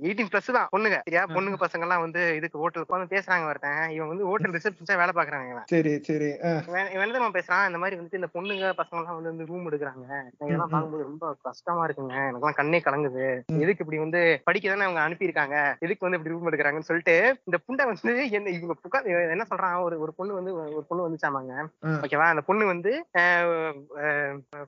[0.06, 0.98] எயிட்டீன் பிளஸ் தான் பொண்ணுங்க.
[1.08, 1.24] சரியா?
[1.36, 3.82] பொண்ணுங்க பசங்க எல்லாம் வந்து இதுக்கு ஹோட்டல் உட்காந்து பேசுறாங்க ஒருத்தன்.
[3.96, 5.68] இவன் வந்து ஹோட்டல் ரிசப்ஷன்ஸா வேலை பாக்குறாங்க இவன்.
[5.74, 6.30] சரி சரி.
[6.68, 7.66] இவன் என்ன தெரியுமா பேசுறான்?
[7.70, 10.06] இந்த மாதிரி வந்துட்டு இந்த பொண்ணுங்க பசங்க எல்லாம் வந்து ரூம் எடுக்கிறாங்க.
[10.42, 10.72] இதெல்லாம்.
[10.74, 12.14] பார்க்கும்போது ரொம்ப கஷ்டமா இருக்குங்க.
[12.28, 13.24] எனக்கெல்லாம் கண்ணே கலங்குது.
[13.64, 15.56] எதுக்கு இப்படி வந்து படிக்க தானே அவங்க அனுப்பியிருக்காங்க.
[15.84, 17.16] எதுக்கு வந்து இப்படி ரூம் எடுக்கிறாங்கன்னு சொல்லிட்டு
[17.48, 19.76] இந்த புண்டை வந்து என்ன இவங்க புகா இவன் என்ன சொல்றான்?
[19.86, 21.66] ஒரு ஒரு பொண்ணு வந்து ஒரு பொண்ணு வந்துச்சாமாங்க.
[22.04, 22.28] ஓகேவா?
[22.34, 22.92] அந்த பொண்ணு வந்து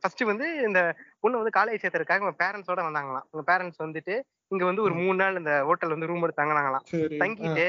[0.02, 0.82] ஃபர்ஸ்ட் வந்து இந்த
[1.22, 3.26] பொண்ணு வந்து காலேஜ் சேர்த்ததுக்காக அவங்க பேரண்ட்ஸோட வந்தாங்களாம்.
[3.30, 4.16] அவங்க பேரண்ட்ஸ் வந்துட்டு
[4.54, 6.86] இங்க வந்து ஒரு மூணு நாள் இந்த ஹோட்டல் வந்து ரூம் எடுத்து தங்கினாங்களாம்
[7.24, 7.66] தங்கிட்டு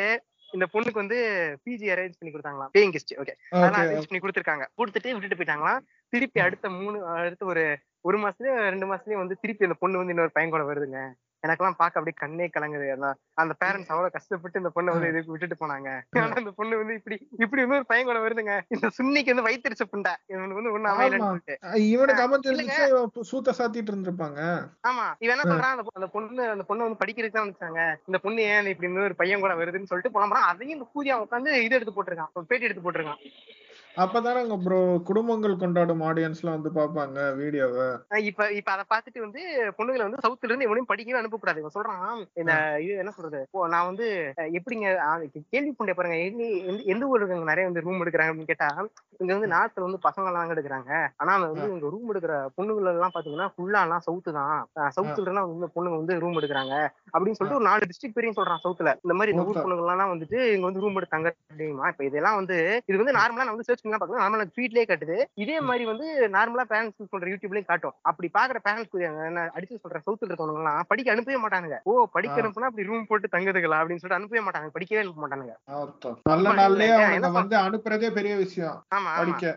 [0.53, 1.17] இந்த பொண்ணுக்கு வந்து
[1.65, 2.71] பிஜி அரேஞ்ச் பண்ணி கொடுத்தாங்களாம்.
[2.75, 3.33] Paying guest okay.
[3.53, 4.65] அதெல்லாம் அரேஞ்ச் பண்ணி கொடுத்துருக்காங்க.
[4.79, 5.79] கொடுத்துட்டு விட்டுட்டு போயிட்டாங்களாம்.
[6.13, 7.63] திருப்பி அடுத்த மூணு அடுத்த ஒரு
[8.05, 11.01] ஒரு மாசத்துலயே ரெண்டு மாசத்துலயே வந்து திருப்பி அந்த பொண்ணு வந்து இன்னொரு பையன் கூட வருதுங்க.
[11.43, 12.85] எனக்கெல்லாம் பார்க்க அப்படியே கண்ணே கலங்குது.
[12.91, 15.89] அதான் அந்த பேரண்ட்ஸ் அவ்வளவு கஷ்டப்பட்டு இந்த பொண்ணை வந்து இதுக்கு விட்டுட்டு போனாங்க.
[16.15, 18.53] ஆனா அந்த பொண்ணு வந்து இப்படி இப்படி வந்து ஒரு பையன் கூட வருதுங்க.
[18.67, 20.13] இந்த சுன்னிக்கு வந்து வயிற்றுச்ச புண்டை.
[20.27, 24.39] இவனுக்கு வந்து ஒண்ணு அமையலன்னு இவனுக்கு இவன் சூத்த சாத்திட்டு இருந்திருப்பாங்க.
[24.87, 25.05] ஆமா.
[25.19, 25.49] இவன் என்ன.
[25.51, 25.75] சொல்றான்?
[25.77, 27.95] அந்த பொண்ணு அந்த பொண்ணு வந்து படிக்கிறதுக்கு தான் வந்துச்சாங்க.
[28.05, 30.49] இந்த பொண்ணு ஏன் இப்படி இன்னொரு பையன் கூட வருதுன்னு சொல்லிட்டு புலம்புறான்.
[30.51, 32.47] அதையும் இந்த கூதியா உட்காந்து இது எடுத்து போட்டிருக்கான்.
[32.47, 33.21] பேட்டி எடுத்து போட்டிருக்கான்.
[33.93, 37.87] அப்பதானங்க ப்ரோ குடும்பங்கள் கொண்டாடும் ஆடியன்ஸ்லாம் வந்து பாப்பாங்க வீடியோவை
[38.21, 39.41] இப்ப இப்ப அத பாத்துட்டு வந்து
[39.77, 41.59] பொண்ணுங்களை வந்து சவுத்துல இருந்து எவனையும் படிக்கவே அனுப்பக்கூடாது.
[41.59, 43.39] இவன் சொல்றான் இந்த இது என்ன சொல்றது?
[43.51, 44.07] ஓ நான் வந்து
[44.53, 44.87] எப்படிங்க
[45.51, 46.17] கேள்வி புண்டை பாருங்க
[46.87, 48.69] எந்த- ஊருக்கு இங்க நிறைய வந்து ரூம் எடுக்கிறாங்க அப்படின்னு கேட்டா
[49.19, 50.91] இங்க வந்து நார்த்ல வந்து பசங்க எல்லாம் எடுக்கிறாங்க.
[51.17, 54.57] ஆனா வந்து இங்க ரூம் எடுக்கிற பொண்ணுகள் எல்லாம் பாத்தீங்கன்னா ஃபுல்லா எல்லாம் சவுத்து தான்.
[54.95, 56.73] சவுத்துல இருந்தா வந்து பொண்ணுங்க வந்து ரூம் எடுக்கிறாங்க.
[57.13, 59.61] அப்படின்னு சொல்லிட்டு ஒரு நாலு டிஸ்ட்ரிக்ட் பேரையும் சொல்றான் சவுத்துல இந்த மாதிரி இந்த ஊர்.
[59.61, 61.87] பொண்ணுங்க எல்லாம் வந்துட்டு இங்க வந்து ரூம் எடுத்தாங்க அப்படிமா?
[61.87, 65.23] இப்ப இதெல்லாம் வந்து இது வந்து நார்மலா நான் வந்து சர்ச் பண்ணி பாக்கலாம் நார்மலா ட்வீட்லயே காட்டுது.
[65.33, 67.93] இதே மாதிரி வந்து நார்மலா பேரண்ட்ஸ் சொல்ற யூடியூப்லயும் காட்டும்.
[68.01, 71.77] அப்படி பாக்குற பேரண்ட்ஸ் என்ன அடிச்சு சொல்ற சவுத்துல இருக்கவங்க எல்லாம் படிக்க அனுப்பவே மாட்டானுங்க.
[71.83, 72.41] ஓ படிக்க.
[72.41, 73.77] அனுப்புனா அப்படி ரூம் போட்டு தங்குதுங்களா?
[73.79, 74.69] அப்படின்னு சொல்லிட்டு அனுப்பவே மாட்டாங்க.
[74.79, 75.53] படிக்கவே அனுப்ப மாட்டானுங்க.
[75.63, 76.19] அர்த்தம்.
[76.23, 78.85] நல்ல நாள்லயே வந்து அனுப்புறதே பெரிய விஷயம்.
[79.15, 79.55] படிக்க.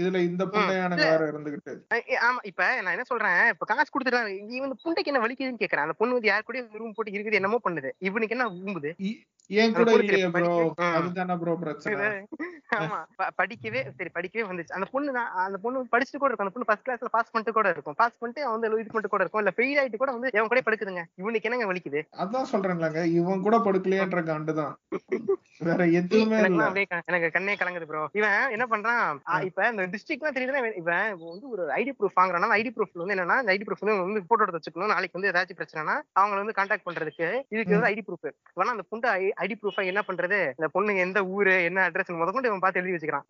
[0.00, 1.76] இதுல இந்த புண்டையானுங்க வேற இருந்துகிட்டு.
[1.94, 3.48] ஆமா இப்ப நான் என்ன சொல்றேன்?
[3.48, 5.86] இப்ப காசு கொடுத்துட்டு இவன் புண்டைக்கு என்ன வலிக்குதுன்னு கேக்குறேன்.
[5.86, 7.90] அந்த பொண்ணு வந்து யார் கூட ரூம் போட்டு இருக்குது என்னமோ பண்ணுது.
[7.98, 9.20] இவனுக்கு என்ன ஊம்புது?
[9.50, 10.92] ஏன் கூட இல்லையே ப்ரோ படிக்க-.
[10.92, 12.26] அதுதானே ப்ரோ பிரச்சனை.
[12.76, 13.04] ஆமா.
[13.16, 13.30] ப-
[13.68, 16.46] படிக்கவே சரி படிக்கவே வந்துச்சு அந்த பொண்ணு தான் அந்த பொண்ணு படிச்சுட்டு கூட இருக்கும்.
[16.46, 17.96] அந்த பொண்ணு ஃபர்ஸ்ட் கிளாஸ்ல பாஸ் பண்ணிட்டு கூட இருக்கும்.
[18.00, 19.42] பாஸ் பண்ணிட்டு அவன் வந்து இது பண்ணிட்டு கூட இருக்கும்.
[19.44, 21.04] இல்ல ஃபெயில் ஆயிட்டு கூட வந்து இவன் கூட படுக்குதுங்க.
[21.22, 22.02] இவனுக்கு என்னங்க வலிக்குது?
[22.24, 23.02] அதான் சொல்றேன்லங்க.
[23.18, 24.74] இவன் கூட படுக்கலையேன்ற காண்டுதான்
[25.68, 26.36] வேற எதுவுமே
[27.10, 29.06] எனக்கு கண்ணே கலங்குது ப்ரோ இவன் என்ன பண்றான்?
[29.48, 32.50] இப்ப இந்த டிஸ்ட்ரிக்ட்லாம் தெரியுதுன்னா இவன் இவன் வந்து ஒரு ஐடி ப்ரூஃப் வாங்குறானா.
[32.58, 34.92] ஐடி ப்ரூஃப் வந்து என்னன்னா ஐடி ப்ரூஃப் வந்து போட்டோ எடுத்து வச்சுக்கணும்.
[34.94, 38.26] நாளைக்கு வந்து ஏதாச்சும் பிரச்சனைனா அவங்கள வந்து கான்டாக்ட் பண்றதுக்கு இதுக்கு வந்து ஐடி ப்ரூஃப்
[38.58, 39.12] வேணா அந்த பொண்ணு
[39.44, 40.40] ஐடி ப்ரூஃபா என்ன பண்றது?
[40.58, 43.26] இந்த பொண்ணுங்க எந்த ஊரு என்ன அட்ரஸ் முதற்கொண்டு இவன் பார்த்து எழுதி வச்சுக்கிறான்.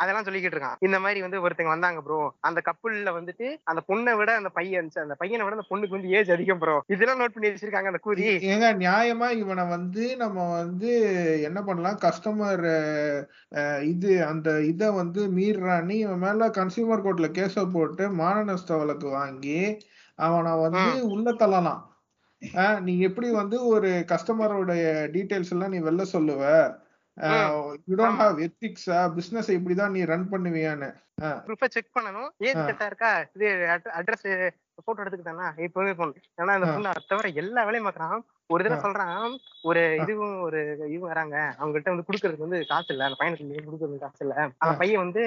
[0.00, 0.78] அதெல்லாம் சொல்லிக்கிட்டு இருக்கான்.
[0.86, 5.16] இந்த மாதிரி வந்து ஒருத்தங்க வந்தாங்க ப்ரோ அந்த கப்புள்ல வந்துட்டு அந்த பொண்ணை விட அந்த பையன் அந்த
[5.20, 8.68] பையனை விட அந்த பொண்ணுக்கு வந்து ஏஜ் அதிகம் ப்ரோ இதெல்லாம் நோட் பண்ணி வச்சிருக்காங்க அந்த கூதி ஏங்க
[8.82, 10.90] நியாயமா இவனை வந்து நம்ம வந்து
[11.48, 12.00] என்ன பண்ணலாம்?
[12.06, 12.64] கஸ்டமர்
[13.92, 19.60] இது அந்த இத வந்து மீறானி இவன் மேல கன்சியூமர் கோர்ட்ல கேஸ போட்டு மான நஷ்ட வழக்கு வாங்கி
[20.18, 20.84] அவனை வந்து
[21.14, 21.80] உள்ள தள்ளலாம்.
[22.86, 24.84] நீ எப்படி வந்து ஒரு கஸ்டமரோடைய
[25.14, 26.42] டீடைல்ஸ் எல்லாம் நீ வெளில சொல்லுவ?
[27.84, 30.94] யூ டோன்ட் ஹாவ் எத்திக்ஸா பிசினஸ் இப்படிதான் நீ ரன் பண்ணுவியான்னு.
[31.20, 32.28] ப்ரூஃபை செக் பண்ணணும்.
[32.38, 32.66] ஏஜ் ஆ.
[32.66, 33.28] கரெக்டா இருக்கா?
[33.34, 33.48] இது
[33.84, 34.50] அட்ரஸ்
[34.84, 35.60] போட்டோ எடுத்துக்கிட்டானா?
[35.60, 36.66] இப்பவே பொண்ணு ஏன்னா அந்த.
[36.66, 38.20] பொண்ணு தவிர எல்லா வேலையும் பாக்குறான்
[38.52, 38.90] ஒரு தடவை.
[38.90, 39.96] சொல்றான் ஒரு.
[40.00, 41.54] இதுவும் ஒரு இவங்க வராங்க.
[41.58, 43.04] அவங்க கிட்ட வந்து குடுக்கறதுக்கு வந்து காசு இல்ல.
[43.04, 44.48] அந்த பையனுக்கு குடுக்கறதுக்கு காசு இல்ல.
[44.58, 44.78] அந்த.
[44.78, 45.24] பையன் வந்து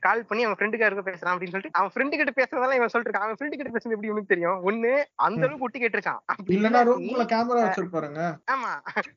[0.00, 3.22] கால் பண்ணி அவன் ஃப்ரெண்டுக்கு யாருக்கோ பேசுறான் அப்படின்னு சொல்லிட்டு அவன் ஃப்ரெண்டு கிட்ட பேசுறதெல்லாம் இவன் சொல்லிட்டு இருக்கான்.
[3.22, 4.62] அவன் ஃப்ரெண்டு கிட்ட பேசுறது எப்படி இவனுக்கு தெரியும்?
[4.70, 5.46] ஒண்ணு அந்த.
[5.46, 6.20] அளவுக்கு ஒட்டி கேட்டிருக்கான்.
[6.46, 8.20] இல்லன்னா ரூம்குள்ள கேமரா வச்சிருப்பாருங்க.
[8.52, 8.72] ஆமா.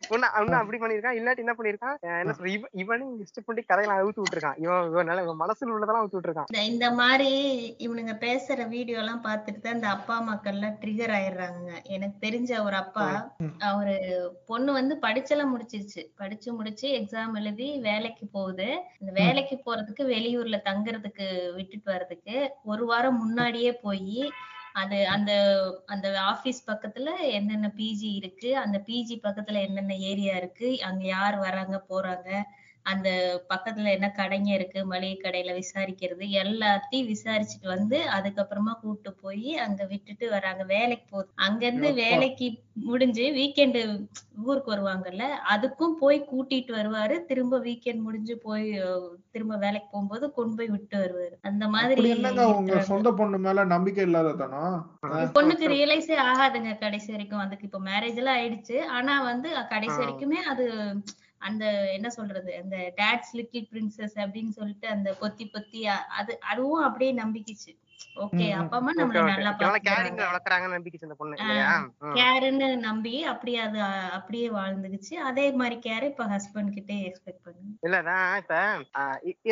[0.10, 4.22] ஒண்ணு ஒண்ணு அப்படி பண்ணிருக்கான் இல்லாட்டி என்ன பண்ணிருக்கான் என்ன சொல்ற இவ- இவனே இஷ்ட பண்ணி கதையெல்லாம் அவுத்து
[4.24, 4.54] விட்டுருக்கான்.
[4.58, 6.43] இவன் இவன் நல்ல இவன் மனசுல உள்ளதெல்லாம் அவுத்து விட்டுருக்கான்.
[6.54, 7.32] இந்த இந்த மாதிரி
[7.80, 13.34] இவனுங்க பேசுற வீடியோ எல்லாம் பார்த்துட்டு தான் இந்த அப்பா மக்கள்லாம் ட்ரிகர் ஆயிடுறாங்க எனக்கு தெரிஞ்ச ஒரு அப்பா
[13.40, 13.52] ம்.
[13.62, 13.94] அவரு
[14.48, 16.02] பொண்ணு வந்து படிச்செல்லாம் முடிச்சிருச்சு.
[16.16, 18.68] படிச்சு முடிச்சு எக்ஸாம் எழுதி வேலைக்கு போகுது.
[19.00, 22.36] இந்த வேலைக்கு போறதுக்கு வெளியூர்ல தங்குறதுக்கு விட்டுட்டு வர்றதுக்கு
[22.66, 24.20] ஒரு வாரம் முன்னாடியே போய்
[24.74, 25.32] அது அந்த
[25.88, 31.78] அந்த ஆபீஸ் பக்கத்துல என்னென்ன பிஜி இருக்கு அந்த பிஜி பக்கத்துல என்னென்ன ஏரியா இருக்கு அங்க யார் வராங்க
[31.90, 32.28] போறாங்க
[32.86, 33.09] அந்த
[33.49, 40.25] பக்கத்துல என்ன கடைங்க இருக்கு மளிகை கடையில விசாரிக்கிறது எல்லாத்தையும் விசாரிச்சுட்டு வந்து அதுக்கப்புறமா கூட்டு போய் அங்க விட்டுட்டு
[40.32, 41.89] வராங்க வேலைக்கு போகுது அங்க இருந்து.
[42.01, 42.47] வேலைக்கு
[42.86, 43.80] முடிஞ்சு வீக்கெண்டு
[44.43, 45.23] ஊருக்கு வருவாங்கல்ல
[45.53, 48.65] அதுக்கும் போய் கூட்டிட்டு வருவாரு திரும்ப வீக்கெண்ட் முடிஞ்சு போய்
[49.34, 52.80] திரும்ப வேலைக்கு போகும்போது கொண்டு போய் விட்டு வருவாரு அந்த மாதிரி என்னங்க உங்க.
[52.89, 54.63] சொந்த பொண்ணு மேல நம்பிக்கை இல்லாததானா
[55.36, 59.97] பொண்ணுக்கு ரியலைஸே ஆகாதுங்க கடைசி வரைக்கும் அதுக்கு இப்ப மேரேஜ் எல்லாம் ஆயிடுச்சு ஆனா வந்து கடைசி.
[59.99, 60.65] வரைக்குமே அது
[61.40, 61.64] அந்த
[61.94, 65.82] என்ன சொல்றது அந்த டேட்ஸ் லிட்டில் பிரின்சஸ் அப்படின்னு சொல்லிட்டு அந்த பொத்தி பொத்தி
[66.18, 67.72] அது அதுவும் அப்படியே நம்பிக்கிச்சு.
[68.24, 68.45] ஓகே.
[68.60, 70.22] அப்பா அம்மா நம்மள நல்லா பாத்துக்கிறாங்க.
[70.30, 71.36] வளர்க்குறாங்கன்னு நம்பிக்கை இந்த பொண்ணு.
[71.41, 71.68] இல்லையா?
[72.86, 73.80] நம்பி அப்படியே அது
[74.18, 78.56] அப்படியே வாழ்ந்துக்குச்சு அதே மாதிரி கேர் இப்ப ஹஸ்பண்ட் கிட்டே எக்ஸ்பெக்ட் பண்ணுங்க இல்லதான் இப்ப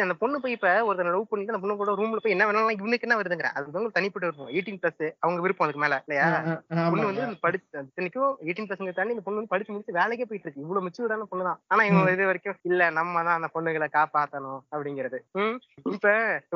[0.01, 3.07] அந்த பொண்ணு போய் இப்ப ஒருத்தர் லவ் பண்ணி அந்த பொண்ணு கூட ரூம்ல போய் என்ன வேணாலும் இவனுக்கு
[3.07, 3.51] என்ன வருதுங்கிற?
[3.55, 6.27] அது வந்து தனிப்பட்ட விருப்பம் எயிட்டீன் பிளஸ் அவங்க விருப்பம் அதுக்கு மேல இல்லையா?
[6.87, 10.63] பொண்ணு வந்து படிச்சு இத்தனைக்கும் எயிட்டீன் பர்சன்ட் தாண்டி இந்த பொண்ணு வந்து படிச்சு முடிச்சு வேலைக்கே போயிட்டு இருக்கு.
[10.65, 11.59] இவ்வளவு மெச்சூர்டான பொண்ணு தான்.
[11.71, 15.19] ஆனா இவங்க இது வரைக்கும் இல்ல நம்ம தான் அந்த பொண்ணுகளை காப்பாத்தணும் அப்படிங்கிறது.
[15.39, 15.57] ம்.
[15.93, 16.07] இப்ப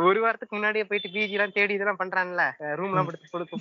[0.05, 2.43] ஒரு வாரத்துக்கு முன்னாடியே போயிட்டு பிஜி எல்லாம் தேடி இதெல்லாம் பண்றான்ல.
[2.79, 3.07] ரூம் எல்லாம்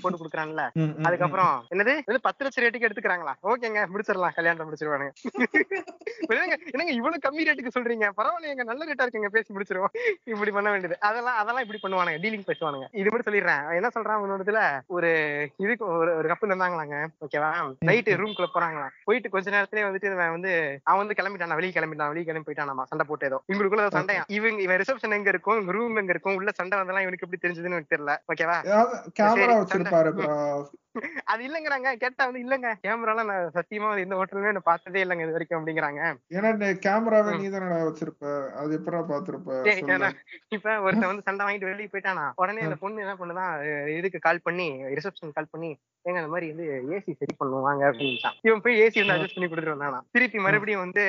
[0.03, 0.65] போட்டு கொடுக்குறான்ல.
[1.09, 1.95] அதுக்கப்புறம் என்னது?
[2.27, 3.35] பத்து லட்சம் ரேட்டுக்கு எடுத்துக்கிறாங்களா?
[3.51, 4.37] ஓகேங்க முடிச்சிடலாம்.
[4.39, 5.13] கல்யாணத்தை முடிச்சிருவானுங்க.
[6.73, 8.07] என்னங்க இவ்வளவு கம்மி ரேட்டுக்கு சொல்றீங்க?
[8.19, 9.95] பரவாயில்லைங்க நல்ல ரேட்டா இருக்குங்க பேசி முடிச்சிருவோம்.
[10.33, 10.97] இப்படி பண்ண வேண்டியது.
[11.09, 12.87] அதெல்லாம் அதெல்லாம் இப்படி பண்ணுவானுங்க டீலிங் பேசுவானுங்க.
[13.01, 13.63] இது மட்டும் சொல்லிடுறேன்.
[13.79, 14.61] என்ன சொல்றான் உன்னோடதுல
[14.97, 15.11] ஒரு
[15.65, 16.99] இதுக்கு ஒரு ஒரு கப்பல் இருந்தாங்களாங்க.
[17.27, 17.51] ஓகேவா
[17.91, 18.95] நைட்டு ரூம்குள்ள போறாங்களாம்.
[19.05, 20.53] போயிட்டு கொஞ்ச நேரத்திலே வந்துட்டு இவன் வந்து
[20.91, 21.59] அவன் வந்து கிளம்பிட்டான்?
[21.61, 22.13] வெளியே கிளம்பிட்டான்?
[22.13, 23.39] வெளியே கிளம்பி போயிட்டான் சண்டை போட்டு ஏதோ.
[23.53, 24.25] இவங்களுக்குள்ள சண்டையா?
[24.39, 25.57] இவங்க இவன் ரிசப்ஷன் எங்க இருக்கும்?
[25.59, 26.37] இவங்க ரூம் எங்க இருக்கும்?
[26.41, 28.10] உள்ள சண்டை வந்தெல்லாம் இவனுக்கு எப்படி தெரிஞ்சதுன்னு எனக்கு தெரியல.
[28.31, 28.59] ஓகேவா
[29.19, 30.27] கேமரா சரி, வச்சிருப்பாரு சண்டை.
[30.27, 30.37] bro.
[31.31, 31.89] அது இல்லங்கிறாங்க.
[32.01, 32.69] கேட்டா வந்து இல்லங்க.
[32.85, 36.01] கேமராலாம் நான் சத்தியமா வந்து எந்த ஹோட்டலுமே நான் பார்த்ததே இல்லைங்க இது வரைக்கும் அப்படிங்கிறாங்க.
[36.37, 37.35] ஏன்னா இந்த கேமராவை.
[37.37, 38.25] நீ தானடா வச்சிருப்ப.
[38.61, 39.49] அது எப்படா பாத்திருப்ப?
[40.51, 42.27] இப்ப ஒருத்தன் வந்து சண்டை வாங்கிட்டு வெளியே போயிட்டானா?
[42.43, 43.53] உடனே அந்த பொண்ணு என்ன பண்ணுதான்
[43.99, 44.67] இதுக்கு கால் பண்ணி
[44.97, 45.71] ரிசப்ஷன் கால் பண்ணி
[46.05, 49.49] ஏங்க அந்த மாதிரி வந்து ஏசி சரி பண்ணுவோம் வாங்க அப்படின்ட்டான் இவன் போய் ஏசி வந்து அட்ஜஸ்ட் பண்ணி
[49.49, 49.99] கொடுத்துட்டு வந்தானா?
[50.15, 51.03] திருப்பி மறுபடியும் வந்து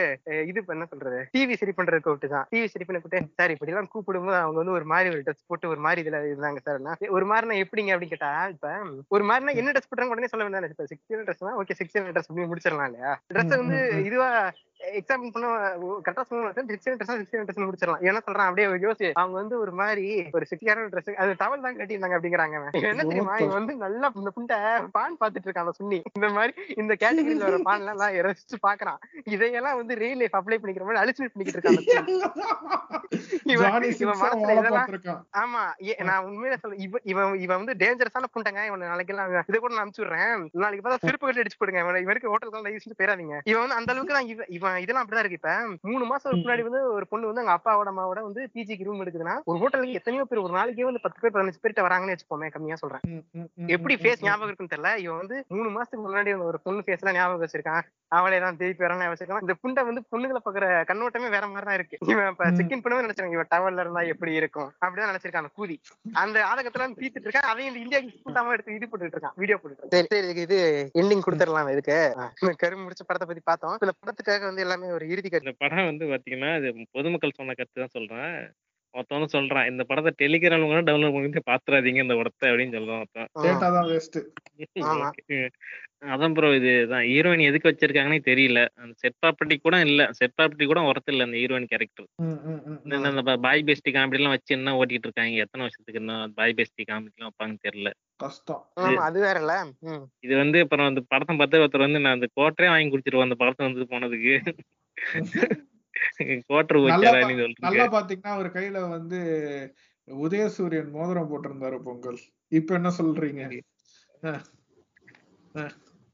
[0.50, 1.20] இது என்ன சொல்றது?
[1.36, 4.88] டிவி சரி பண்றதுக்கு விட்டுதான் டிவி சரி பண்ணி கூப்பிட்டு சார் இப்படி எல்லாம் கூப்பிடும்போது அவங்க வந்து ஒரு
[4.92, 6.82] மாதிரி ஒரு ட்ரெஸ் போட்டு ஒரு மாதிரி இதுல இருந்தாங்க சார்.
[7.18, 7.92] ஒரு மாதிரினா எப்படிங்க?
[7.94, 8.68] அப்படின்னு கேட்டா இப்ப
[9.12, 13.12] ஒரு மாதிரினா என்ன ட்ரெஸ் போட்டாங்க உடனே சொல்ல இப்ப செக்ஷுவல் ட்ரெஸ்னா ஓகே செக்ஷுவல் ட்ரெஸ் முடிச்சிடலாம் இல்லையா
[13.34, 13.80] ட்ரெஸ் வந்து.
[14.06, 14.30] இதுவா
[15.00, 15.48] எக்ஸாம்பிள் பண்ண
[16.06, 18.04] கரெக்டா சொல்லணும் சிக்ஸ்டீன் ட்ரெஸ் சிக்ஸ்டீன் ட்ரெஸ் முடிச்சிடலாம்.
[18.10, 20.06] என்ன சொல்றான் அப்படியே யோசி அவங்க வந்து ஒரு மாதிரி
[20.38, 22.56] ஒரு சிட்டியான ட்ரெஸ் அது டவல் தான் கட்டியிருந்தாங்க அப்படிங்கிறாங்க
[22.92, 23.36] என்ன தெரியுமா?
[23.44, 24.58] இவன் வந்து நல்லா இந்த புண்டை
[24.98, 26.00] பான் பாத்துட்டு இருக்கான் அந்த சுண்ணி.
[26.18, 29.00] இந்த மாதிரி இந்த கேட்டகரியில வர பான் எல்லாம் ரசிச்சு பாக்குறான்
[29.36, 31.80] இதையெல்லாம் வந்து ரியல் லைஃப் அப்ளை பண்ணிக்கிற மாதிரி அலிசினேட் பண்ணிக்கிட்டு இருக்கான்
[33.54, 34.90] இதெல்லாம்
[35.42, 35.62] ஆமா
[36.10, 38.62] நான் உண்மையில சொல்ல இவன் இவன் இவன் வந்து டேஞ்சரஸான புண்டங்க.
[38.70, 40.32] இவன் நாளைக்கு எல்லாம் இதை கூட நான் அனுப்பிச்சு விடுறேன்.
[40.64, 41.82] நாளைக்கு பார்த்தா செருப்பு கட்டி அடிச்சு போடுங்க.
[41.86, 45.40] இவன் இவருக்கு ஹோட்டலுக்கு தயவு செஞ்சு போயிடாதீங்க இவன் வந்து அந்த அளவுக்கு தான் இவன் இதெல்லாம் அப்படிதான் இருக்கு.
[45.42, 45.54] இப்ப
[45.92, 49.60] மூணு மாசம் முன்னாடி வந்து ஒரு பொண்ணு வந்து எங்க அப்பாவோட அம்மாவோட வந்து பிஜிக்கு ரூம் எடுக்குதுன்னா ஒரு
[49.64, 53.04] ஹோட்டலுக்கு எத்தனையோ பேர் ஒரு நாளைக்கே வந்து பத்து பேர் பதினஞ்சு பேர்ட்ட வராங்கன்னு வச்சுப்போமே கம்மியா சொல்றேன்.
[53.76, 54.24] எப்படி ஃபேஸ்.
[54.28, 54.92] ஞாபகம் இருக்குன்னு தெரியல.
[55.06, 57.84] இவன் வந்து மூணு மாசத்துக்கு முன்னாடி ஒரு பொண்ணு ஃபேஸ் எல்லாம் ஞாபகம் வச்சிருக்கான்.
[58.18, 59.44] அவளே தான் திருப்பி வரணும் வச்சிருக்கான்.
[59.46, 61.98] இந்த புண்டை வந்து பொண்ணுங்களை பாக்குற கண்ணோட்டமே வேற மாதிரி தான் இருக்கு.
[62.12, 62.56] இவன் இப்ப ம்.
[62.58, 63.36] செக் இன் பண்ணவே நினைச்சிருக்கான்.
[63.38, 64.70] இவன் டவல்ல இருந்தா எப்படி இருக்கும்?
[64.86, 65.76] அப்படிதான் நினைச்சிருக்கான் அந்த கூதி.
[66.24, 67.50] அந்த ஆதகத்துல தீத்துட்டு இருக்கான்.
[67.52, 69.36] அதையும் இந்த இந்தியா புண்டாம எடுத்து இது போட்டுட்டு இருக்கான்.
[69.42, 70.02] வீடியோ போட்டுட்டு.
[70.12, 70.60] சரி இது
[71.02, 71.98] எண்டிங் கொடுத்துடலாம் இதுக்கு?
[72.64, 73.78] கரு முடிச்ச படத்தை பத்தி பார்த்தோம்.
[73.82, 77.84] இந்த படத்துக்காக வந்து எல்லாமே ஒரு இறுதி கருத்து இந்த படம் வந்து பாத்தீங்கன்னா இது பொதுமக்கள் சொன்ன கருத்து
[77.84, 78.36] தான் சொல்றேன்.
[78.94, 83.06] ஒருத்தன் வந்து சொல்றான் இந்த படத்தை டெலிகிராம் கூட டவுன்லோட் பண்ணிட்டு பாத்துறாதீங்க இந்த படத்தை அப்படின்னு சொல்றான்.
[86.12, 88.60] அதான் ப்ரோ இதுதான் ஹீரோயின் எதுக்கு வச்சிருக்காங்கன்னே தெரியல.
[88.82, 90.02] அந்த செட் ப்ராப்பர்ட்டி கூட இல்ல.
[90.20, 92.08] செட் ப்ராப்பர்ட்டி கூட ஒர்த்து இல்ல அந்த ஹீரோயின் கேரக்டர்
[93.12, 95.44] இந்த பாய் பெஸ்டி காமெடி எல்லாம் வச்சு என்ன ஓட்டிட்டு இருக்காங்க?
[95.46, 97.92] எத்தனை வருஷத்துக்கு என்ன பாய் பெஸ்டி காமெடி எல்லாம் வைப்பாங்கன்னு தெரியல.
[99.08, 99.56] அது வேற இல்ல.
[100.26, 103.68] இது வந்து அப்புறம் அந்த படத்தை பார்த்து ஒருத்தர் வந்து நான் அந்த கோட்டரே வாங்கி குடிச்சிருவோம் அந்த படத்தை
[103.70, 104.36] வந்து போனதுக்கு.
[107.60, 109.20] நல்லா பாத்தீங்கன்னா அவர் கையில வந்து
[110.08, 112.20] உதயசூரியன் மோதிரம் போட்டிருந்தாரு பொங்கல்.
[112.48, 113.42] இப்ப என்ன சொல்றீங்க?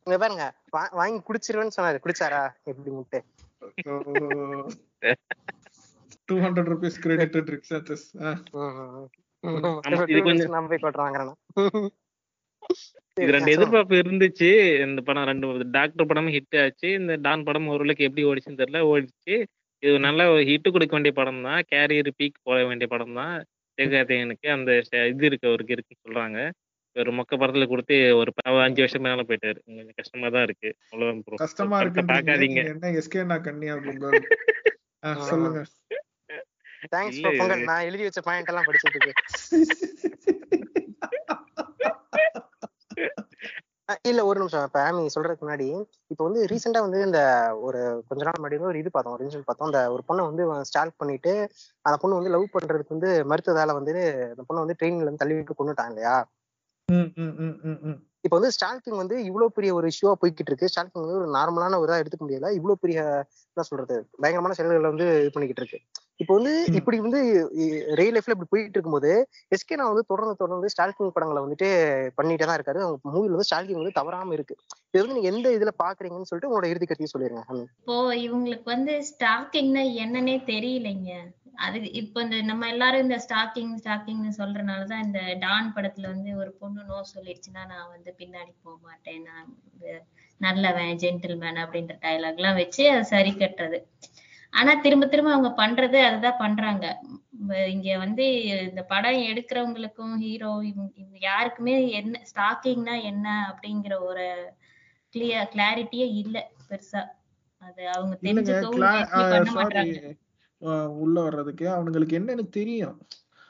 [0.04, 1.98] இங்க பாருங்க வாங்கி குடிச்சிருவேன்னு சொன்னாரு.
[2.06, 2.42] குடிச்சாரா?
[2.64, 3.22] எப்படி முட்டை?
[6.26, 7.36] டூ ஹண்ட்ரட் ருபீஸ் கிரெடிட்
[11.04, 11.36] வாங்குறேன்னா
[13.18, 14.50] இது ரெண்டு எதிர்பார்ப்பு இருந்துச்சு.
[14.88, 16.90] இந்த படம் ரெண்டு டாக்டர் படமும் ஹிட் ஆச்சு.
[16.92, 18.80] இந்த டான் படம் ஓரளவுக்கு எப்படி ஓடிச்சுன்னு தெரியல.
[18.94, 19.36] ஓடிச்சு.
[19.80, 21.64] இது நல்ல ஹிட் கொடுக்க வேண்டிய படம் தான்.
[21.76, 23.46] கேரியர் பீக் போட வேண்டிய படம் தான்.
[23.78, 26.52] சிவகார்த்திகேயனுக்கு அந்த ச- இது இருக்கு அவருக்கு இருக்குன்னு சொல்றாங்க.
[26.94, 29.58] ஒரு மொக்க படத்துல கொடுத்து ஒரு ப- அஞ்சு வருஷம் மேல போயிட்டாரு.
[29.66, 30.76] கொஞ்சம் கஷ்டமா தான் இருக்கு.
[30.90, 31.24] அவ்வளவுதான்.
[31.36, 32.66] கஷ்டமா படத்தை இருக்கு பார்க்காதீங்க.
[32.66, 34.22] என்ன எஸ்கே நான் கண்ணி அப்படிங்க
[35.20, 35.66] சொல்லுங்க.
[36.96, 39.12] தேங்க்ஸ் இல்ல இது- பொங்கல் நான் எழுதி வச்ச பாயிண்ட் எல்லாம் படிச்சதுக்கு
[42.96, 43.10] அஹ்
[44.06, 44.66] இல்ல ஒரு நிமிஷம்.
[44.68, 45.68] இப்ப நீங்க சொல்றதுக்கு முன்னாடி
[46.12, 47.20] இப்ப வந்து ரீசெண்டா வந்து இந்த
[47.62, 47.80] ஒரு
[48.10, 49.70] கொஞ்ச நாள் முன்னாடி ஒரு இது பார்த்தோம் ஒரு இன்சிடென்ட் பார்த்தோம்.
[49.70, 51.34] அந்த ஒரு பொண்ணை வந்து ஸ்டார்ட் பண்ணிட்டு
[51.86, 53.94] அந்த பொண்ணு வந்து லவ் பண்றதுக்கு வந்து மறுத்ததால வந்து
[54.32, 56.18] அந்த பொண்ணை வந்து ட்ரெயின்ல இருந்து தள்ளி விட்டு கொண்டுட்டாங்க இல்லையா?
[58.28, 61.90] இப்ப வந்து ஸ்டால்கிங் வந்து இவ்வளவு பெரிய ஒரு இஷ்யூவா போய்கிட்டு இருக்கு ஸ்டால்கிங் வந்து ஒரு நார்மலான ஒரு
[61.90, 62.50] இதா எடுத்துக்க முடியல.
[62.58, 63.00] இவ்வளவு பெரிய
[63.52, 65.80] என்ன சொல்றது பயங்கரமான செயல்களை வந்து இது பண்ணிக்கிட்டு இருக்கு
[66.22, 66.54] இப்போ வந்து.
[66.80, 67.20] இப்படி வந்து
[68.00, 69.12] ரியல் லைஃப்ல இப்படி போயிட்டு இருக்கும்போது
[69.56, 71.70] எஸ்கே நான் வந்து தொடர்ந்து தொடர்ந்து ஸ்டால்கிங் படங்களை வந்துட்டு
[72.20, 72.82] பண்ணிட்டே தான் இருக்காரு.
[72.86, 74.56] அவங்க மூவில வந்து ஸ்டால்கிங் வந்து தவறாம இருக்கு.
[74.92, 77.44] இது வந்து நீங்க எந்த இதுல பாக்குறீங்கன்னு சொல்லிட்டு உங்களோட இறுதி கருத்தையும் சொல்லிருங்க.
[77.82, 77.98] இப்போ
[78.28, 81.12] இவங்களுக்கு வந்து ஸ்டாக்கிங்னா என்னன்னே தெரியலைங்க.
[81.58, 86.82] அது இப்போ இந்த நம்ம எல்லாரும் இந்த ஸ்டாக்கிங் ஸ்டாக்கிங்னு சொல்றதுனாலதான் இந்த டான் படத்துல வந்து ஒரு பொண்ணு
[86.90, 89.24] நோ சொல்லிடுச்சுன்னா நான் வந்து பின்னாடி போக மாட்டேன்.
[89.30, 89.48] நான்
[90.42, 93.80] நல்லவன் ஜென்டில்மேன் அப்படின்ற டயலாக் எல்லாம் வச்சு அதை சரி கட்டுறது.
[94.54, 96.86] ஆனா திரும்ப திரும்ப அவங்க பண்றது அதுதான் பண்றாங்க.
[97.74, 98.26] இங்க வந்து
[98.68, 104.26] இந்த படம் எடுக்கிறவங்களுக்கும் ஹீரோ இவங்க யாருக்குமே என்ன ஸ்டாக்கிங்னா என்ன அப்படிங்கிற ஒரு
[105.16, 106.38] கிளியர் கிளாரிட்டியே இல்ல
[106.70, 107.04] பெருசா.
[107.62, 108.88] அது அவங்க தெரிஞ்சுக்கவும்
[109.34, 110.16] பண்ண மாட்டாங்க
[110.88, 112.98] உள்ள வர்றதுக்கு அவனுங்களுக்கு என்னன்னு தெரியும்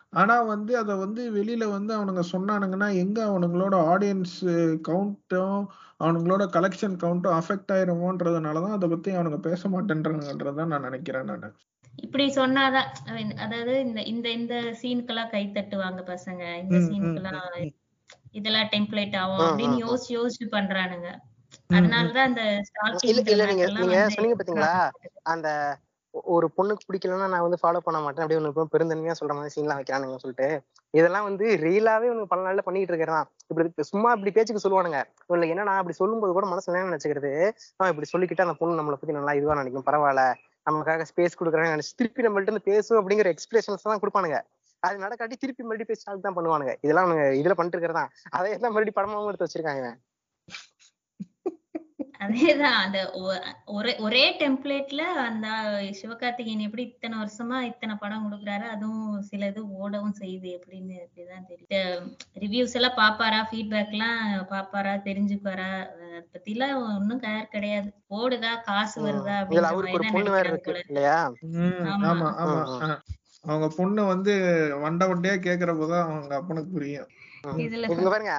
[0.09, 4.37] ஆனா வந்து அத வந்து வெளியில வந்து அவனுங்க சொன்னானுங்கன்னா எங்க அவனுங்களோட ஆடியன்ஸ்
[4.87, 5.65] கவுண்ட்டும்
[5.99, 11.49] அவனுங்களோட கலெக்ஷன் கவுண்ட்டும் அஃபெக்ட் ஆயிருமோன்றதுனாலதான் அதை பத்தி அவனுங்க பேச மாட்டேன்றாங்கன்றதான் நான் நினைக்கிறேன் நானு
[11.93, 12.89] இப்படி சொன்னாதான்
[13.35, 17.73] அதாவது இந்த இந்த இந்த சீனுக்கெல்லாம் கை தட்டுவாங்க பசங்க இந்த சீனுக்கெல்லாம்.
[18.31, 19.77] இதெல்லாம் டெம்ப்ளேட் ஆகும் அப்படின்னு.
[19.85, 21.09] யோசிச்சு யோசிச்சு பண்றானுங்க.
[21.73, 22.43] அதனாலதான் அந்த
[23.01, 24.89] இல்ல நீங்க நீங்க சொன்னீங்க பாத்தீங்களா
[25.23, 25.77] அந்த
[26.35, 28.23] ஒரு பொண்ணுக்கு பிடிக்கலன்னா நான் வந்து ஃபாலோ பண்ண மாட்டேன்.
[28.23, 30.47] அப்படியே உனக்கு பெருந்தன்மையா சொல்ற மாதிரி சீன்லாம் வைக்கிறானுங்க சொல்லிட்டு
[30.93, 34.99] இதெல்லாம் வந்து ரியலாவே உனக்கு பல நாள்ல பண்ணிட்டு இருக்கிறான் இப்படி சும்மா இப்படி பேச்சுக்கு சொல்லுவானுங்க.
[35.29, 37.31] இவனுக்கு என்னன்னா அப்படி சொல்லும்போது கூட மனசுல என்ன நினைச்சுக்கிறது?
[37.79, 39.87] அவன் இப்படி சொல்லிக்கிட்டு அந்த பொண்ணு நம்மளை பத்தி நல்லா இதுவா நினைக்கும்.
[39.89, 40.23] பரவாயில்ல.
[40.69, 44.39] நமக்காக ஸ்பேஸ் கொடுக்குறாங்க நினைச்சு திருப்பி நம்மள்ட்ட இருந்து பேசும் அப்படிங்கிற எக்ஸ்பிரஷன்ஸ் தான் கொடுப்பானுங்க.
[44.83, 46.73] அது நடக்காட்டி திருப்பி மறுபடியும் பேசி தான் பண்ணுவானுங்க.
[46.85, 47.11] இதெல்லாம்
[47.41, 48.03] இதுல பண்ணிட்டு இருக்கிறதா
[48.39, 49.85] அதே எல்லாம் மறுபடியும் படமாவும் எடுத்து வச்சிருக்காங்க.
[52.19, 52.77] அதேதான்.
[52.77, 55.47] அந்த ஒ- ஒரே ஒரே டெம்ப்ளேட்ல அந்த
[55.97, 62.07] சிவகார்த்திகேயன் எப்படி இத்தனை வருஷமா இத்தனை படம் கொடுக்குறாரு அதுவும் சில இது ஓடவும் செய்யுது எப்படின்னு அப்படிதான் தெரியும்
[62.35, 63.41] ரிவ்யூஸ் எல்லாம் பாப்பாரா?
[63.49, 67.89] ஃபீட்பேக் எல்லாம் பாப்பாரா தெரிஞ்சுக்குவாரா அதை பத்தி எல்லாம் ஒன்னும் கேர் கிடையாது.
[68.11, 68.61] ஓடுதா?
[68.61, 69.35] காசு வருதா?
[72.87, 72.99] ஆ.
[73.43, 74.33] அவங்க பொண்ணு வந்து
[74.81, 77.09] வண்ட வண்டையா கேக்குறப்பதான் அவங்க அப்பனுக்கு புரியும்.
[77.55, 78.33] இதுல பாருங்க.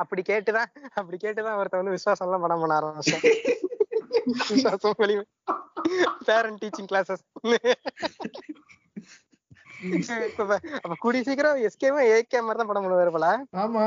[0.00, 3.24] அப்படி கேட்டுதான் அப்படி கேட்டுதான் ஒருத்தன் வந்து விசுவாசம் எல்லாம் படம் பண்ண ஆரம்பிச்சான்
[4.50, 4.96] விசுவாசம்
[6.28, 7.24] பேரண்ட் டீச்சிங் கிளாஸஸ்
[10.78, 13.28] அப்ப கூடிய சீக்கிரம் எஸ்கேவும் ஏகே மாதிரி தான் படம் பண்ணுவாரு போல?
[13.62, 13.86] ஆமா.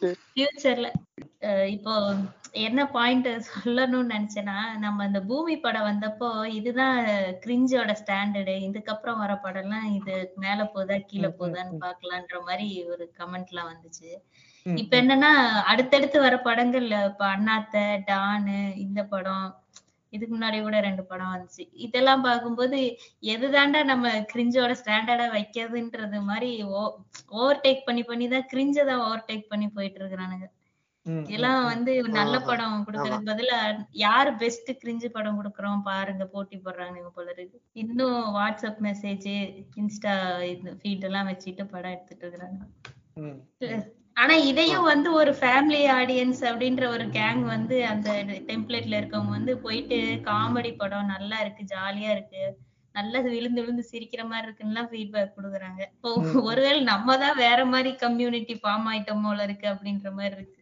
[0.00, 0.88] ஃபியூச்சர்ல
[1.68, 1.94] இப்போ
[2.64, 6.28] என்ன பாயிண்ட் சொல்லணும்னு நினைச்சேன்னா நம்ம இந்த பூமி படம் வந்தப்போ
[6.58, 6.98] இதுதான்
[7.42, 11.80] கிரிஞ்சோட ஸ்டாண்டர்டு இதுக்கப்புறம் வர படம்லாம் இது மேல போதா கீழே போதான்னு.
[11.82, 14.10] பாக்கலான்ற மாதிரி ஒரு கமெண்ட்லாம் வந்துச்சு.
[14.66, 15.32] ம், இப்ப என்னன்னா
[15.70, 17.76] அடுத்தடுத்து வர படங்கள்ல இப்ப அண்ணாத்த
[18.08, 19.46] டானு இந்த படம்
[20.12, 21.64] இதுக்கு முன்னாடி கூட ரெண்டு படம் வந்துச்சு.
[21.86, 22.78] இதெல்லாம் பார்க்கும்போது
[23.34, 26.50] எதுதாண்டா நம்ம கிரிஞ்சோட ஸ்டாண்டர்டா வைக்கிறதுன்றது மாதிரி
[27.32, 30.48] ஓவர் டேக் பண்ணி பண்ணி தான் கிரிஞ்ச தான் ஓவர் டேக் பண்ணி போயிட்டு இருக்கிறானுங்க
[31.26, 33.58] இதெல்லாம் வந்து நல்ல படம் கொடுக்கறதுக்கு பதிலா
[34.02, 37.58] யாரு பெஸ்ட் கிரிஞ்சு படம் கொடுக்கறோம் பாருங்க போட்டி போடுறாங்க போல இருக்கு.
[37.82, 39.28] இன்னும் வாட்ஸ்அப் மெசேஜ்
[39.82, 40.14] இன்ஸ்டா
[40.50, 42.60] இது ஃபீட் எல்லாம் வச்சுட்டு படம் எடுத்துட்டு இருக்கிறாங்க.
[44.18, 48.08] ஆனா இதையும் வந்து ஒரு ஃபேமிலி ஆடியன்ஸ் அப்படின்ற ஒரு கேங் வந்து அந்த
[48.48, 49.98] டெம்ப்ளேட்ல இருக்கவங்க வந்து போயிட்டு
[50.28, 52.42] காமெடி படம் நல்லா இருக்கு ஜாலியா இருக்கு
[52.94, 56.10] நல்லா விழுந்து விழுந்து சிரிக்கிற மாதிரி இருக்குன்னு ஃபீட்பேக் கொடுக்குறாங்க இப்போ.
[56.48, 60.57] ஒருவேளை நம்ம தான் வேற மாதிரி கம்யூனிட்டி ஃபார்ம் ஆயிட்டோம் போல இருக்கு அப்படின்ற மாதிரி இருக்கு.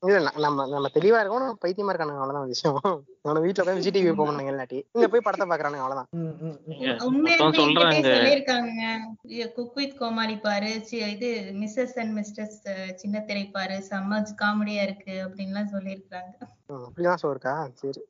[0.00, 1.58] இல்ல நம்ம நம்ம தெளிவா இருக்கோம்.
[1.64, 2.18] பைத்தியமா இருக்கானுங்க.
[2.22, 2.80] அவ்வளவுதான் விஷயம்.
[3.28, 4.78] அவன வீட்டுல உட்காந்து ஜிடிவி போகணுங்க இல்லாட்டி.
[4.92, 6.08] இங்க போய் படத்தை பாக்குறானுங்க அவ்வளவுதான்.
[7.58, 8.92] சொல்றாங்க
[9.54, 10.70] குக் வித் கோமாளி பாரு.
[10.90, 11.30] இது
[11.60, 12.60] மிஸ்ஸஸ் அண்ட் மிஸ்டர்ஸ்
[12.94, 13.76] சின்ன திரை பாரு.
[13.90, 16.34] செம்ம காமெடியா இருக்கு அப்படின்லாம் சொல்லியிருக்காங்க.
[16.66, 17.54] ம், அப்படிதான் ஷோ இருக்கா?
[17.74, 18.02] சரி.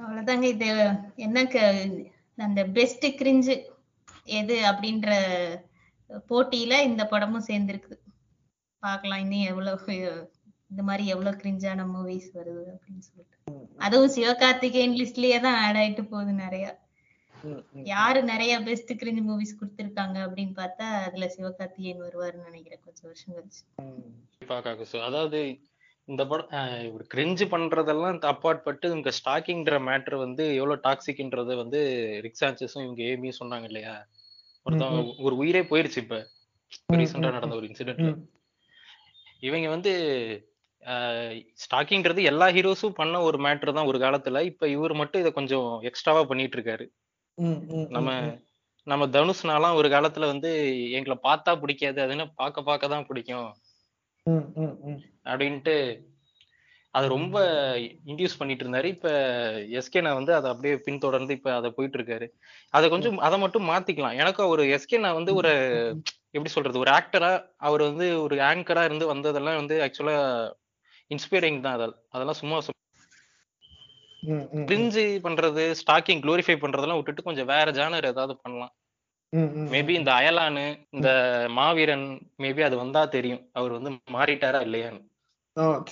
[0.00, 0.48] அவ்வளவுதாங்க.
[0.54, 0.68] இது
[1.16, 1.46] என்ன
[2.36, 3.54] அந்த பெஸ்ட் கிரிஞ்சு
[4.24, 5.10] எது அப்படின்ற
[6.28, 7.96] போட்டியில இந்த படமும் சேர்ந்திருக்கு.
[8.82, 9.94] பார்க்கலாம் இன்னும் எவ்வளவு
[10.70, 13.36] இந்த மாதிரி எவ்வளவு கிரிஞ்சான மூவிஸ் வருது அப்படின்னு சொல்லிட்டு.
[13.78, 16.66] அதுவும் சிவகார்த்திகேயன் லிஸ்ட்லயே தான் ஆட் ஆயிட்டு போகுது நிறைய.
[17.90, 22.82] யாரு நிறைய பெஸ்ட் கிரிஞ்சு மூவிஸ் கொடுத்திருக்காங்க அப்படின்னு பார்த்தா அதுல சிவகார்த்திகேயன் வருவாருன்னு நினைக்கிறேன்.
[22.84, 23.62] கொஞ்சம் வருஷம் கழிச்சு.
[25.08, 25.40] அதாவது
[26.08, 26.48] இந்த படம்
[27.10, 31.80] கிரிஞ்சு பண்றதெல்லாம் அப்பாற்பட்டு இவங்க ஸ்டாக்கிங்ன்ற மேட்ரு வந்து எவ்வளவு டாக்ஸிக்ன்றது வந்து
[32.24, 33.94] ரிக் சான்சஸும் இவங்க ஏமியும் சொன்னாங்க இல்லையா?
[34.66, 36.16] ஒருத்தன் ம், ஒரு உயிரே போயிருச்சு இப்ப.
[36.94, 38.10] ரீசெண்டா நடந்த ஒரு இன்சிடென்ட்ல.
[39.42, 39.92] இவங்க வந்து
[41.58, 46.22] ஸ்டாக்கிங்கிறது எல்லா ஹீரோஸும் பண்ண ஒரு மேட்ரு தான் ஒரு காலத்துல இப்ப இவர் மட்டும் இதை கொஞ்சம் எக்ஸ்ட்ராவா
[46.24, 46.86] பண்ணிட்டு இருக்காரு
[47.88, 48.10] நம்ம.
[48.86, 50.50] நம்ம தனுஷ்னாலாம் ஒரு காலத்துல வந்து
[50.90, 53.50] எங்களை பார்த்தா பிடிக்காது அதுன்னு பார்க்க பார்க்க தான் பிடிக்கும்.
[55.24, 55.74] அப்படின்ட்டு
[56.94, 57.36] அது ரொம்ப
[58.10, 59.08] இன்டியூஸ் பண்ணிட்டு இருந்தாரு இப்ப
[59.78, 62.26] எஸ்கேனா வந்து அதை அப்படியே பின்தொடர்ந்து இப்ப அதை போயிட்டு இருக்காரு
[62.74, 64.16] அதை கொஞ்சம் அதை மட்டும் மாத்திக்கலாம்.
[64.22, 65.52] எனக்கு ஒரு எஸ்கேனா வந்து ஒரு
[66.32, 66.82] எப்படி சொல்றது?
[66.84, 67.30] ஒரு ஆக்டரா
[67.68, 70.16] அவர் வந்து ஒரு ஆங்கரா இருந்து வந்ததெல்லாம் வந்து ஆக்சுவலா
[71.10, 72.58] இன்ஸ்பைரிங் தான் அதெல்லாம் அதெல்லாம் சும்மா.
[74.68, 78.72] பிரிஞ்சு பண்றது ஸ்டாக்கிங் க்ளோரிஃபை பண்றதெல்லாம் விட்டுட்டு கொஞ்சம் வேற ஜானர் ஏதாவது பண்ணலாம்.
[79.72, 81.08] மேபி இந்த அயலானு இந்த
[81.58, 82.06] மாவீரன்
[82.42, 83.42] மேபி அது வந்தா தெரியும்.
[83.52, 85.00] அவர் வந்து மாறிட்டாரா இல்லையான்னு.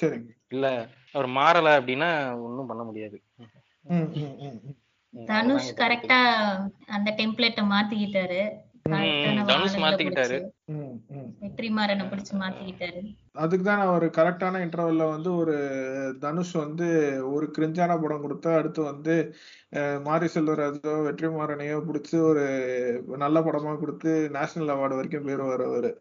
[0.01, 0.31] சரிங்க.
[0.49, 0.67] இல்ல
[1.15, 2.11] அவர் மாறல அப்படின்னா
[2.47, 3.17] ஒண்ணும் பண்ண முடியாது.
[5.15, 6.19] தனுஷ் கரெக்டா
[6.89, 8.41] அந்த டெம்ப்ளேட்ட மாத்திக்கிட்டாரு.
[9.49, 10.37] தனுஷ் மாத்திக்கிட்டாரு.
[10.37, 11.39] பிடிச்சு.
[11.43, 12.05] வெற்றிமாறனை
[12.43, 13.01] மாத்திக்கிட்டாரு.
[13.35, 15.57] அதுக்கு தான் ஒரு கரெக்டான இன்டர்வல்ல வந்து ஒரு
[16.21, 16.87] தனுஷ் வந்து
[17.33, 19.15] ஒரு கிரிஞ்சான படம் கொடுத்தா அடுத்து வந்து
[20.07, 22.45] மாரி செல்வராஜோ வெற்றிமாறனையோ பிடிச்சி ஒரு
[23.17, 25.93] நல்ல படமா கொடுத்து நேஷனல் அவார்டு வரைக்கும் போயிருவார் அவரு.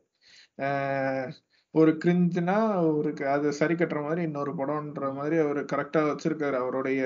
[1.77, 2.57] ஒரு கிரிஞ்சுனா
[2.97, 7.01] ஒரு அது சரி கட்டுற மாதிரி இன்னொரு படம்ன்ற மாதிரி அவர் கரெக்டா வச்சிருக்காரு அவருடைய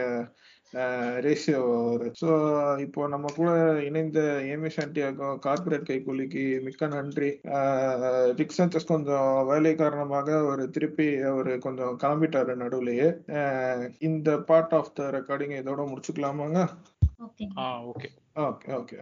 [1.26, 2.11] ரேஷியோ அவரு.
[2.22, 2.30] ஸோ
[2.80, 3.49] இப்போ நம்ம கூட
[3.84, 4.19] இணைந்த
[4.53, 7.30] ஏமி சாண்டியாகோ கார்பரேட் கைக்கூலிக்கு மிக்க நன்றி.
[7.55, 13.09] ஆஹ் ரிக் சாnchez கொஞ்சம் வேலை காரணமாக அவர் திருப்பி அவர் கொஞ்சம் கிளம்பிட்டாரு நடுவுலயே.
[13.39, 16.59] ஆஹ் இந்த பார்ட் ஆஃப் த ரெக்கார்டிங் இதோட முடிச்சுக்கலாமாங்க?
[17.28, 18.09] ஓகே ஆ ஓகே.
[18.36, 18.97] ஓகே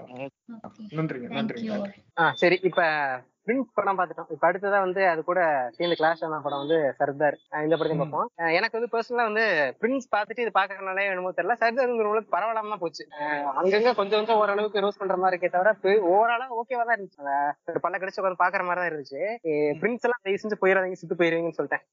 [0.89, 2.31] நன்றிங்க நன்றிங்க.
[2.33, 2.81] சரி இப்ப
[3.49, 4.29] பிரின்ஸ் படம் பார்த்துட்டோம்.
[4.33, 5.39] இப்ப அடுத்ததா வந்து அது கூட
[5.77, 7.37] சேர்ந்து கிளாஷ் ஆன படம் வந்து சர்தார்.
[7.65, 8.01] இந்த படத்தையும்.
[8.03, 8.27] பார்ப்போம்.
[8.57, 9.45] எனக்கு வந்து பர்சனலா வந்து
[9.81, 11.55] பிரின்ஸ் பார்த்துட்டு இது பாக்குறதுனாலே என்னமோ தெரியல.
[11.63, 13.05] சர்தார் ரொம்ப பரவாயில்லாம தான் போச்சு.
[13.59, 15.73] அங்கங்க கொஞ்சம் கொஞ்சம் ஓரளவுக்கு ரோஸ் பண்ற மாதிரி இருக்கே தவிர
[16.11, 17.81] ஓவராலா ஓகேவா தான் இருந்துச்சு.
[17.85, 19.21] பல்ல கடிச்சு உட்காந்து பாக்குற மாதிரி தான் இருந்துச்சு.
[19.81, 21.85] பிரின்ஸ் எல்லாம் தயவு செஞ்சு போயிடாதீங்க சுத்து போயிருவீங்கன்னு சொல்லிட்டேன்.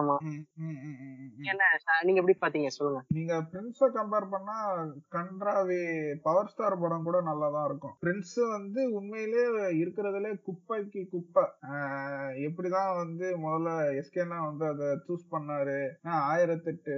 [0.00, 0.16] ஆமா.
[1.52, 1.64] என்ன?
[2.06, 2.68] நீங்க எப்படி பாத்தீங்க?
[2.76, 3.00] சொல்லுங்க.
[3.16, 4.56] நீங்க பிரின்ஸ கம்பேர் பண்ணா
[5.16, 5.80] கன்றாவி
[6.26, 7.94] பவர் ஸ்டார் படம் கூட நல்லா தான் இருக்கும்.
[8.04, 9.44] பிரின்ஸ் வந்து உண்மையிலே
[9.82, 11.44] இருக்கிறதுலே குப்பைக்கு குப்பை.
[12.48, 13.70] எப்படிதான் வந்து முதல்ல
[14.00, 15.78] எஸ்கேனா வந்து அதை சூஸ் பண்ணாரு?
[16.32, 16.96] ஆயிரத்தெட்டு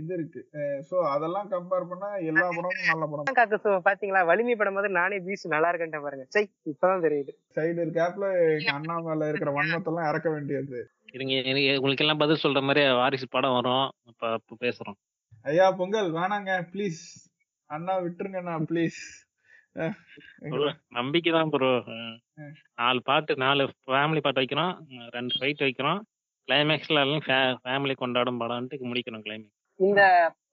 [0.00, 0.42] இது இருக்கு.
[0.90, 3.38] சோ அதெல்லாம் கம்பேர் பண்ணா எல்லா படமும் நல்ல படம்.
[3.40, 4.22] காக்க பாத்தீங்களா?
[4.30, 6.26] வலிமை படம் போது நானே பீஸ் நல்லா இருக்கேன் பாருங்க.
[6.36, 7.32] சை இப்பதான் தெரியுது.
[7.56, 8.26] சைடு கேப்ல
[8.78, 10.80] அண்ணா மேல இருக்கிற வன்மத்தெல்லாம் இறக்க வேண்டியது.
[11.12, 13.86] இருங்க எனக்கு உங்களுக்கு எல்லாம் பதில் சொல்ற மாதிரி வாரிசு படம் வரும்.
[14.10, 14.98] அப்ப அப்ப பேசுறோம்.
[15.42, 16.10] ஐயா பொங்கல்.
[16.12, 16.52] வேணாங்க.
[16.72, 17.02] Please
[17.66, 18.54] Anna விட்டுருங்கண்ணா.
[18.70, 19.00] ப்ளீஸ்
[20.98, 21.72] நம்பிக்கை தான் ப்ரோ.
[22.74, 24.72] நாலு பாட்டு நாலு ஃபேமிலி பாட்டு வைக்கிறோம்.
[25.16, 26.00] ரெண்டு ஃபைட் வைக்கிறோம்.
[26.48, 27.24] கிளைமேக்ஸ்ல எல்லாம்
[27.64, 30.00] ஃபேமிலி கொண்டாடும் படம்ட்டு முடிக்கணும் கிளைமேக்ஸ் இந்த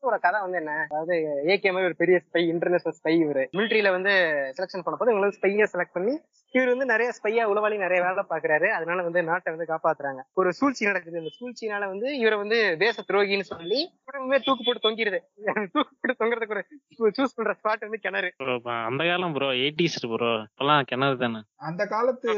[0.05, 0.73] படத்தோட கதை வந்து என்ன?
[0.89, 1.15] அதாவது
[1.53, 3.43] ஏகே மாதிரி ஒரு பெரிய ஸ்பை இன்டர்நேஷனல் ஸ்பை இவரு.
[3.55, 4.11] மிலிட்டரியில வந்து
[4.57, 6.13] செலக்ஷன் பண்ண போது இவங்களை ஸ்பையா செலக்ட் பண்ணி
[6.53, 10.21] இவர் வந்து நிறைய ஸ்பையா உளவாளி நிறைய வேலை பாக்குறாரு அதனால வந்து நாட்டை வந்து காப்பாத்துறாங்க.
[10.33, 11.21] ஒரு சூழ்ச்சி நடக்குது.
[11.21, 15.19] அந்த சூழ்ச்சினால வந்து இவரை வந்து தேச துரோகின்னு சொல்லி குடும்பமே தூக்கு போட்டு தொங்கிடுது
[15.73, 16.57] தூக்கு போட்டு தொங்குறதுக்கு
[16.99, 18.31] ஒரு சூஸ் பண்ற ஸ்பாட் வந்து கிணறு.
[18.41, 18.55] ப்ரோ
[18.89, 21.41] அந்த காலம் ப்ரோ எயிட்டிஸ் ப்ரோ இப்பெல்லாம் கிணறு தானே.
[21.69, 22.31] அந்த காலத்து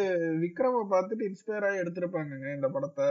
[0.45, 3.09] விக்ரம பார்த்துட்டு இன்ஸ்பயர் ஆகி எடுத்திருப்பாங்கங்க இந்த படத்தை.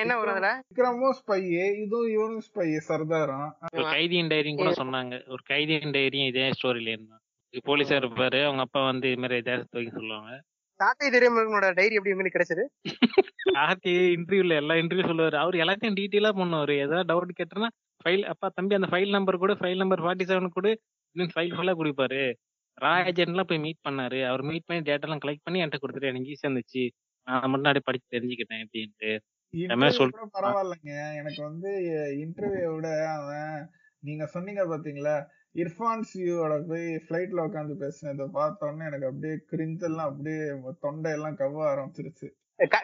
[0.00, 1.38] என்ன வரும் அதுல விக்ரமும் ஸ்பை
[1.82, 5.14] இதுவும் இவனும் ஸ்பை சர்தாரம் ஒரு கைதியின் டைரியும் கூட சொன்னாங்க.
[5.26, 7.22] ஒரு கைதியின் டைரியும் இதே ஸ்டோரியில இருந்தான்.
[7.64, 8.38] போலீஸா இருப்பாரு.
[8.44, 10.30] அவங்க அப்பா வந்து இது மாதிரி தேசத்தை வைக்க சொல்லுவாங்க.
[10.80, 12.64] தாத்தா தெரியாம டைரி எப்படி உங்களுக்கு கிடைச்சது?
[13.58, 15.34] கார்த்தி இன்டர்வியூல எல்லா இன்டர்வியூ சொல்லுவாரு.
[15.34, 16.74] அவர் எல்லாத்தையும் டீட்டெயிலா பண்ணுவாரு.
[16.84, 17.68] ஏதாவது டவுட் கேட்டனா
[18.00, 20.68] ஃபைல் அப்பா தம்பி அந்த ஃபைல் நம்பர் கூட ஃபைல் நம்பர் ஃபார்ட்டி செவன் கூட
[21.16, 22.22] ஃபைல் ஃபுல்லா கொடுப்பாரு.
[22.78, 24.20] ரா ஏஜென்ட்லாம் போய் மீட் பண்ணாரு.
[24.24, 26.84] அவர் மீட் பண்ணி டேட்டா எல்லாம் கலெக்ட் பண்ணி என்கிட்ட கொடுத்துட்டு எனக்கு ஈஸியா இருந்துச்சு.
[27.26, 29.10] நான் மட்டும் அப்படியே படிச்சு தெரிஞ்சுக்கிட்டேன் கூட
[30.36, 30.92] பரவாயில்லைங்க.
[31.14, 31.70] எனக்கு வந்து
[32.24, 33.56] இன்டர்வியூ விட அவன்
[34.02, 35.16] நீங்க சொன்னீங்க பாத்தீங்களா
[35.54, 40.40] இர்ஃபான் சியோட போய் ஃபிளைட்ல உட்காந்து பேசினதை பார்த்தோன்னே எனக்கு அப்படியே கிரிஞ்செல்லாம் அப்படியே
[40.86, 42.28] தொண்டையெல்லாம் கவ்வ ஆரம்பிச்சிருச்சு.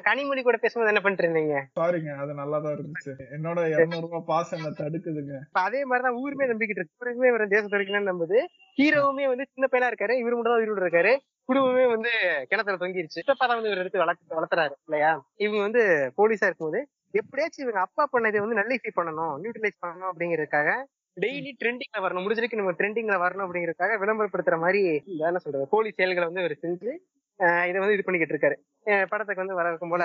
[0.07, 3.12] கனிமொழி கூட பேசும்போது என்ன பண்ணிட்டு இருந்தீங்க சாரிங்க அது நல்லா தான் இருந்துச்சு.
[3.37, 5.35] என்னோட இருநூறு ரூபாய் பாஸ் என்ன தடுக்குதுங்க.
[5.47, 6.99] இப்ப அதே மாதிரிதான் ஊருமே நம்பிக்கிட்டு இருக்கு.
[7.03, 8.39] ஊருமே இவர் தேச துறைக்கணும்னு நம்புது.
[8.79, 10.14] ஹீரோவுமே வந்து சின்ன பையனா இருக்காரு.
[10.23, 11.12] இவரு மட்டும் தான் உயிரோட இருக்காரு.
[11.49, 12.11] குடும்பமே வந்து
[12.51, 13.19] கிணத்துல தொங்கிருச்சு.
[13.19, 15.12] சித்தப்பா தான் வந்து இவர் எடுத்து வளர்த்து வளர்த்துறாரு இல்லையா?
[15.45, 15.83] இவங்க வந்து
[16.19, 16.81] போலீஸா இருக்கும்போது
[17.14, 20.71] எப்படியாச்சும் இவங்க அப்பா பண்ணதை வந்து நல்லிஃபை பண்ணணும் நியூட்ரலைஸ் பண்ணணும் அப்படிங்கறதுக்காக
[21.16, 22.25] டெய்லி ட்ரெண்டிங்ல வரணும்.
[22.25, 24.83] முடிஞ்ச வரைக்கும் நம்ம ட்ரெண்டிங்ல வரணும் அப்படிங்கறதுக்காக விளம்பரப்படுத்துற மாதிரி
[25.23, 26.91] என்ன சொல்றது போலி செயல்களை வந்து இவர் செஞ்சு
[27.39, 29.07] இதை வந்து இது பண்ணிக்கிட்டு இருக்காரு.
[29.07, 30.05] படத்துக்கு வந்து வர இருக்கும் போல.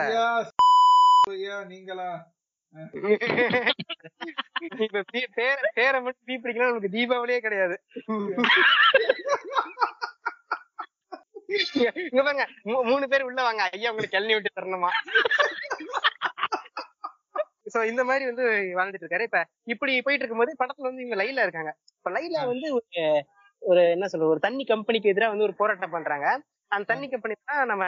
[1.68, 2.32] நீங்களா?
[4.70, 7.82] இப்ப பே- பேரை மட்டும் தீ பிடிக்கலாம் நமக்கு தீபாவளியே கிடையாது.
[11.94, 13.70] இங்க பாருங்க மூணு பேர் உள்ள வாங்க.
[13.72, 14.88] ஐயா உங்களுக்கு கிளநி விட்டு தரணுமா?
[17.74, 19.22] சோ இந்த மாதிரி வந்து வாழ்ந்துட்டு இருக்காரு.
[19.22, 21.76] இப்ப இப்படி போயிட்டு இருக்கும்போது படத்துல வந்து இவங்க லைல இருக்காங்க.
[21.98, 23.26] இப்ப லைல வந்து ஒரு
[23.60, 26.42] ஒரு என்ன சொல்ற ஒரு தண்ணி கம்பெனிக்கு எதிராக வந்து ஒரு போராட்டம் பண்றாங்க.
[26.74, 27.86] அந்த தண்ணி கம்பெனி தான் நம்ம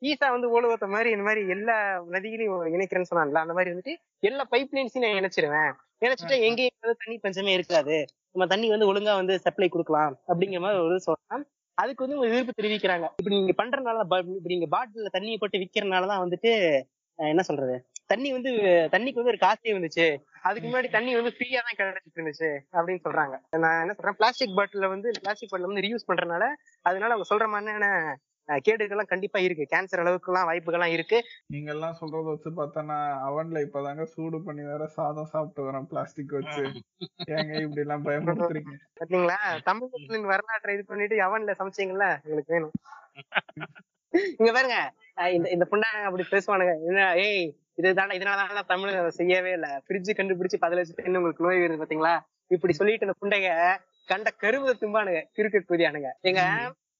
[0.00, 4.72] ஈசா வந்து ஓடுவத்த மாதிரி இந்த மாதிரி எல்லா நதிகளையும் இணைக்கிறேன்னு சொன்னான்ல அந்த மாதிரி வந்துட்டு எல்லா பைப்
[4.72, 5.72] லைன்ஸையும் நான் இணைச்சிருவேன்.
[6.04, 8.06] இணைச்சிட்டா எங்கேயும் வந்து தண்ணி பஞ்சமே இருக்காது.
[8.30, 13.02] நம்ம தண்ணி வந்து ஒழுங்கா வந்து சப்ளை கொடுக்கலாம் அப்படிங்கிற மாதிரி ஒரு சொல்லலாம் அதுக்கு வந்து எதிர்ப்பு தெரிவிக்கிறாங்க.
[13.02, 16.82] இப்படி நீங்க பண்றதுனால ப- இப்படி நீங்க பாட்டில தண்ணியை போட்டு விக்கிறதுனாலதான் வந்துட்டு
[17.14, 17.86] என்ன சொல்றது?
[18.10, 18.50] தண்ணி வந்து
[18.94, 20.06] தண்ணிக்கு வந்து ஒரு காசே வந்துச்சு
[20.48, 23.34] அதுக்கு முன்னாடி தண்ணி வந்து ஃப்ரீயா தான் கிடைச்சிட்டு இருந்துச்சு அப்படின்னு சொல்றாங்க.
[23.64, 24.18] நான் என்ன சொல்றேன்?
[24.20, 26.46] பிளாஸ்டிக் பாட்டில வந்து பிளாஸ்டிக் பாட்டில் வந்து ரீயூஸ் பண்றதுனால
[26.88, 27.88] அதனால அவங்க சொல்ற மாதிரியான
[28.64, 29.64] கேடுகள்லாம் கண்டிப்பா இருக்கு.
[29.70, 31.18] கேன்சர் அளவுக்கு எல்லாம் வாய்ப்புகள்லாம் இருக்கு.
[31.54, 32.96] நீங்க எல்லாம் சொல்றத வச்சு பார்த்தா
[33.28, 36.64] அவன்ல இப்பதாங்க சூடு பண்ணி வேற சாதம் சாப்பிட்டு வரேன் பிளாஸ்டிக் வச்சு.
[37.36, 38.74] ஏங்க இப்படி எல்லாம் பயமுறுத்துறீங்க?
[39.00, 39.38] பாத்தீங்களா?
[39.70, 42.08] தமிழ் வரலாற்றை இது பண்ணிட்டு அவன்ல சமைச்சீங்கல்ல?
[42.26, 42.76] உங்களுக்கு வேணும்.
[44.38, 44.78] இங்க பாருங்க.
[45.36, 46.74] இந்த இந்த புண்டாங்க அப்படி பேசுவானுங்க.
[47.26, 47.44] ஏய்
[47.78, 49.68] இதுதானே இதனால தமிழ் செய்யவே இல்ல.
[49.84, 52.14] ஃப்ரிட்ஜ் கண்டுபிடிச்சு பதில் வச்சுட்டு உங்களுக்கு நோய் வருது பாத்தீங்களா
[52.50, 53.50] இப்படி சொல்லிட்டு இந்த புண்டைங்க
[54.08, 56.40] கண்ட கருவத தும்பானுங்க கிரிக்கெட் புதியானுங்க எங்க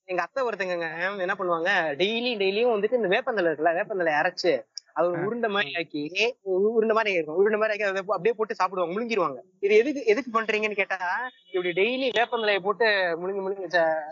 [0.08, 0.86] எங்க அத்தை ஒருத்தங்க
[1.24, 1.70] என்ன பண்ணுவாங்க
[2.00, 4.52] டெய்லி டெய்லியும் வந்துட்டு இந்த வேப்பந்தலை இருக்குல்ல வேப்பந்தலை அரைச்சு
[4.96, 6.02] அது ஒரு உருண்டை மாதிரி ஆக்கி
[6.72, 9.38] உருண்டை மாதிரி இருக்கும் உருண்டை மாதிரி ஆக்கி அதை அப்படியே போட்டு சாப்பிடுவாங்க முழுங்கிருவாங்க.
[9.64, 10.98] இது எதுக்கு எதுக்கு பண்றீங்கன்னு கேட்டா
[11.54, 12.86] இப்படி டெய்லி வேப்பந்தலையை போட்டு
[13.20, 13.66] முழுங்கி முழுங்கி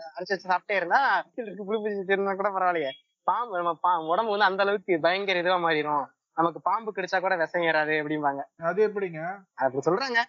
[0.09, 0.99] அரைச்சு வச்சு சாப்பிட்டே இருந்தா
[1.35, 2.91] பிடிச்சி இருந்தா கூட பரவாயில்லையே.
[3.27, 6.03] பாம்பு நம்ம பா உடம்பு வந்து அந்த அளவுக்கு பயங்கர இதுவா மாறிடும்
[6.37, 8.41] நமக்கு பாம்பு கடிச்சா கூட விஷம் ஏறாது அப்படிம்பாங்க.
[8.69, 9.21] அது எப்படிங்க?
[9.53, 10.19] அப்படி சொல்றாங்க.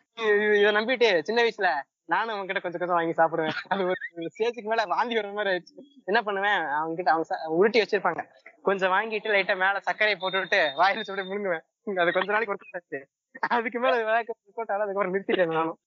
[0.60, 1.70] இத நம்பிட்டு சின்ன வயசுல
[2.04, 3.58] நானும் அவங்க கிட்ட கொஞ்சம் கொஞ்சம் வாங்கி சாப்பிடுவேன்.
[3.68, 5.76] அது ஒரு ஸ்டேஜுக்கு மேல வாந்தி வர மாதிரி ஆயிடுச்சு.
[6.04, 6.62] என்ன பண்ணுவேன்?
[6.78, 8.22] அவங்க கிட்ட அவங்க உருட்டி வச்சிருப்பாங்க.
[8.62, 11.64] கொஞ்சம் வாங்கிட்டு லைட்டா மேல சர்க்கரையை போட்டு விட்டு வாயில சொல்லி முழுங்குவேன்.
[12.02, 13.00] அது கொஞ்ச நாளைக்கு கொடுத்தாச்சு
[13.54, 14.22] அதுக்கு மேல
[14.58, 15.78] போட்டாலும் அதுக்கப்புறம் நிறுத்திட்டேன் நானும்.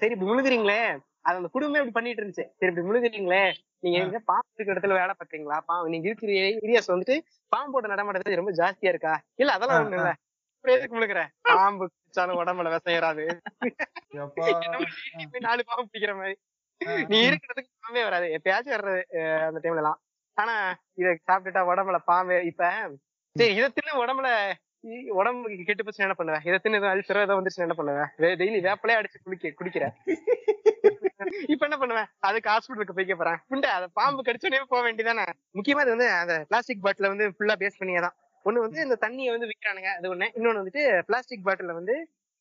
[0.00, 0.80] சரி இப்படி முழுகுறீங்களே
[1.22, 2.44] அது அந்த குடும்பமே இப்படி பண்ணிட்டு இருந்துச்சு.
[2.58, 3.42] சரி இப்படி முழுகுறீங்களே.
[3.80, 7.16] நீங்க எங்க பாம்பு இருக்கிற இடத்துல வேலை பாக்குறீங்களா பாம்பு நீங்க இருக்கிற ஏரியாஸ் வந்துட்டு
[7.52, 9.14] பாம்போட நடமாட்டது ரொம்ப ஜாஸ்தியா இருக்கா?
[9.34, 10.10] இல்ல அதெல்லாம் ஒண்ணு இல்ல.
[10.64, 11.20] எதுக்கு முழுகுற?
[11.48, 13.24] பாம்பு பிடிச்சாலும் உடம்புல விஷம் ஏறாது.
[15.40, 16.36] நாலு பாம்பு பிடிக்கிற மாதிரி.
[17.10, 18.26] நீ இருக்கிறதுக்கு பாம்பே வராது.
[18.36, 19.02] எப்பயாச்சும் வர்றது
[19.48, 20.00] அந்த டைம்ல எல்லாம்
[20.38, 20.54] ஆனா
[20.94, 22.68] இத சாப்பிட்டுட்டா உடம்புல பாம்பு இப்ப
[23.36, 24.28] சரி இதை உடம்புல
[24.84, 27.34] உடம்பு உடம்புக்கு கெட்டு போச்சு என்ன பண்ணுவேன் இதை தின்னு எதுவும் அல்சரோ ஏதோ
[27.66, 29.86] என்ன பண்ணுவேன் டெய்லி வேப்பிலே அடிச்சு குளிக்க குடிக்கிற.
[31.52, 33.38] இப்ப என்ன பண்ணுவேன் அதுக்கு ஹாஸ்பிட்டலுக்கு போய்க்க போறேன்.
[33.50, 35.24] புண்டை அதை பாம்பு கடிச்சோடனே போக வேண்டியதானே
[35.58, 38.16] முக்கியமா இது வந்து அந்த பிளாஸ்டிக் பாட்டில வந்து ஃபுல்லா பேஸ் பண்ணியே தான்
[38.46, 40.28] ஒண்ணு வந்து இந்த தண்ணியை வந்து விக்கிறானுங்க அது ஒண்ணு.
[40.36, 41.96] இன்னொன்னு வந்துட்டு பிளாஸ்டிக் பாட்டில வந்து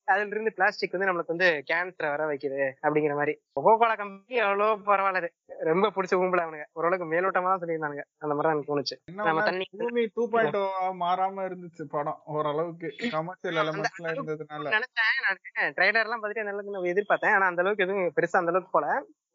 [0.10, 3.34] அதுல இருந்து பிளாஸ்டிக் வந்து நம்மளுக்கு வந்து கேன்சர் வர வைக்குது அப்படிங்கிற மாதிரி.
[3.58, 5.30] கோகோலா கம்பெனி எவ்வளவு பரவாயில்ல.
[5.70, 6.66] ரொம்ப பிடிச்ச கும்பல அவனுங்க.
[6.74, 8.98] ஓரளவுக்கு மேலோட்டமா தான் சொல்லியிருந்தாங்க அந்த மாதிரி எனக்கு தோணுச்சு.
[9.20, 10.60] நம்ம தண்ணி பூமி டூ பாயிண்ட்
[11.04, 12.20] மாறாம இருந்துச்சு படம்.
[12.36, 14.74] ஓரளவுக்கு கமர்ஷியல் எலமெண்ட்ஸ்ல இருந்ததுனால.
[14.76, 17.36] நினைச்சேன் நான் ட்ரைலர் எல்லாம் பார்த்துட்டு அந்த அளவுக்கு நான் எதிர்பார்த்தேன்.
[17.38, 18.88] ஆனா அந்த அளவுக்கு எதுவும் பெருசா அந்த அளவுக்கு போல.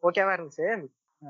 [0.02, 0.66] ஓகேவா இருந்துச்சு.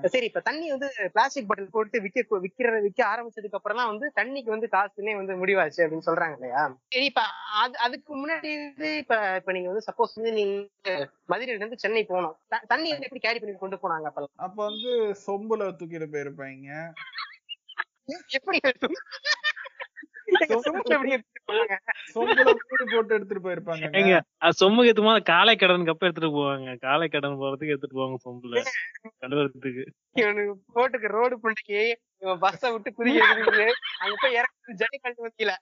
[0.08, 4.50] சரி இப்ப தண்ணி வந்து பிளாஸ்டிக் பாட்டில் போட்டு விக்க விக்கிற விக்க ஆரம்பிச்சதுக்கு அப்புறம் தான் வந்து தண்ணிக்கு
[4.50, 6.62] வந்து காசுனே வந்து முடிவாச்சு அப்படின்னு சொல்றாங்க இல்லையா?
[6.92, 7.22] சரி இப்ப
[7.60, 10.94] அது அதுக்கு முன்னாடி வந்து இப்ப இப்ப நீங்க வந்து சப்போஸ் வந்து நீங்க
[11.28, 14.34] மதுரையில இருந்து சென்னை த- தண்ணி வந்து எப்படி கேரி பண்ணி கொண்டு போனாங்க அப்பெல்லாம்?
[14.38, 14.92] அப்ப வந்து
[15.24, 16.70] சொம்புல தூக்கிட்டு போயிருப்பாங்க
[18.32, 18.58] எப்படி
[24.52, 26.70] சொம்புக்கு ஏத்துமா காலை கடனுக்கு அப்ப எடுத்துட்டு போவாங்க.
[26.78, 28.62] காலை கடன் போறதுக்கு எடுத்துட்டு போவாங்க சொம்புல.
[29.22, 29.84] கழுவுறதுக்கு
[30.14, 31.80] இவனுக்கு போட்டுக்கு ரோடு புண்டிக்கு
[32.22, 33.66] இவன் பஸ்ஸ விட்டு குதிக்கிறது
[34.00, 35.52] அங்க போய் இறக்குறது ஜடி கழட்டு வக்கீல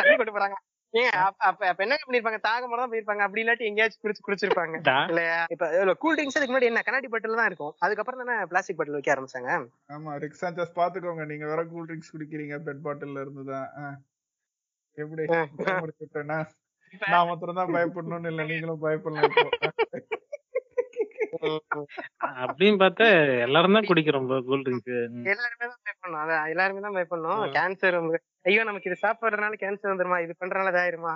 [0.00, 0.58] தண்ணி கொண்டு போறாங்க.
[0.94, 1.10] ஏன்?
[1.48, 2.38] அப்ப என்ன பண்ணிருப்பாங்க?
[2.44, 3.24] தாகமரம் தான் போயிருப்பாங்க.
[3.24, 4.76] அப்படி இல்லாட்டி எங்கேயாச்சும் குடிச்சு குடிச்சிருப்பாங்க.
[5.10, 5.66] இல்லையா இப்ப
[6.02, 6.82] கூல் ட்ரிங்க்ஸ் அதுக்கு முன்னாடி என்ன?
[6.82, 7.74] கண்ணாடி பாட்டில் தான் இருக்கும்.
[7.80, 9.50] அதுக்கப்புறம் தானே பிளாஸ்டிக் பாட்டில் வைக்க ஆரம்பிச்சாங்க?
[9.88, 11.26] ஆமா ரிக் சாnchez பாத்துக்கோங்க.
[11.26, 13.86] நீங்க வேற கூல் ட்ரிங்க்ஸ் குடிக்கிறீங்க பெட் பாட்டில்ல இருந்துதான் ஆ.
[14.98, 15.24] எப்படி?
[17.02, 18.44] நான் மாத்திரம் தான் பயப்படணும்னு இல்ல.
[18.46, 19.34] நீங்களும் பயப்படலாம்
[22.44, 23.06] அப்படின்னு பார்த்தா
[23.46, 24.92] எல்லாரும் தான் குடிக்கிறோம் கூல் ட்ரிங்க்ஸ்
[25.32, 27.98] எல்லாருமே தான் பயப்படணும் அதான் எல்லாருமே தான் பயப்படணும் கேன்சர்
[28.48, 30.18] ஐயோ நமக்கு இது சாப்பிடுறதுனால கேன்சர் வந்துருமா?
[30.24, 31.14] இது பண்றதுனால இதாயிருமா